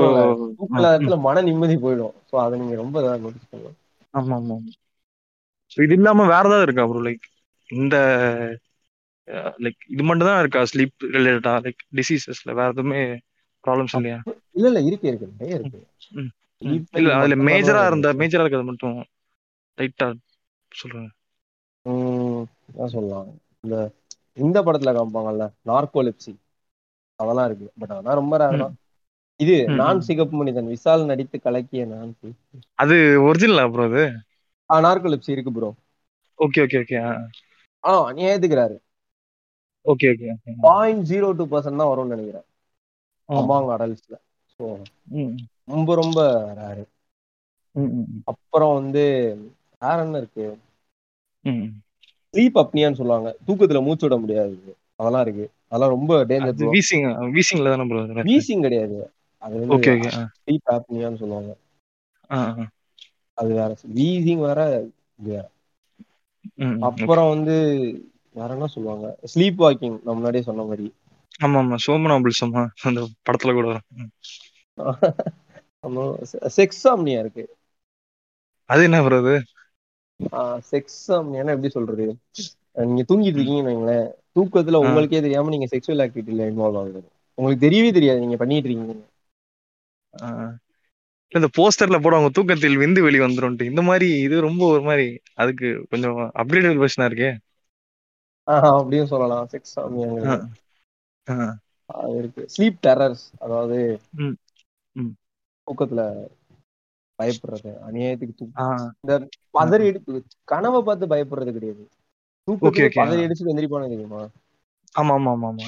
[0.88, 2.16] இடத்துல மன நிம்மதி போயிடும்.
[2.26, 3.78] ஸோ அதை நீங்க ரொம்ப நோட்டீஸ் பண்ணலாம்
[4.14, 4.56] ஆமா ஆமா
[5.72, 7.26] ஸோ இது இல்லாம வேற ஏதாவது இருக்கா ப்ரோ லைக்
[7.70, 7.96] இந்த
[9.64, 13.02] லைக் இது மட்டும் தான் இருக்கா ஸ்லீப் ரிலேட்டடா லைக் டிசீசஸ்ல வேற எதுவுமே
[13.64, 14.20] ப்ராப்ளம்ஸ் இல்லையா?
[14.56, 15.80] இல்ல இல்ல இருக்கு இருக்கு நிறைய இருக்கு.
[16.96, 18.98] இல்ல அதுல மேஜரா இருந்த மேஜரா இருக்கிறது மட்டும்
[19.78, 20.08] லைட்டா
[22.72, 23.30] என்ன சொல்லலாம்
[23.64, 23.76] இந்த
[24.38, 26.34] இந்த படத்துல காமிப்பாங்கல்ல நார்கோலிப்சி
[27.22, 27.68] அதெல்லாம் இருக்கு.
[27.76, 28.74] பட் அதெல்லாம் ரொம்ப ரேர் தான்.
[29.40, 30.00] இது நான்.
[30.08, 30.72] சிகப்பு மனிதன்.
[30.74, 32.12] விசால் நடித்து கலக்கிய நான்
[32.80, 32.96] அது
[33.26, 34.04] ஒரிஜினலா ப்ரோ அது?
[34.70, 35.70] ஆ நார்கோலிப்சி இருக்கு ப்ரோ
[36.40, 37.12] ஓகே ஓகே ஓகே ஆ.
[38.12, 38.76] நீ ஏத்துக்கிறாரு
[39.86, 40.28] okay okay
[40.66, 42.48] point zero two percent தான் வரும்னு நினைக்கிறேன்.
[43.30, 44.16] அமாங் அடல்ட்ஸ்ல
[44.54, 44.64] ஸோ
[45.74, 46.20] ரொம்ப ரொம்ப
[46.60, 46.84] ரேரு
[48.32, 49.04] அப்புறம் வந்து
[49.82, 50.46] வேற என்ன இருக்கு?
[52.34, 53.30] ஸ்லீப் அப்னியான்னு சொல்லுவாங்க.
[53.48, 54.56] தூக்கத்துல மூச்சு விட முடியாது.
[55.02, 55.46] அதெல்லாம் இருக்கு.
[55.68, 58.98] அதெல்லாம் ரொம்ப டேஞ்சர் வீசிங் வீசிங்ல தானே ப்ரோ வீசிங் கிடையாது.
[59.42, 61.52] அது ஓகே ஓகே ஸ்லீப் ஆப்னியான்னு சொல்லுவாங்க.
[63.38, 63.70] அது வேற.
[63.96, 64.60] வீசிங் வேற
[65.26, 65.44] வேற.
[66.88, 67.56] அப்புறம் வந்து
[68.36, 69.06] வேற என்ன சொல்லுவாங்க?
[69.32, 70.88] ஸ்லீப் வாக்கிங் நம்ம முன்னாடியே சொன்ன மாதிரி.
[71.40, 71.78] ஆமா ஆமா.
[71.84, 73.88] சோமனாபிள்சமா அந்த படத்துல கூட வரும்.
[76.56, 77.44] செக்ஸ் ஆம்னியா இருக்கு.
[78.70, 79.36] அது என்ன ப்ரோ அது?
[80.70, 82.06] செக்ஸ் ஆம்னியானா எப்படி சொல்றது?
[82.86, 84.08] நீங்க தூங்கிட்டு இருக்கீங்கன்னு வைங்களேன்.
[84.36, 87.02] தூக்கத்துல உங்களுக்கே தெரியாம நீங்க செக்ஷுவல் ஆக்டிவிட்டில இன்வால்வ் ஆகுது.
[87.38, 88.96] உங்களுக்கு தெரியவே தெரியாது நீங்க பண்ணிட்டு இருக்கீங்க.
[91.32, 95.06] இந்த போஸ்டர்ல போடுவாங்க தூக்கத்தில் விந்து வெளி வந்துரும் இந்த மாதிரி இது ரொம்ப ஒரு மாதிரி
[95.36, 97.32] அதுக்கு கொஞ்சம் அப்கிரேடட் வெர்ஷனா இருக்கே.
[98.72, 99.48] அப்படியும் சொல்லலாம்.
[99.52, 99.76] செக்ஸ்
[101.90, 102.44] அது இருக்கு.
[102.54, 103.78] ஸ்லீப் டெரர்ஸ் அதாவது
[105.68, 106.02] தூக்கத்துல
[107.20, 108.70] பயப்படுறது அநியாயத்துக்கு தூக்கம்
[109.04, 109.14] இந்த
[109.56, 110.22] பதறி எடுத்து
[110.52, 111.84] கனவை பார்த்து பயப்படுறது கிடையாது.
[112.48, 114.22] தூக்கத்துல பதறி அடிச்சு எந்திரிப்பானு தெரியுமா?
[114.96, 115.68] ஆமா ஆமா ஆமா ஆமா.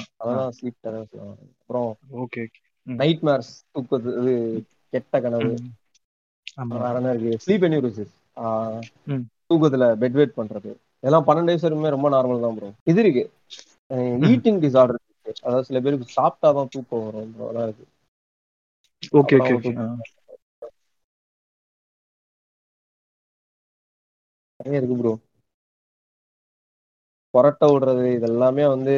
[0.56, 2.44] ஸ்லீப் டெரர்ஸ் அப்புறம் ஓகே
[2.86, 4.34] நைட் மேர்ஸ் தூக்கத்து இது
[4.92, 5.52] கெட்ட கனவு.
[6.74, 7.32] வேற என்ன இருக்கு?
[7.44, 8.14] ஸ்லீப் என்யூரிசிஸ்
[9.50, 10.70] தூக்கத்துல பெட் வெயிட் பண்றது.
[11.02, 13.24] இதெல்லாம் பன்னெண்டு வயசு வரைக்குமே ரொம்ப நார்மல் தான் ப்ரோ இது இருக்கு.
[14.28, 15.12] ஈட்டிங் டிசார்டர் இருக்கு.
[15.42, 17.86] அதாவது சில பேருக்கு சாப்பிட்டாதான் தூக்கம் வரும் அதெல்லாம் இருக்கு.
[19.18, 19.74] ஓகே ஓகே
[24.60, 25.12] நிறைய இருக்கு ப்ரோ
[27.34, 28.96] கொரட்டை விடுறது இதெல்லாமே வந்து.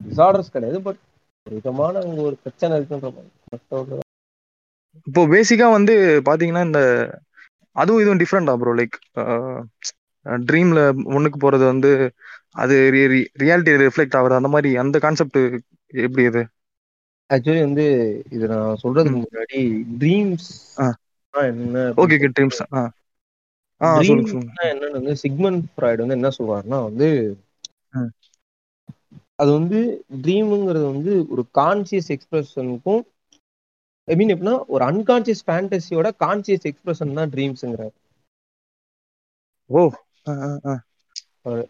[0.00, 1.00] டிசார்டர்ஸ் கிடையாது பட்
[1.46, 3.30] ஒரு விதமான அங்க ஒரு பிரச்சனை இருக்குன்ற மாதிரி.
[5.06, 5.94] இப்போ பேசிக்கா வந்து
[6.26, 6.80] பாத்தீங்கன்னா இந்த
[7.76, 8.96] அதுவும் இதுவும் டிஃப்ரெண்டா ப்ரோ லைக்
[10.44, 10.80] ட்ரீம்ல
[11.14, 11.90] ஒண்ணுக்கு போறது வந்து
[12.56, 12.74] அது
[13.42, 15.38] ரியாலிட்டி ரிஃப்ளெக்ட் ஆகுறது அந்த மாதிரி அந்த கான்செப்ட்
[16.00, 16.42] எப்படி இது
[17.30, 17.84] ஆக்சுவலி வந்து
[18.30, 19.20] இது நான் சொல்றதுக்கு.
[19.20, 19.60] முன்னாடி
[20.00, 20.48] ட்ரீம்ஸ்
[20.78, 20.86] ஆ.
[21.34, 22.60] என்ன ஓகே ஓகே ட்ரீம்ஸ்
[24.68, 27.08] என்னன்னு வந்து சிக்மண்ட் ஃப்ராய்டு வந்து என்ன சொல்றாருன்னா வந்து.
[29.38, 29.78] அது வந்து
[30.22, 33.02] ட்ரீமுங்கிறது வந்து ஒரு கான்சியஸ் எக்ஸ்பிரஷனுக்கும்
[34.08, 37.94] ஐ மீன் எப்படின்னா ஒரு அன்கான்சியஸ் ஃபேண்டசியோட கான்சியஸ் எக்ஸ்பிரஷன் தான் ட்ரீம்ஸுங்கிறார்
[39.70, 39.82] ஓ.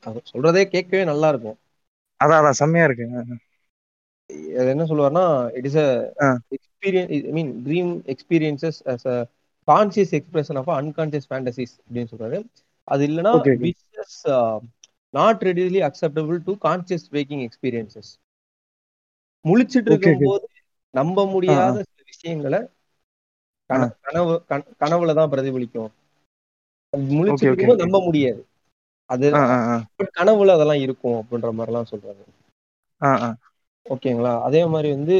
[0.07, 1.59] அவர் சொல்றதே கேட்கவே நல்லா இருக்கும்
[2.21, 3.07] அதான் அதான் செம்மையா இருக்கு
[4.67, 5.25] என்ன சொல்லுவார்னா
[5.59, 5.89] it is a
[6.23, 6.29] ah.
[6.57, 9.17] Experience I mean dream experiences as a
[9.67, 12.45] conscious expression of unconscious fantasies அப்படின்னு சொல்றாரு.
[12.85, 13.31] அது இல்லைன்னா.
[13.59, 14.61] Which
[15.11, 18.19] not readily acceptable to conscious waking experiences
[19.49, 19.93] முழிச்சிட்டு.
[19.93, 20.49] இருக்கும்போது
[20.91, 22.59] நம்ப முடியாத சில விஷயங்களை
[23.73, 25.89] கன- கனவு கன- கனவுல தான் பிரதிபலிக்கும்.
[26.97, 27.77] முழிச்சிட்டு okay.
[27.77, 28.47] நம்ப முடியாது.
[29.05, 29.31] அது
[29.99, 32.25] கனவுல அதெல்லாம் இருக்கும் அப்படின்ற மாதிரிலாம் சொல்றாரு.
[33.03, 33.37] ஆ, ஆ.
[33.91, 34.43] ஓகேங்களா?
[34.43, 35.19] அதே மாதிரி வந்து.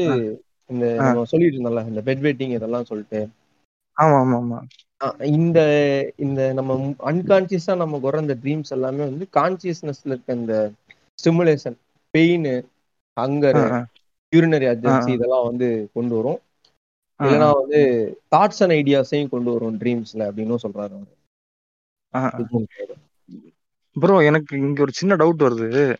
[0.67, 3.29] இந்த சொல்லிட்டு இருந்தோம்ல இந்த பெட் வெயிட்டிங் இதெல்லாம் சொல்லிட்டு.
[3.97, 4.59] ஆமா ஆமா ஆமா
[5.37, 5.59] இந்த
[6.17, 6.75] இந்த நம்ம
[7.11, 10.71] அன்கான்சியஸா நம்ம வர இந்த ட்ரீம்ஸ் எல்லாமே வந்து கான்சியஸ்னஸ்ல இருக்க இந்த
[11.19, 11.75] stimulation
[12.13, 12.43] pain
[13.17, 13.59] hunger.
[14.33, 15.09] Urinary urgency.
[15.13, 16.39] இதெல்லாம் வந்து கொண்டு வரும்
[17.19, 17.79] இல்லைன்னா வந்து
[18.31, 20.97] தாட்ஸ் அண்ட் ஐடியாஸையும் கொண்டு வரும் ட்ரீம்ஸ்ல அப்படின்னும் சொல்றாரு.
[23.95, 25.95] ப்ரோ எனக்கு இங்க ஒரு சின்ன டவுட் வருது.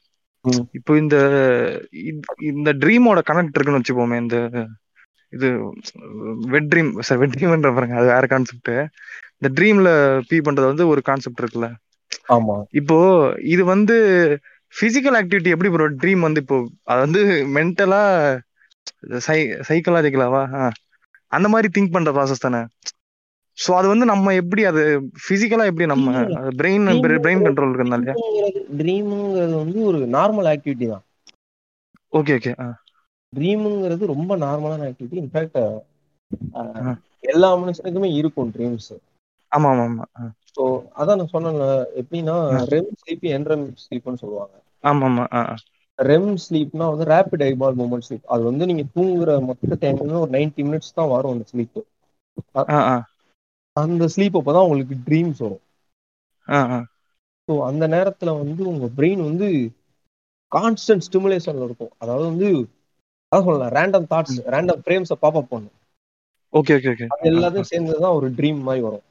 [0.71, 1.15] இப்போ இந்த
[2.05, 4.37] இந்த- இந்த ட்ரீமோட கனெக்ட் இருக்குன்னு வச்சுப்போமே இந்த
[5.35, 5.47] இது
[6.53, 8.71] வெட் ட்ரீம் சார் வெட் ட்ரீம்ன்ற பாருங்க அது வேற கான்செப்ட்
[9.37, 9.89] இந்த ட்ரீம்ல
[10.29, 11.69] பீ பண்றது வந்து ஒரு கான்செப்ட் இருக்குல்ல.
[12.35, 12.55] ஆமா.
[12.79, 12.97] இப்போ
[13.53, 13.95] இது வந்து
[14.73, 16.57] பிசிக்கல் ஆக்டிவிட்டி எப்படி ப்ரோ ட்ரீம் வந்து இப்போ
[16.91, 17.21] அது வந்து
[17.57, 18.01] மென்டலா
[19.25, 19.37] சை
[19.69, 20.41] சைக்கலாஜிக்கலாவா
[21.31, 22.61] அந்த மாதிரி திங்க் பண்ற ப்ராசஸ் தானே.
[23.57, 24.81] சோ அது வந்து நம்ம எப்படி அது
[25.27, 26.23] பிசிக்கலா எப்படி நம்ம
[26.59, 26.87] பிரெயின்
[27.21, 28.15] பிரெயின் கண்ட்ரோல் இருக்கிறதுனால
[28.79, 31.05] ட்ரீமுங்கிறது வந்து ஒரு நார்மல் ஆக்டிவிட்டி தான்.
[32.13, 32.53] ஓகே ஓகே
[33.35, 35.59] ட்ரீமுங்கிறது ரொம்ப நார்மலான ஆக்டிவிட்டி இன்ஃபேக்ட்.
[37.27, 38.91] எல்லா மனுஷனுக்குமே இருக்கும் ட்ரீம்ஸ்
[39.51, 40.05] ஆமா ஆமா ஆமா.
[40.51, 40.63] ஸோ
[40.99, 41.67] அதான் நான் சொன்னேன்ல
[42.01, 42.35] எப்படின்னா.
[42.73, 45.25] ரெம் ஸ்லீப் என்ரெம் ஸ்லீப்னு சொல்லுவாங்க ஆமா ஆமா.
[45.99, 50.67] ரெம் ஸ்லீப்னா வந்து ரேபிட் ஐபால் மூமெண்ட் ஸ்லீப் அது வந்து நீங்க தூங்குற மொத்த டைம்ல ஒரு 90
[50.67, 51.79] மினிட்ஸ் தான் வரும் அந்த ஸ்லீப்.
[53.75, 55.63] அந்த ஸ்லீப் அப்பதான் உங்களுக்கு ட்ரீம்ஸ் வரும்.
[57.47, 59.47] ஸோ அந்த நேரத்துல வந்து உங்க பிரெயின் வந்து
[60.51, 62.49] கான்ஸ்டன்ட் ஸ்டிமுலேஷன்ல இருக்கும் அதாவது வந்து
[63.35, 65.75] அதான் சொல்லலாம் ரேண்டம் தாட்ஸ் ரேண்டம் ஃப்ரேம்ஸை பாப் அப் பண்ணும்
[66.53, 69.05] ஓகே ஓகே ஓகே அது எல்லாத்தையும் சேர்ந்துதான் ஒரு ட்ரீம் மாதிரி வரும்.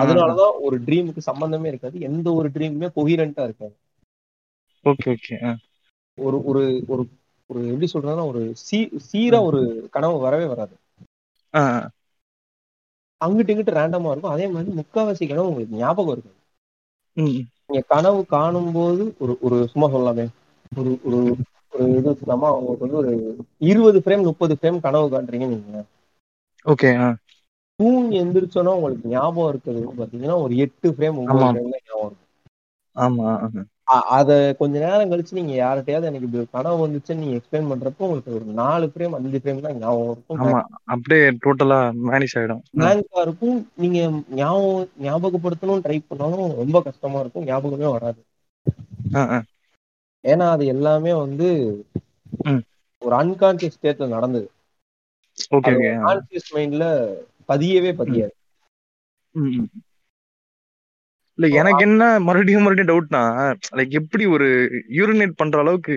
[0.00, 3.74] அதனாலதான் ஒரு ட்ரீமுக்கு சம்பந்தமே இருக்காது எந்த ஒரு ட்ரீமுமே கொஹிரண்டா இருக்காது.
[4.84, 5.36] Okay okay.
[6.18, 7.02] ஒரு ஒரு ஒரு
[7.50, 8.78] ஒரு எப்படி சொல்றதுன்னா ஒரு சீ
[9.08, 9.60] சீரா ஒரு
[9.90, 10.74] கனவு வரவே வராது.
[13.20, 14.32] அங்கிட்டு இங்கிட்டு ரேண்டமா இருக்கும்.
[14.32, 16.36] அதே மாதிரி முக்காவாசி கனவு உங்களுக்கு ஞாபகம் இருக்கும்.
[17.16, 20.26] நீங்க கனவு காணும் போது ஒரு ஒரு சும்மா சொல்லலாமே.
[20.76, 21.20] ஒரு ஒரு
[21.72, 22.48] ஒரு இது வச்சுக்கலாமா?
[22.56, 23.12] உங்களுக்கு வந்து ஒரு
[23.68, 25.80] இருபது ஃப்ரேம் முப்பது ஃப்ரேம் கனவு காட்டுறீங்கன்னு நீங்க
[26.66, 26.90] ஓகே.
[27.78, 29.68] தூங்கி எந்திரிச்சோன்னா உங்களுக்கு ஞாபகம் இருக்கிறது.
[29.96, 31.48] பாத்தீங்கன்னா ஒரு எட்டு ஃப்ரேம் ஒன்பது ஆமா.
[31.48, 32.26] ஃப்ரேம் தான் ஞாபகம் இருக்கும்.
[32.96, 33.28] ஆமா
[34.16, 38.36] அத கொஞ்ச நேரம் கழிச்சு நீங்க யார்கிட்டயாவது எனக்கு இப்படி ஒரு கனவு வந்துச்சுன்னு நீங்க எக்ஸ்பிளைன் பண்றப்போ உங்களுக்கு
[38.38, 40.26] ஒரு நாலு ஃப்ரேம் அஞ்சு ஃப்ரேம் தான் ஞாபகம் இருக்கும்.
[40.38, 40.60] ஆமா
[40.94, 42.64] அப்படியே டோட்டலா மேனிஷ் ஆயிடும்.
[42.74, 43.58] பிளாங்கா இருக்கும்.
[43.74, 43.98] நீங்க
[44.34, 47.48] ஞாபகம் ஞாபகப்படுத்தணும்னு ட்ரை பண்ணாலும் ரொம்ப கஷ்டமா இருக்கும்.
[47.48, 48.20] ஞாபகமே வராது.
[50.24, 51.48] ஏன்னா அது எல்லாமே வந்து.
[53.02, 54.48] ஒரு அன்கான்சியஸ் ஸ்டேட்ல நடந்தது.
[55.56, 55.72] ஓகே.
[56.04, 56.84] கான்சியஸ் மைண்ட்ல
[57.48, 58.34] பதியவே பதியாது.
[61.38, 63.22] இல்ல எனக்கு என்ன மறுபடியும் மறுபடியும் டவுட்னா
[63.78, 64.46] லைக் எப்படி ஒரு
[64.96, 65.94] யூரினேட் பண்ற அளவுக்கு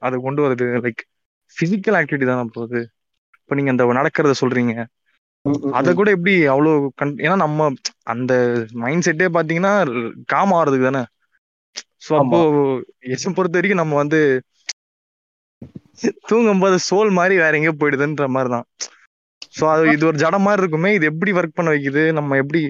[0.00, 0.66] அதை கொண்டு வருது?
[0.84, 1.02] லைக்
[1.56, 2.80] பிசிக்கல் ஆக்டிவிட்டி தானே போகுது
[3.38, 4.74] இப்ப நீங்க அந்த நடக்கிறத சொல்றீங்க.
[5.78, 6.74] அத கூட எப்படி அவ்வளவு
[7.24, 7.68] ஏன்னா நம்ம
[8.12, 8.32] அந்த
[8.82, 9.72] மைண்ட் செட்டே பாத்தீங்கன்னா
[10.26, 11.02] காம் ஆறதுக்கு தானே?
[12.06, 12.38] சோ அப்போ
[13.14, 14.20] எசை பொறுத்த வரைக்கும் நம்ம வந்து
[16.28, 18.66] தூங்கும் போது சோல் மாதிரி வேற எங்கேயோ போயிடுதுன்ற மாதிரி தான்
[19.56, 22.04] சோ அது இது ஒரு ஜடம் மாதிரி இருக்குமே இது எப்படி ஒர்க் பண்ண வைக்குது?
[22.18, 22.60] நம்ம எப்படி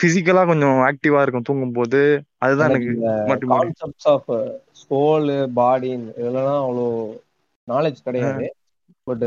[0.00, 2.00] பிசிக்கலா கொஞ்சம் ஆக்டிவா இருக்கும் தூங்கும் போது
[2.40, 2.92] அதுதான் எனக்கு
[3.24, 4.30] மாட்டி மாட்டி கான்செப்ட்ஸ் ஆஃப்
[4.82, 6.86] சோல் பாடி இதெல்லாம் அவ்வளோ
[7.68, 8.46] நாலேஜ் கிடையாது.
[9.06, 9.24] பட்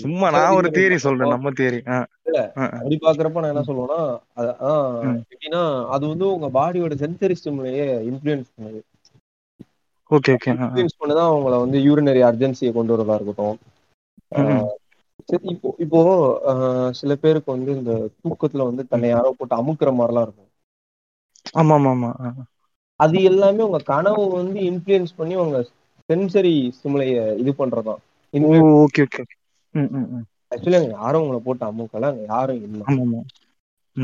[0.00, 1.80] சும்மா நான் ஒரு தியரி சொல்றேன் நம்ம தியரி
[2.74, 4.00] அப்படி பாக்குறப்ப நான் என்ன சொல்லுவேன்னா.
[5.24, 5.62] எப்படின்னா
[5.94, 8.80] அது வந்து உங்க பாடியோட சென்சரி ஸ்டிமுலையே இன்ஃபுளுன்ஸ் பண்ணுது.
[10.10, 10.52] Okay okay.
[10.54, 13.56] இன்ஃபுளுன்ஸ் பண்ணதான் உங்களை வந்து யூரினரி அர்ஜென்சியை கொண்டு வரதா இருக்கட்டும்.
[15.54, 16.00] இப்போ இப்போ
[17.00, 20.50] சில பேருக்கு வந்து இந்த தூக்கத்துல வந்து தன்னை யாரோ போட்டு அமுக்குற மாதிரிலாம் இருக்கும்.
[21.54, 22.10] ஆமா ஆமா ஆமா.
[23.00, 25.58] அது எல்லாமே உங்க கனவு வந்து இன்ஃப்ளூயன்ஸ் பண்ணி உங்க
[26.08, 28.05] சென்சரி ஸ்டிமுலைய இது பண்றதாம் ஓ
[28.36, 29.22] ஓகே ஓகே.
[29.70, 30.24] ம் ம் ம்.
[30.50, 32.04] ஆக்சுவலி அங்க யாரும் உங்களை போட்டு அமுக்கல.
[32.04, 33.22] அங்க யாரும் இல்லை.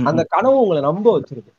[0.05, 1.53] அந்த கனவு உங்களை நம்ப வச்சிருக்கு.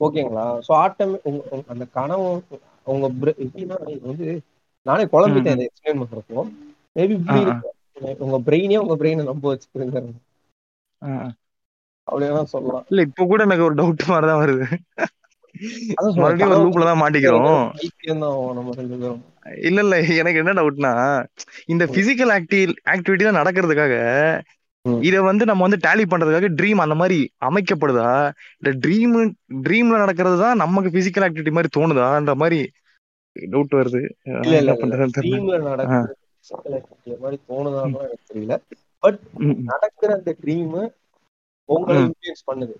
[0.00, 0.60] ஓகேங்களா?
[0.68, 1.20] சோ ஆட்டம்
[1.68, 2.44] அந்த கனவு
[2.84, 4.40] உங்க எப்படின்னா வந்து
[4.82, 6.52] நானே குழம்பிட்டேன் இதை எக்ஸ்பிளைன் பண்றப்போ.
[6.94, 7.44] மேபி இப்படி
[8.18, 10.12] உங்க பிரெயினே உங்க பிரெயினை நம்ப வச்சுக்கிறீங்க.
[12.04, 12.84] அப்படியெல்லாம் சொல்லலாம்.
[12.88, 14.78] இல்ல இப்ப கூட எனக்கு ஒரு டவுட் மாதிரிதான் வருது.
[16.16, 17.58] மறுபடியும் ஒரு லூப்ல தான் மாட்டிக்கிறோம்.
[19.68, 20.92] இல்ல இல்ல எனக்கு என்ன டவுட்னா
[21.66, 22.60] இந்த பிசிக்கல் ஆக்டி
[22.92, 23.94] ஆக்டிவிட்டி தான் நடக்கிறதுக்காக.
[25.06, 28.10] இத வந்து நம்ம வந்து டேலி பண்றதுக்காக ட்ரீம் அந்த மாதிரி அமைக்கப்படுதா?
[28.60, 29.16] இல்ல ட்ரீம்
[29.66, 32.60] ட்ரீம்ல நடக்கிறது தான் நமக்கு பிசிக்கல் ஆக்டிவிட்டி மாதிரி தோணுதான்ற மாதிரி
[33.36, 34.00] டவுட் வருது.
[34.60, 35.40] என்ன பண்றதுன்னு தெரியல.
[37.48, 37.98] தோணுதான்னு
[38.30, 38.54] தெரியல.
[39.02, 39.20] பட்.
[39.70, 40.74] நடக்கிற அந்த ட்ரீம்
[41.68, 42.00] உங்களை.
[42.04, 42.74] இன்ஃபுளுயன்ஸ் பண்ணுது.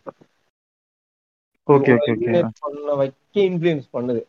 [1.73, 2.43] Okay okay okay.
[2.61, 4.23] பண்ண வைக்க இன்ஃபுளுயன்ஸ் பண்ணுது.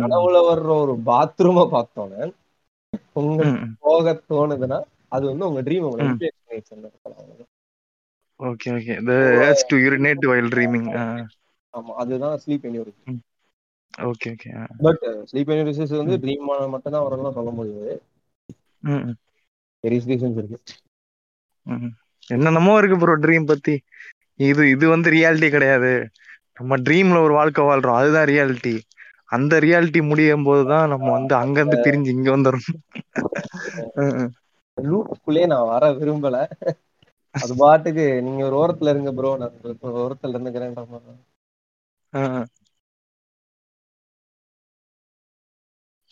[0.00, 2.24] கனவுல வர்ற ஒரு பாத்ரூம பார்த்தோன்னே
[3.22, 3.70] ம்.
[3.84, 4.78] போக தோணுதுன்னா
[5.08, 6.04] அது வந்து உங்க ட்ரீம் உங்களை.
[6.06, 7.46] இன்ஃபுளுயன்ஸ் பண்ணிடுச்சு
[8.40, 8.94] okay okay.
[9.08, 10.86] The urge to urinate while dreaming.
[11.74, 13.20] ஆமா அதுதான் sleep enuresis
[14.04, 14.50] okay okay
[14.80, 16.44] but sleep enuresis வந்து ட்ரீம்
[16.74, 17.94] மட்டும் தான் வரலாம் சொல்ல முடியாது
[19.84, 20.58] வெரிஸ் ரீசன்ஸ் இருக்கு.
[22.30, 23.74] என்னென்னமோ இருக்கு ப்ரோ ட்ரீம் பத்தி.
[24.40, 25.92] இது இது வந்து ரியாலிட்டி கிடையாது.
[26.58, 27.98] நம்ம ட்ரீம்ல ஒரு வாழ்க்கை வாழ்றோம்.
[28.00, 28.74] அதுதான் ரியாலிட்டி
[29.34, 32.66] அந்த ரியாலிட்டி முடியும் போதுதான் நம்ம வந்து அங்க இருந்து பிரிஞ்சு இங்க வந்துடும்
[34.76, 36.36] லூப்புக்குள்ளே நான் வர விரும்பல.
[37.34, 39.56] அது பாட்டுக்கு நீங்க ஒரு ஓரத்துல இருங்க ப்ரோ நான்
[39.88, 41.20] ஒரு ஓரத்துல இருந்துக்கிறேன்ற மாதிரி.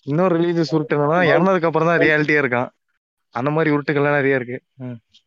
[0.07, 2.71] இன்னொரு ரிலீஜியஸ் உருட்டு என்னன்னா இறந்ததுக்கு அப்புறம் தான் ரியாலிட்டியா இருக்கான்.
[3.35, 4.59] அந்த மாதிரி உருட்டுகள்லாம் நிறைய இருக்கு.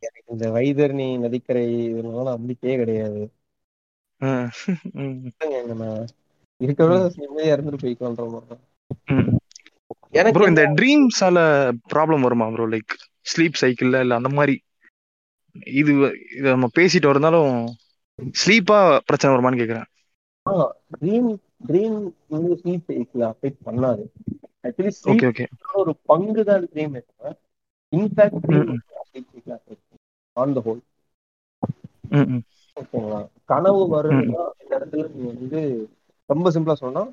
[0.03, 3.21] எனக்கு இந்த வைதர்ணி நதிக்கரை இதெல்லாம் நம்பிக்கையே கிடையாது.
[5.71, 5.85] நம்ம
[6.61, 8.61] இருக்கிறத நிம்மதியா இருந்துட்டு போய்க்கலான்ற மாதிரி.
[10.13, 11.39] எனக்கு ப்ரோ இந்த ட்ரீம்ஸால
[11.93, 12.93] ப்ராப்ளம் வருமா ப்ரோ லைக்
[13.25, 14.55] ஸ்லீப் சைக்கிள்ல இல்ல அந்த மாதிரி.
[15.75, 15.91] இது
[16.37, 17.51] இத நம்ம பேசிட்டு வரதாலும்
[18.35, 18.77] ஸ்லீப்பா
[19.07, 19.87] பிரச்சனை வருமான்னு கேக்குறேன்.
[20.95, 21.29] ட்ரீம்
[21.67, 21.97] ட்ரீம்
[22.29, 24.03] வந்து ஸ்லீப் சைக்கிள் அஃபெக்ட் பண்ணாது.
[24.63, 25.41] ஆக்சுவலி ஸ்லீப்
[25.81, 26.95] ஒரு பங்கு தான் ட்ரீம்
[27.93, 28.81] இன்ஃபேக்ட் ட்ரீம் ம்.
[29.01, 29.84] Sleep cycle affect
[30.37, 30.81] on the whole.
[32.77, 33.19] ஓகேங்களா?
[33.49, 35.61] கனவு வருதுன்னா இந்த இடத்துல நீங்க வந்து
[36.29, 37.03] ரொம்ப சிம்பிளா சொன்னா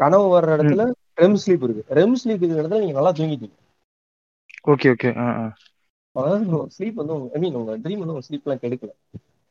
[0.00, 0.82] கனவு வர்ற இடத்துல
[1.18, 1.84] ரெம் ஸ்லீப் இருக்கு.
[1.98, 3.56] ரெம் ஸ்லீப் இருக்கிற இடத்துல நீங்க நல்லா தூங்கிட்டீங்க
[4.66, 5.10] ஓகே ஓகே.
[6.16, 6.44] அதாவது
[6.74, 8.92] ஸ்லீப் வந்து ஐ மீன் உங்க ட்ரீம் வந்து உங்க ஸ்லீப்லாம் கெடுக்கல.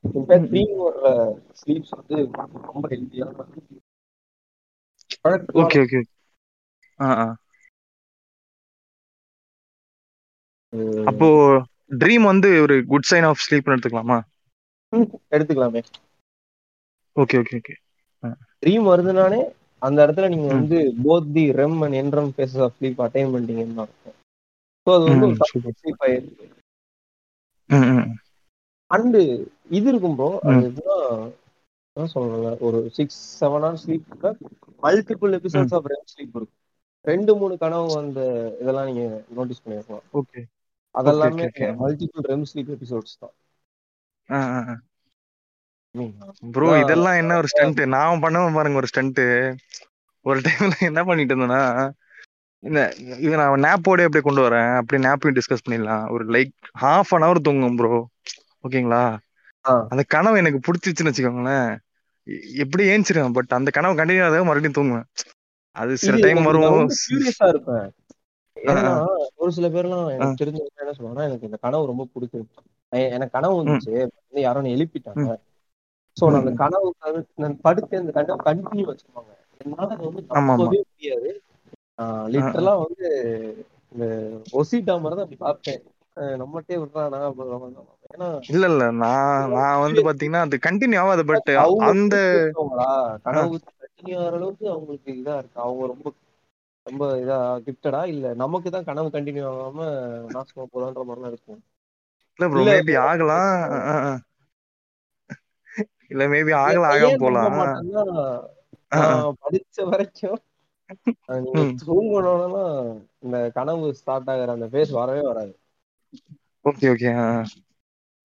[0.03, 1.11] இன்ஃபேக்ட் ட்ரீம் வர்ற
[1.59, 2.18] ஸ்லீப்ஸ் வந்து
[2.68, 3.47] ரொம்ப ஹெல்த்தியான
[5.61, 6.01] ஓகே ஓகே.
[11.09, 11.28] அப்போ
[11.92, 14.20] ட்ரீம் வந்து ஒரு குட் சைன் ஆஃப் ஸ்லீப்னு எடுத்துக்கலாமா?
[15.34, 15.82] எடுத்துக்கலாமே.
[17.16, 17.76] ஓகே ஓகே ஓகே
[18.62, 19.40] ட்ரீம் வருதுனாலே
[19.82, 20.48] அந்த இடத்துல நீங்க.
[20.54, 24.18] வந்து both the REM and NREM phases of sleep attain பண்ணிட்டீங்கன்னு தான் அர்த்தம்.
[24.88, 25.38] ஸோ அது வந்து ஒரு.
[25.76, 26.48] ஸ்லீப் ஆயிருக்கு
[28.92, 29.20] அண்டு
[29.72, 30.68] இது இருக்கும் ப்ரோ அது ம்.
[30.68, 30.98] எப்படின்னா
[31.96, 34.08] என்ன சொல்றாங்க ஒரு six seven hours sleep
[34.84, 36.62] multiple episodes of REM sleep இருக்கும்.
[37.06, 38.20] ரெண்டு மூணு கனவு அந்த
[38.62, 39.04] இதெல்லாம் நீங்க
[39.36, 40.06] நோட்டீஸ் பண்ணிருக்கலாம்.
[40.16, 40.42] ஓகே
[40.96, 41.46] அதெல்லாமே.
[41.82, 43.36] மல்டிபிள் ரெம் ஸ்லீப் எபிசோட்ஸ் தான்.
[46.56, 49.22] ப்ரோ இதெல்லாம் என்ன ஒரு ஸ்டண்ட் நான் பண்ணுவேன் பாருங்க ஒரு ஸ்டண்ட்
[50.26, 51.62] ஒரு டைம்ல என்ன பண்ணிட்டு இருந்தேன்னா
[52.64, 52.82] இந்த
[53.24, 54.70] இது நான் நேப்போட அப்படியே கொண்டு வரேன்.
[54.80, 56.06] அப்படியே நேப்பையும் டிஸ்கஸ் பண்ணிடலாம்.
[56.14, 57.91] ஒரு லைக் ஹாஃப் அன் ஹவர் தூங்கும் ப்ரோ
[58.66, 59.04] ஓகேங்களா.
[59.91, 61.70] அந்த கனவு எனக்கு பிடிச்சிச்சுன்னு வச்சுக்கோங்களேன்.
[62.64, 63.36] எப்படி ஏஞ்சிருவேன்?
[63.38, 65.08] பட் அந்த கனவு கண்டினியூ ஆகாத மறுபடியும் தூங்குவேன்.
[65.76, 66.89] அது சில டைம் வரும்.
[67.06, 67.88] curious-ஆ இருப்பேன்.
[68.68, 68.84] ஏன்னா.
[69.36, 72.63] ஒரு சில பேர்லாம் எனக்கு தெரிஞ்சவங்க என்ன சொல்லுவாங்கன்னா எனக்கு இந்த கனவு ரொம்ப பிடிச்சிருக்கு.
[73.11, 73.91] எனக்கு கனவு வந்துச்சு.
[74.22, 75.28] வந்து யாரோ என்னை எழுப்பிட்டாங்க.
[76.18, 76.53] சோ நான் அந்த.
[76.61, 76.88] கனவு
[77.36, 80.24] நான் படுத்து அந்த கனவு கண்டினியூ வச்சிருப்பாங்க என்னால அதை வந்து.
[80.38, 81.32] நம்பவே முடியாது.
[82.34, 83.05] லிட்டரலா வந்து
[83.91, 84.05] இந்த
[84.53, 85.84] ஒசிட்டா மாதிரி தான் அப்படி பார்ப்பேன்.
[86.76, 87.20] விடுறானா
[88.09, 88.84] ஏன்னா இல்ல இல்ல.
[89.01, 91.51] நான் நான் வந்து பாத்தீங்கன்னா அது கண்டினியூ ஆகாது பட்
[91.88, 92.89] அந்த பிடிச்சவங்களா
[93.26, 95.59] கனவு கண்டினியூ ஆகிற அளவுக்கு அவங்களுக்கு இதா இருக்கு.
[95.59, 96.07] அவங்க ரொம்ப
[96.86, 99.88] ரொம்ப இதா கிஃப்டடா இல்ல நமக்கு தான் கனவு கண்டினியூ ஆகாம
[100.32, 101.62] நாசமா போதான்ற மாதிரிலாம் இருக்கும்.
[102.40, 103.54] இல்ல ப்ரோ மேபி ஆகலாம்.
[106.12, 107.60] இல்ல மேபி ஆகலாம் ஆகாம போலாம்.
[109.42, 110.40] படிச்ச வரைக்கும்.
[111.82, 112.64] தூங்கணும்னா
[113.24, 115.54] இந்த கனவு ஸ்டார்ட் ஆகுற அந்த ஃபேஸ் வரவே வராது.
[116.66, 117.12] Okay okay.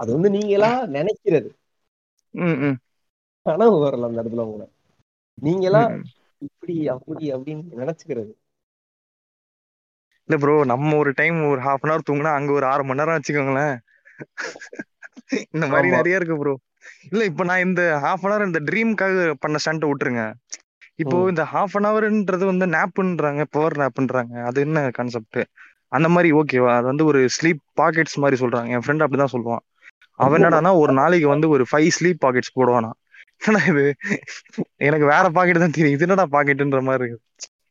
[0.00, 1.50] அது வந்து நீங்களா நினைக்கிறது.
[3.46, 4.66] கனவு வரல அந்த இடத்துல உங்களை.
[5.38, 5.82] நீங்களா.
[6.42, 8.32] இப்படி அப்படி அப்படின்னு நினைச்சுக்கிறது.
[10.30, 13.16] இல்ல ப்ரோ நம்ம ஒரு டைம் ஒரு ஹாஃப் அன் ஹவர் தூங்கினா அங்க ஒரு ஆறு மணி நேரம்
[13.16, 13.74] வச்சுக்கோங்களேன்.
[15.48, 15.88] இந்த மாதிரி.
[15.96, 16.54] நிறைய இருக்கு ப்ரோ
[17.08, 20.22] இல்ல இப்ப நான் இந்த ஹாஃப் அன் ஹவர் இந்த ட்ரீம்க்காக பண்ண ஸ்டண்ட் விட்டுருங்க.
[20.98, 21.16] இப்போ.
[21.30, 24.16] இந்த ஹாஃப் அன் ஹவர்ன்றது வந்து நாப்ன்றாங்க பவர் நாப்ன்றாங்க
[24.48, 25.40] அது என்ன கான்செப்ட்
[25.92, 28.68] அந்த மாதிரி ஓகேவா அது வந்து ஒரு ஸ்லீப் பாக்கெட்ஸ் மாதிரி சொல்றாங்க.
[28.74, 29.62] என் ஃப்ரெண்ட் அப்படிதான் சொல்லுவான்.
[30.18, 32.90] அவன் என்னடான்னா ஒரு நாளைக்கு வந்து ஒரு ஃபைவ் ஸ்லீப் பாக்கெட்ஸ் போடுவானா
[33.40, 33.84] என்னடா இது?
[34.86, 35.96] எனக்கு வேற பாக்கெட் தான் தெரியும்.
[35.96, 37.20] இது என்னடா பாக்கெட்ன்ற மாதிரி இருக்கு.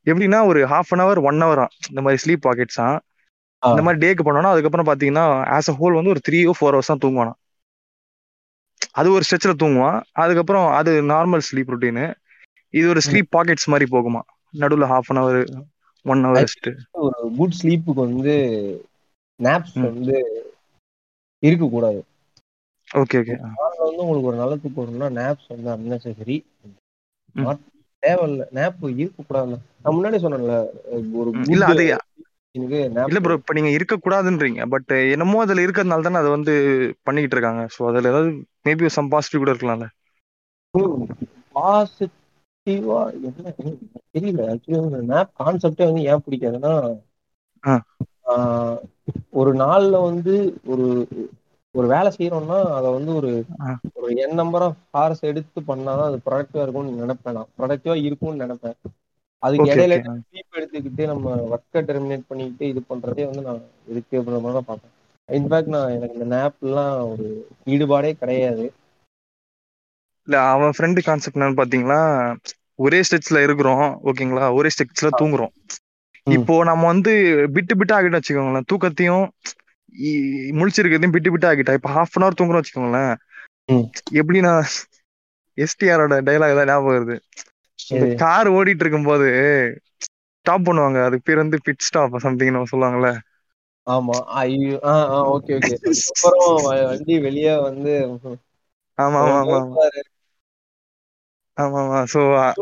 [0.08, 2.88] எப்படின்னா ஒரு ஹாஃப் அன் ஹவர் ஒன் ஹவரா இந்த மாதிரி ஸ்லீப் பாக்கெட்ஸா
[3.64, 3.70] ஆ.
[3.70, 5.26] இந்த மாதிரி டேக்கு பண்ணோம்னா அதுக்கப்புறம் பாத்தீங்கன்னா
[5.56, 7.34] ஆஸ் அ ஹோல் வந்து ஒரு த்ரீ ஓ ஃபோர் ஹவர்ஸ் தான் தூங்குவானா.
[8.98, 9.98] அது ஒரு ஸ்ட்ரெச்ல தூங்குவான்.
[10.24, 12.06] அதுக்கப்புறம் அது நார்மல் ஸ்லீப் ருட்டீனு
[12.74, 14.22] இது ஒரு ஸ்லீப் பாக்கெட்ஸ் மாதிரி போகுமா.
[14.54, 15.40] நடுவுல half an hour
[16.06, 16.70] one hour rest
[17.04, 18.36] ஒரு குட் ஸ்லீப்புக்கு வந்து
[19.40, 19.76] நாப்ஸ்.
[19.90, 20.16] வந்து
[21.44, 22.00] இருக்க கூடாது
[23.02, 26.38] ஓகே ஓகே நாள்ல வந்து உங்களுக்கு ஒரு நல்ல தூக்கம் வரணும்னா நாப்ஸ் வந்து அன்னெசரி.
[28.04, 28.44] தேவையில்ல.
[28.54, 30.56] நாப் இருக்க கூடாது நான் முன்னாடி சொன்னேன்ல
[31.16, 31.84] ஒரு இல்ல அது
[33.20, 34.62] ப்ரோ இப்ப நீங்க இருக்க கூடாதுன்றீங்க.
[34.74, 36.54] பட் என்னமோ அதுல இருக்கிறதுனால தானே அதை வந்து
[37.08, 37.64] பண்ணிக்கிட்டு இருக்காங்க.
[37.76, 38.32] சோ அதுல ஏதாவது
[38.66, 39.88] மேபி சம் பாசிட்டிவ் கூட இருக்கலாம்ல.
[41.56, 43.54] பாசிட்டிவா என்ன?
[44.14, 44.42] தெரியல.
[44.52, 46.74] ஆக்சுவலி மேப் கான்செப்டே வந்து ஏன் பிடிக்காதுன்னா
[49.40, 50.36] ஒரு நாள்ல வந்து
[50.72, 50.88] ஒரு
[51.76, 53.32] ஒரு வேலை செய்யறோம்னா அதை வந்து ஒரு.
[53.98, 57.52] ஒரு என் நம்பர் ஆஃப் ஹார்ஸ் எடுத்து பண்ணாதான் அது ப்ரொடக்டிவா இருக்கும்னு நினைப்பேன் நான்.
[57.58, 58.78] ப்ரொடக்டிவா இருக்கும்னு நினைப்பேன்.
[59.44, 63.62] அதுக்கு இடையில ஸ்லீப் எடுத்துக்கிட்டு நம்ம ஒர்க்கை டெர்மினேட் பண்ணிக்கிட்டு இது பண்றதே வந்து நான்
[63.92, 64.94] இதுக்கு மாதிரி தான் பார்ப்பேன்.
[65.30, 67.28] இன்ஃபேக்ட் நான் எனக்கு இந்த நேப்லாம் ஒரு
[67.68, 68.66] ஈடுபாடே கிடையாது.
[70.28, 72.00] இல்ல அவன் ஃப்ரெண்டு கான்செப்ட் என்னன்னு பாத்தீங்களா
[72.80, 75.54] ஒரே ஸ்டெச்ல இருக்கிறோம் ஓகேங்களா ஒரே ஸ்டெச்ல தூங்குறோம்.
[76.28, 77.14] இப்போ நம்ம வந்து
[77.56, 79.26] பிட்டு பிட்டு ஆகிட்டு வச்சுக்கோங்களேன் தூக்கத்தையும்
[80.58, 83.14] முழிச்சிருக்கிறதையும் பிட்டு பிட்டு ஆகிட்டா இப்ப ஹாஃப் அன் ஹவர் தூங்குறோம் வச்சுக்கோங்களேன்
[83.70, 83.86] ம்.
[84.20, 84.54] எப்படின்னா
[85.58, 87.16] எஸ்டிஆரோட டைலாக் தான் ஞாபகம் வருது?
[87.90, 88.06] இந்த?
[88.22, 89.28] கார் ஓடிட்டு இருக்கும்போது
[90.06, 91.00] ஸ்டாப் பண்ணுவாங்க.
[91.06, 93.12] அதுக்கு பேர் வந்து பிட் ஸ்டாப் சம்திங் நம்ம சொல்லுவாங்கல்ல.
[93.88, 94.18] ஆமா.
[94.40, 94.76] ஐயோ.
[94.86, 95.76] ஆ ஆ ஓகே ஓகே.
[96.12, 96.48] அப்புறம்
[96.90, 97.94] வண்டி வெளியே வந்து
[98.98, 99.60] ஆமா ஆமா ஆமா
[101.58, 101.80] ஆமா.
[101.82, 102.20] ஆமா சோ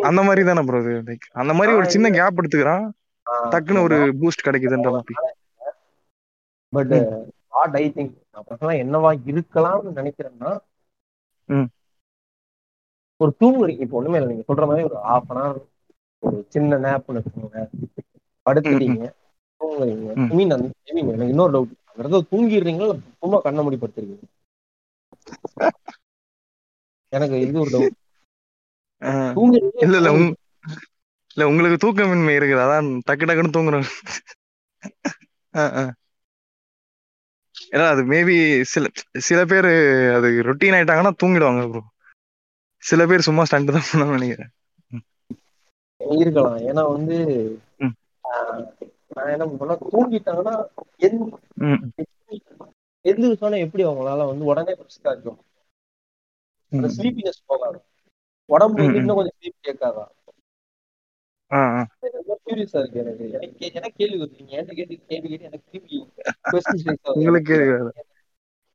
[0.07, 0.93] அந்த மாதிரி தானே ப்ரோ இது?
[1.07, 2.85] லைக் அந்த மாதிரி ஒரு சின்ன கேப் எடுத்துக்கிறான்.
[3.51, 5.15] டக்குன்னு ஒரு பூஸ்ட் கிடைக்குதுன்ற மாதிரி.
[6.73, 6.93] பட்.
[7.53, 10.51] வாட் ஐ திங்க் பர்சனலா என்னவா இருக்கலாம்னு நினைக்கிறேன்னா.
[13.19, 14.29] ஒரு தூங்குறீங்க இப்போ ஒண்ணுமே இல்லை.
[14.29, 15.59] நீங்க சொல்ற மாதிரி ஒரு ஹாஃப் அன் ஹவர்
[16.23, 17.61] ஒரு சின்ன நேப்னு வச்சுக்கோங்க.
[18.45, 19.01] படுத்துட்டீங்க
[19.61, 20.07] தூங்குறீங்க.
[20.31, 24.25] மீன் அந்த எனக்கு இன்னொரு டவுட் அந்த இடத்துல தூங்கிடுறீங்களா சும்மா கண்ண மூடி படுத்துருக்கீங்க
[27.13, 27.95] எனக்கு இது ஒரு டவுட்.
[29.35, 30.09] தூங்குறீங்க இல்ல இல்ல
[31.31, 32.63] இல்ல உங்களுக்கு தூக்கமின்மை இருக்குது.
[32.65, 33.87] அதான் டக்கு டக்குன்னு தூங்குறோம்.
[37.71, 38.35] ஏன்னா அது மேபி
[38.71, 38.85] சில
[39.27, 39.69] சில பேர்
[40.17, 41.81] அது ரொட்டீன் ஆயிட்டாங்கன்னா தூங்கிடுவாங்க ப்ரோ
[42.87, 44.51] சில பேர் சும்மா ஸ்டண்ட் தான் பண்ணணும்னு நினைக்கிறேன்.
[46.01, 46.57] இருக்கலாம்.
[46.69, 47.17] ஏன்னா வந்து
[49.15, 50.53] நான் என்ன பண்ணா தூங்கிட்டாங்கன்னா
[53.05, 55.39] எந்திரிச்சோன்னே எப்படி அவங்களால வந்து உடனே ஃப்ரெஷ்ஷா இருக்கும்
[56.71, 57.79] அந்த ஸ்லீப்பினஸ் போகாது.
[58.49, 58.83] உடம்பு.
[58.99, 60.05] இன்னும் கொஞ்சம் ஸ்லீப் கேட்காதா
[61.51, 61.81] ஆ, ஆ.
[62.45, 63.25] கியூரியஸா இருக்கு எனக்கு.
[63.69, 64.35] எனக்கு கேள்வி வருது.
[64.39, 65.97] நீங்க கேட்டு கேள்வி கேட்டு எனக்கு திருப்பி.
[67.13, 67.57] உங்களுக்கு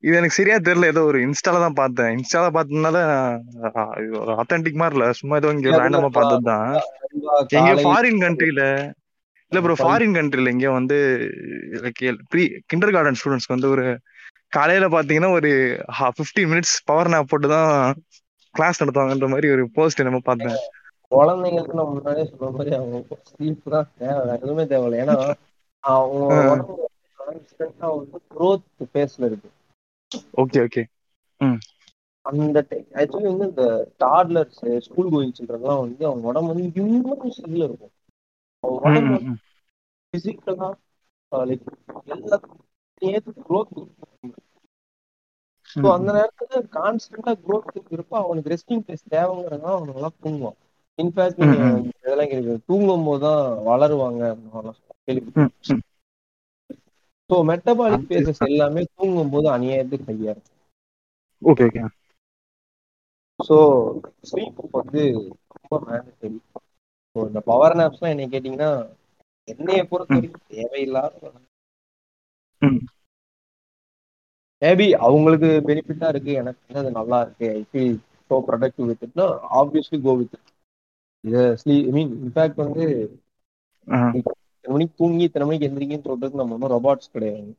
[0.05, 0.89] இது எனக்கு சரியா தெரியல.
[0.93, 2.11] ஏதோ ஒரு இன்ஸ்டால தான் பார்த்தேன்.
[2.17, 2.97] இன்ஸ்டால பார்த்ததுனால
[4.23, 5.07] ஒரு ஆத்தென்டிக் மாதிரி இல்ல.
[5.21, 6.67] சும்மா ஏதோ இங்க ரேண்டமா பார்த்தது தான்.
[7.55, 8.63] காலை ஃபாரின் கண்ட்ரில
[9.53, 10.99] இல்ல ப்ரோ ஃபாரின் கண்ட்ரில எங்கேயோ வந்து
[12.33, 13.85] ப்ரீ கிண்டர் கார்டன் ஸ்டூடெண்ட்ஸ்க்கு வந்து ஒரு
[14.57, 15.51] காலையில பாத்தீங்கன்னா ஒரு
[16.17, 17.71] ஃபிஃப்டீன் மினிட்ஸ் பவர் நாப் போட்டு தான்
[18.55, 20.57] கிளாஸ் நடத்துவாங்கன்ற மாதிரி ஒரு போஸ்ட் நம்ம பார்த்தேன்.
[21.13, 22.99] குழந்தைங்களுக்கு நம்ம முன்னாடியே சொன்ன மாதிரி அவங்க
[23.31, 24.23] ஸ்லீப் தான் தேவை.
[24.37, 25.01] எதுவுமே தேவையில்லை.
[25.05, 25.17] ஏன்னா
[25.83, 26.27] அவங்க
[28.37, 29.51] growth பேஸ்ல இருக்கு.
[30.43, 30.83] ஓகே ஓகே
[32.27, 32.59] அந்த
[32.97, 33.65] ஆக்சுவலி வந்து இந்த
[33.99, 37.95] டாட்லர்ஸ் ஸ்கூல் கோயிங் சில்ட்ரன்லாம் வந்து அவங்க உடம்பு வந்து இன்னும் இதுல இருக்கும்.
[38.65, 39.19] அவங்க
[40.15, 40.69] பிசிக்கலா
[41.33, 41.67] லைக்
[42.15, 43.75] எல்லாத்தையும் க்ரோத்
[45.77, 50.59] ஸோ அந்த நேரத்துல கான்ஸ்டன்டா க்ரோத் இருப்போ அவனுக்கு ரெஸ்டிங் பிளேஸ் தேவைங்கிறதுனால அவன் நல்லா தூங்குவான்
[50.99, 51.85] இன்ஃபேக்ட் ம், ம்.
[51.99, 54.23] இதெல்லாம் கேள்வி தூங்கும் போது தான் வளருவாங்க
[55.07, 55.31] கேள்வி
[57.33, 60.59] ஸோ மெட்டபாலிக் பேசஸ் எல்லாமே தூங்கும் போது அநியாயத்துக்கு கையா இருக்கும்
[61.43, 61.83] ஓகே ஓகே
[63.41, 63.57] ஸோ
[64.29, 65.03] ஸ்லீப் வந்து
[65.53, 66.39] ரொம்ப மேண்டட்டரி
[67.17, 68.71] ஸோ இந்த பவர் நாப்ஸ்லாம் என்னை கேட்டிங்கன்னா
[69.49, 71.15] என்னைய பொறுத்த வரைக்கும் தேவையில்லாத.
[74.63, 77.97] மேபி அவங்களுக்கு பெனிஃபிட்டா இருக்கு எனக்கு அது நல்லா இருக்கு I feel
[78.31, 79.27] so productive with இட்னா
[79.61, 80.37] obviously go with
[81.25, 82.87] இது ஸ்லீ ஐ மீன் இன்ஃபேக்ட் வந்து
[84.65, 87.51] இத்தனை மணிக்கு தூங்கி இத்தனை மணிக்கு எந்திரிங்கன்னு சொல்றதுக்கு நம்ம ஒன்றும் ரொபாட்ஸ் கிடையாது.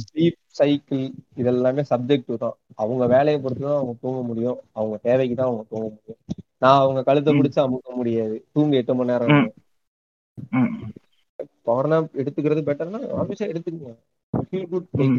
[0.00, 1.02] ஸ்லீப் சைக்கிள்
[1.36, 2.56] இதெல்லாமே சப்ஜெக்டிவ் தான்.
[2.74, 4.58] அவங்க வேலையை பொறுத்து தான் அவங்க தூங்க முடியும்.
[4.72, 6.20] அவங்க தேவைக்கு தான் அவங்க தூங்க முடியும்.
[6.58, 7.32] நான் அவங்க கழுத்தை.
[7.34, 8.36] பிடிச்சு அமுக்க முடியாது.
[8.52, 9.48] தூங்க எட்டு மணி நேரம்.
[11.66, 11.88] பவர்
[12.20, 13.92] எடுத்துக்கிறது பெட்டர்னா ஆஃபீஸா எடுத்துக்கங்க.
[14.34, 15.18] ஃபீல் குட் ம்.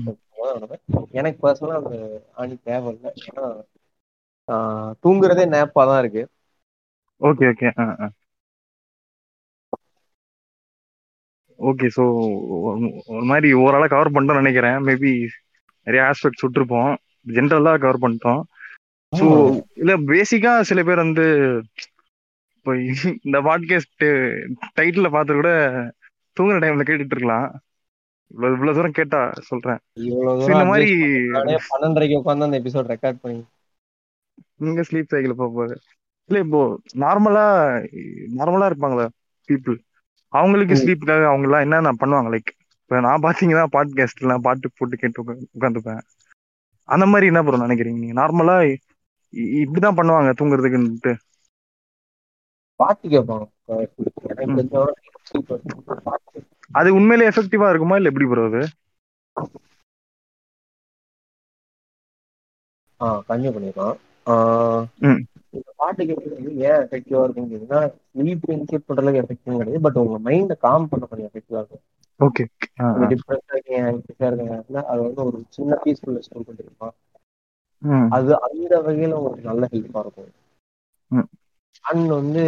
[1.12, 1.95] எனக்கு பர்சனலா அந்த
[2.36, 3.12] ஆணி தேவையில்லை.
[3.28, 3.45] ஏன்னா
[4.47, 6.24] ஆஹ் தூங்குறதே நேப்பா தான் இருக்கு
[7.22, 7.68] ஓகே ஓகே
[11.60, 12.03] ஓகே ஸோ
[13.16, 14.78] ஒரு மாதிரி ஓவராலாக கவர் பண்ணிட்டோம்னு நினைக்கிறேன்.
[14.88, 15.12] மேபி
[15.88, 16.91] நிறைய ஆஸ்பெக்ட்ஸ் விட்டுருப்போம்.
[17.36, 18.41] ஜென்ரலாக கவர் பண்ணிட்டோம்.
[19.14, 19.28] ஸோ
[19.82, 21.26] இல்ல பேசிக்கா சில பேர் வந்து
[22.57, 22.72] இப்போ
[23.28, 24.05] இந்த பாட்காஸ்ட்
[24.78, 25.51] டைட்டில் பார்த்து கூட
[26.38, 27.47] தூங்குற டைம்ல கேட்டுட்டு இருக்கலாம்.
[28.32, 29.80] இவ்வளவு இவ்வளவு தூரம் கேட்டா சொல்றேன்.
[30.49, 30.89] இந்த மாதிரி
[31.72, 33.39] பன்னெண்டரைக்கு உட்காந்து அந்த எபிசோட் ரெக்கார்ட் பண்ணி.
[34.64, 35.76] நீங்க ஸ்லீப் சைக்கிள் போகும்போது
[36.30, 36.62] இல்ல இப்போ
[37.03, 37.45] நார்மலா
[38.39, 39.05] நார்மலா இருப்பாங்களா
[39.49, 39.78] பீப்புள்
[40.30, 40.75] அவங்களுக்கு.
[40.75, 42.25] ஸ்லீப்புக்காக அவங்க எல்லாம் என்னென்ன பண்ணுவாங்க?
[42.25, 46.01] லைக் இப்ப நான் பாத்தீங்கன்னா பாட்காஸ்ட் எல்லாம் பாட்டு போட்டு கேட்டு உட்கா- உட்காந்துப்பேன்.
[46.84, 48.21] அந்த மாதிரி என்ன ப்ரோ நினைக்கிறீங்க நீங்க?
[48.21, 48.77] நார்மலா
[49.36, 51.17] இப்படிதான் பண்ணுவாங்க தூங்குறதுக்குன்ட்டு.
[52.75, 53.51] பாட்டு கேட்பாங்க.
[56.71, 57.95] அது உண்மையிலே எஃபெக்டிவா இருக்குமா?
[57.95, 58.67] இல்ல எப்படி ப்ரோ அது?
[63.01, 63.97] ஆ கன்யூ பண்ணிருக்கான்.
[65.54, 67.82] இந்த பாட்டு கேட்கறது ஏன் எஃபெக்டிவா இருக்கும் கேட்டீங்கன்னா
[68.64, 69.84] ஸ்லீப் பண்றதுக்கு எஃபெக்டிவ் கிடையாது.
[69.86, 71.84] பட் உங்க மைண்டை காம் பண்ண கொஞ்சம் எஃபெக்டிவா இருக்கும்.
[72.20, 72.45] ஓகே
[72.89, 76.95] நீங்க டிப்ரெஸ்டா இருக்கீங்க ஆங்ஸியஸா இருக்கீங்க அப்படின்னா அது வந்து ஒரு சின்ன பீஸ்ஃபுல் ஸ்டோர் பண்ணிருப்பான்
[78.16, 80.32] அது அந்த வகையில உங்களுக்கு நல்ல ஹெல்ப்பா இருக்கும்.
[81.86, 82.43] அண்ட் வந்து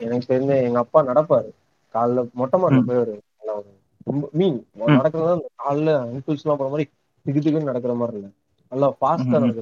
[0.00, 1.48] எனக்கு தெரிஞ்ச எங்க அப்பா நடப்பாரு.
[1.94, 2.88] காலைல மொட்டை மாடில ம்.
[2.88, 3.70] போய் ஒரு நல்லா ஒரு
[4.06, 4.58] ரொம்ப மீன்.
[4.94, 6.86] நடக்கிறது காலைல அங்கிள்ஸ் எல்லாம் போற மாதிரி
[7.26, 8.28] திகு திகுன்னு நடக்கிற மாதிரி இல்ல.
[8.72, 9.54] நல்லா ஃபாஸ்டா ம்.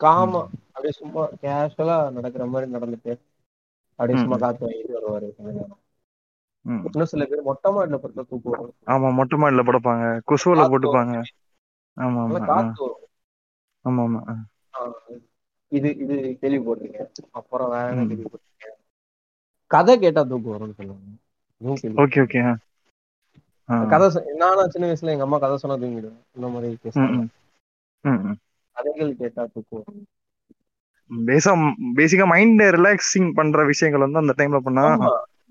[0.00, 3.12] காமா அப்படியே சும்மா கேஷுவலா நடக்கிற மாதிரி நடந்துட்டு
[3.98, 4.36] அப்படியே சும்மா.
[4.42, 5.28] காத்து வாங்கிட்டு வருவாரு.
[6.88, 10.04] இன்னும் சில பேர் மொட்டை மாடில படுத்தா தூக்கம் வரும் ஆமா மொட்டை மாடியில படுப்பாங்க.
[10.28, 11.14] கொசுவல போட்டுப்பாங்க.
[11.96, 13.04] ஆமா ஆமா காத்து வரும்.
[13.84, 14.22] ஆமா ஆமா
[15.72, 17.10] இது இது கேள்விப்பட்டிருக்கேன்.
[17.38, 18.10] அப்புறம் வேற என்ன ம்.
[18.10, 18.76] கேள்விப்பட்டிருக்கேன்?
[19.70, 21.16] கதை கேட்டா தூக்கம் வரும்னு சொல்லுவாங்க
[21.80, 22.02] கேள்வி.
[22.02, 22.40] Okay okay.
[23.88, 24.06] கதை
[24.40, 26.20] நானும் சின்ன வயசுல எங்க அம்மா கதை சொன்னா தூங்கிடுவேன்.
[26.34, 26.68] இந்த மாதிரி
[28.78, 30.04] கதைகள் கேட்டா தூக்கம் வரும்
[31.10, 31.52] பேசா
[31.96, 34.84] பேசிக்கா மைண்ட் ரிலாக்ஸிங் பண்ற விஷயங்கள் வந்து அந்த டைம்ல பண்ணா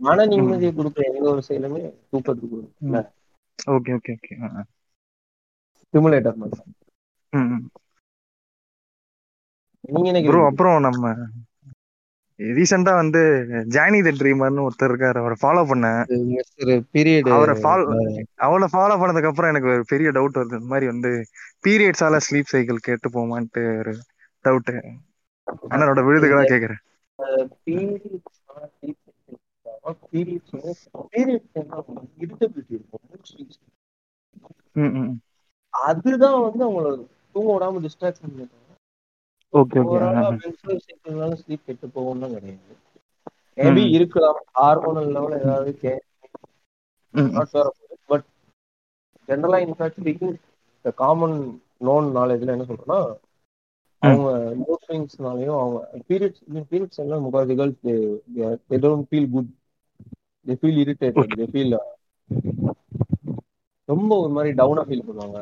[0.06, 2.60] மன நிம்மதியை கொடுக்குற எந்த ஒரு செயலுமே தூக்கத்துக்கு
[3.70, 4.36] ஓகே ஓகே ஓகே
[5.82, 6.62] ஸ்டிமுலேட்டர் மாதிரி.
[9.86, 11.12] நீங்க ப்ரோ அப்புறம் நம்ம
[12.40, 13.22] ரீசெண்டா வந்து
[13.76, 15.18] ஜானி த ட்ரீமர்னு ஒருத்தர் இருக்காரு.
[15.22, 16.02] அவரை ஃபாலோ பண்ணேன்.
[16.96, 17.86] பீரியட் அவரை ஃபாலோ
[18.48, 20.60] அவளை ஃபாலோ பண்ணதுக்கு அப்புறம் எனக்கு ஒரு பெரிய டவுட் வருது.
[20.60, 21.12] இந்த மாதிரி வந்து
[21.68, 23.94] பீரியட்ஸால ஸ்லீப் சைக்கிள் கேட்டு போமான்ட்டு ஒரு
[24.46, 24.72] டவுட்
[25.72, 26.82] அண்ணனோட விழுதுகளா கேக்குறேன்.
[35.74, 36.88] அதுதான் வந்து அவங்கள
[37.36, 38.46] தூங்க விடாம டிஸ்ட்ராக்ட் பண்ணி
[39.54, 39.82] ஓகே
[41.42, 42.74] ஸ்லீப் கெட்டு போகும்லாம் கிடையாது.
[43.58, 43.84] மேபி.
[43.98, 44.40] இருக்கலாம்.
[44.60, 45.94] ஹார்மோனல் லெவல் ஏதாவது கே
[48.12, 48.26] பட்
[49.28, 50.36] ஜென்ரலா in fact speaking
[50.86, 51.38] the common
[51.88, 53.00] known நாலேஜ்ல என்ன சொல்றேன்னா
[54.04, 54.30] அவங்க
[54.62, 55.80] மூட் ஸ்விங்ஸ்னாலையும் அவங்க
[56.10, 57.82] பீரியட்ஸ் பீரியட்ஸ் எல்லாம் முக்கால் girls
[58.70, 59.50] they don't feel good
[60.48, 61.76] they feel irritated they feel
[63.90, 65.40] ரொம்ப ஒரு மாதிரி டவுனா ஃபீல் பண்ணுவாங்க.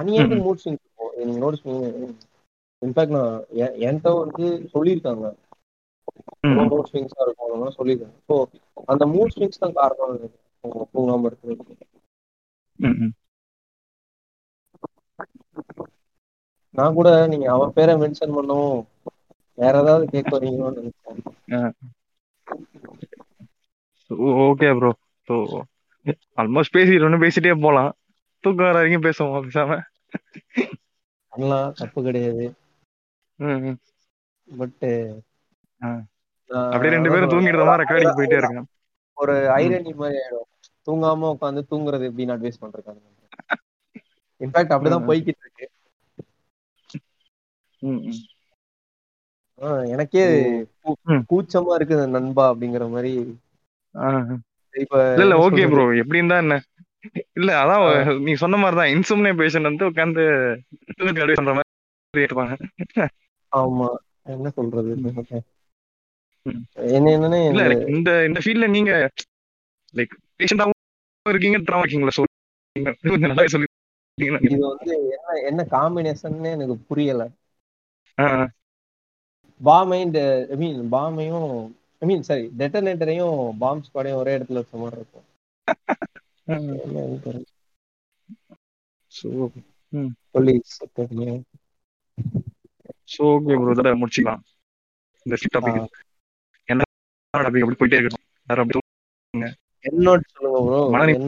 [0.00, 1.12] அநியாயத்து மூட் ஸ்விங்ஸ் இருக்கும்.
[1.16, 2.10] நீங்க நோட்டீஸ் பண்ணீங்க.
[2.86, 5.36] இன்ஃபேக்ட் நான் என்- என்கிட்ட வந்து சொல்லியிருக்காங்க.
[6.46, 8.18] மூட் ஸ்விங்ஸா இருக்கும் சொல்லியிருக்காங்க.
[8.28, 8.44] ஸோ
[8.86, 10.30] அந்த மூட் ஸ்விங்ஸ் தான் காரணம்
[10.94, 11.76] தூங்காம இருக்கிறது.
[16.70, 18.86] நான் கூட நீங்க அவன் பேரை மென்ஷன் பண்ணவும்
[19.54, 20.90] வேற ஏதாவது கேட்க வரீங்களோன்னு
[21.48, 21.72] நினைச்சேன்.
[24.10, 24.92] ஓகே ப்ரோ
[25.28, 25.60] ஸோ
[26.36, 27.92] ஆல்மோஸ்ட் பேசிட்டு பேசிட்டே போலாம்.
[28.40, 29.80] தூக்கம் வர வரைக்கும் பேசுவோம் பேசாம.
[31.28, 32.54] பண்ணலாம் தப்பு கிடையாது.
[33.40, 33.78] ம், ம்.
[34.48, 34.84] பட்
[35.80, 35.90] ஆ.
[36.66, 38.68] அப்படியே ரெண்டு பேரும் தூங்கிட்டு தான் ரெக்கார்டிங் போயிட்டே இருக்கேன்
[39.18, 40.48] ஒரு ஐரணி மாதிரி ஆயிடும்
[40.86, 42.98] தூங்காம உட்காந்து தூங்குறது எப்படின்னு அட்வைஸ் பண்றாங்க
[44.40, 45.06] இன்ஃபேக்ட் அப்படிதான்.
[45.08, 45.66] போய்கிட்டு இருக்கு
[47.82, 48.18] ம், ம்.
[49.60, 50.24] ஆஹ் எனக்கே.
[51.30, 53.12] கூச்சமா இருக்குது நண்பா அப்படிங்கிற மாதிரி.
[54.74, 55.64] இப்ப இல்ல ஓகே?
[55.70, 56.56] ப்ரோ எப்படி இருந்தா என்ன
[57.36, 57.84] இல்ல அதான்
[58.20, 60.24] நீ சொன்ன மாதிரி தான் இன்சும்னே பேஷண்ட் வந்து உட்காந்து
[61.16, 61.68] அட்வைஸ் பண்ற மாதிரி
[63.52, 63.88] ஆமா.
[64.24, 64.90] என்ன சொல்றது.
[66.74, 67.88] என்ன என்னன்னு இந்த- like
[68.24, 68.92] இந்த ஃபீல்ட்ல நீங்க
[69.94, 70.78] லைக் பேஷண்டாவும்
[71.28, 72.24] இருக்கீங்க ட்ராமா இருக்கீங்களா
[73.02, 73.66] கொஞ்சம் நல்லா சொல்லி
[74.18, 77.22] இது வந்து என்ன என்ன காம்பினேஷன் எனக்கு புரியல.
[79.60, 80.16] பாமைண்ட்
[80.50, 81.52] ஐ மீன் பாமையும்
[81.98, 85.26] ஐ மீன் சாரி டெட்டனேட்டரையும் பாம்ப் ஸ்குவாடையும் ஒரே இடத்துல வச்ச மாதிரி இருக்கும்.
[90.32, 90.54] சொல்லி.
[93.10, 94.42] ஸோ ஓகே ப்ரோ இதோட முடிச்சுக்கலாம்.
[95.26, 95.78] இந்த டாபிக்
[96.68, 96.82] என்ன
[97.34, 98.24] டாபிக் அப்படி போயிட்டே இருக்கணும்.
[98.48, 98.78] வேற அப்படி
[99.84, 101.18] என்னோட சொல்லுங்க ப்ரோ மனநி-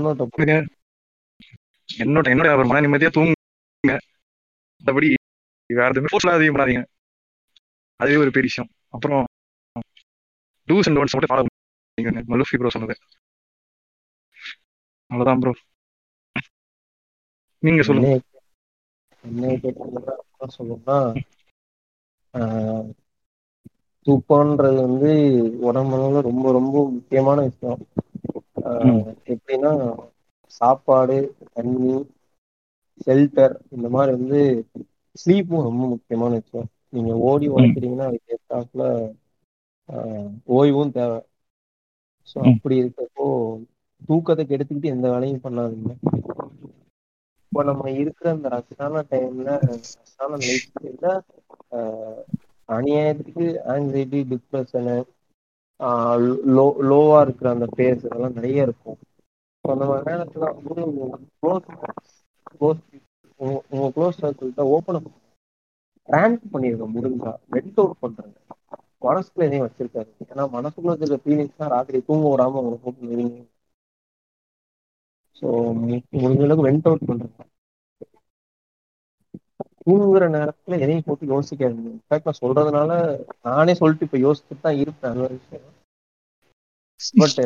[1.88, 3.94] என்னோட என்னோட மன நிம்மதியா தூங்குங்க.
[4.82, 5.08] மற்றபடி
[5.70, 6.82] வேற எதுவுமே ஃபோர்ஸ்லாம் அதிகம் பண்ணாதீங்க
[8.00, 8.70] அதுவே ஒரு பெரிய விஷயம்.
[8.88, 9.22] அப்புறம்
[10.68, 11.44] டூஸ் அண்ட் டோன்ஸ் மட்டும் ஃபாலோ
[11.98, 12.94] பண்ணுங்க மலுஃபி ப்ரோ சொன்னது.
[15.10, 15.52] அவ்வளவுதான் ப்ரோ
[17.62, 18.08] நீங்க சொல்லுங்க.
[19.24, 19.50] கேட்டீங்கன்னா
[20.34, 21.18] என்ன சொல்லணும்னா ஆஹ்,
[24.06, 25.10] தூக்கம்ன்றது வந்து
[25.62, 27.80] உடம்புல ரொம்ப ரொம்ப முக்கியமான விஷயம்.
[29.26, 29.72] எப்படின்னா
[30.52, 31.16] சாப்பாடு
[31.52, 31.92] தண்ணி
[33.06, 34.40] ஷெல்டர் இந்த மாதிரி வந்து
[35.16, 36.68] ஸ்லீப்பும் ரொம்ப முக்கியமான விஷயம்.
[36.88, 38.84] நீங்க ஓடி உழைக்கிறீங்கன்னா அதுக்கு ஏற்றாப்புல
[39.88, 41.20] ஆஹ், ஓய்வும் தேவை.
[42.28, 42.36] ஸோ.
[42.50, 43.24] அப்படி இருக்கப்போ
[44.08, 45.92] தூக்கத்தை கெடுத்துக்கிட்டு எந்த வேலையும் பண்ணாதீங்க.
[47.52, 51.12] இப்போ நம்ம இருக்கிற அந்த ரஷ்டான டைம்ல ரஷ்டான லைஃப்ல
[52.68, 54.96] அநியாயத்துக்கு ஆங்ஸைட்டி டிப்ரெஷனு
[56.52, 58.98] லோ லோவா இருக்கிற அந்த பேஸ் இதெல்லாம் நிறைய இருக்கும்.
[59.64, 60.82] அந்த மாதிரி நேரத்துல வந்து
[61.38, 61.66] க்ளோஸ்
[62.52, 62.82] க்ளோஸ்
[63.70, 65.10] உங்க க்ளோஸ் சர்க்கிள்கிட்ட ஓப்பன் அப்
[66.08, 68.36] ரேங்க் பண்ணிருங்க முடிஞ்சா வெண்ட் அவுட் பண்றாங்க.
[69.06, 73.26] மனசுக்குள்ள எதையும் வச்சிருக்காரு ஏன்னா மனசுக்குள்ள இருக்கிற ஃபீலிங்ஸ் தான் ராத்திரி தூங்க விடாம உங்களுக்கு போட்டு
[75.42, 75.48] ஸோ
[76.16, 77.48] முடிஞ்ச அளவுக்கு வெண்ட் அவுட் பண்றேங்க
[79.82, 82.90] தூங்குற நேரத்துல எதையும் போட்டு யோசிக்காது இன்ஃபேக்ட் நான் சொல்றதுனால
[83.44, 85.68] நானே சொல்லிட்டு இப்ப யோசிச்சுட்டு தான் இருப்பேன் அது விஷயம்.
[87.14, 87.38] பட்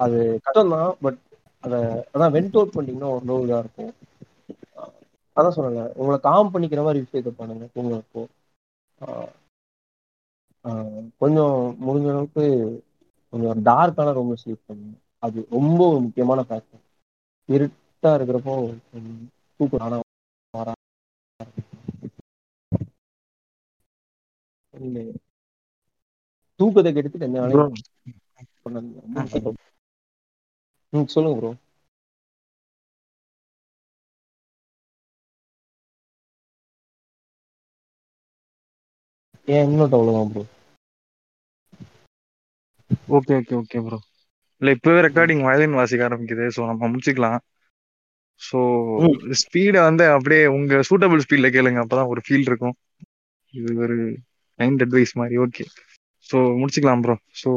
[0.00, 1.20] அது கஷ்டம் தான் பட்
[1.64, 1.74] அத
[2.14, 3.92] அதான் வெண்ட் அவுட் பண்ணீங்கன்னா ஒரு லோ இருக்கும்.
[5.36, 8.22] அதான் சொன்னேன் உங்களை காம் பண்ணிக்கிற மாதிரி விஷயத்த பண்ணுங்க தூங்குறப்போ.
[8.98, 9.30] ஆஹ்
[10.64, 10.88] ஆஹ்
[11.18, 12.44] கொஞ்சம் முடிஞ்ச அளவுக்கு
[13.32, 14.94] கொஞ்சம் டார்க்கான ரொம்ப ஸ்லீப் பண்ணுங்க.
[15.22, 16.82] அது ரொம்ப ஒரு முக்கியமான ஃபேக்டர்
[17.50, 18.54] இருட்டா இருக்கிறப்போ
[19.60, 19.98] தூக்கம் ஆனா
[20.54, 20.74] வரா.
[26.60, 29.58] தூக்கத்தை கெடுத்துட்டு எந்த ப்ரோ வேலையும்.
[30.92, 31.50] ம் சொல்லுங்க ப்ரோ
[39.48, 40.44] ஏன் இன்னும் அவ்வளவுதான் bro
[43.16, 43.98] okay okay okay bro
[44.60, 46.46] இல்ல இப்பவே ரெக்கார்டிங் வயலின் வாசிக்க ஆரம்பிக்குது.
[46.56, 47.38] ஸோ நம்ம முடிச்சுக்கலாம்.
[48.42, 48.58] ஸோ.
[49.42, 51.80] ஸ்பீடை வந்து அப்படியே உங்க சூட்டபிள் ஸ்பீட்ல கேளுங்க.
[51.84, 52.76] அப்பதான் ஒரு ஃபீல் இருக்கும்.
[53.54, 53.96] இது ஒரு
[54.60, 55.36] மைண்ட் அட்வைஸ் மாதிரி.
[55.38, 55.64] ஓகே
[56.28, 57.50] ஸோ முடிச்சுக்கலாம் ப்ரோ ஸோ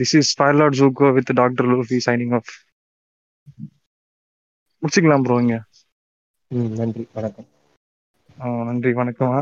[0.00, 2.52] திஸ் இஸ் ஃபயர்லாட் ஜூகோ with doctor Luffy signing off
[4.82, 5.56] முடிச்சுக்கலாம் ப்ரோ இங்க.
[6.76, 7.04] நன்றி.
[7.12, 7.48] வணக்கம்.
[8.68, 8.92] நன்றி.
[8.92, 9.34] வணக்கம்.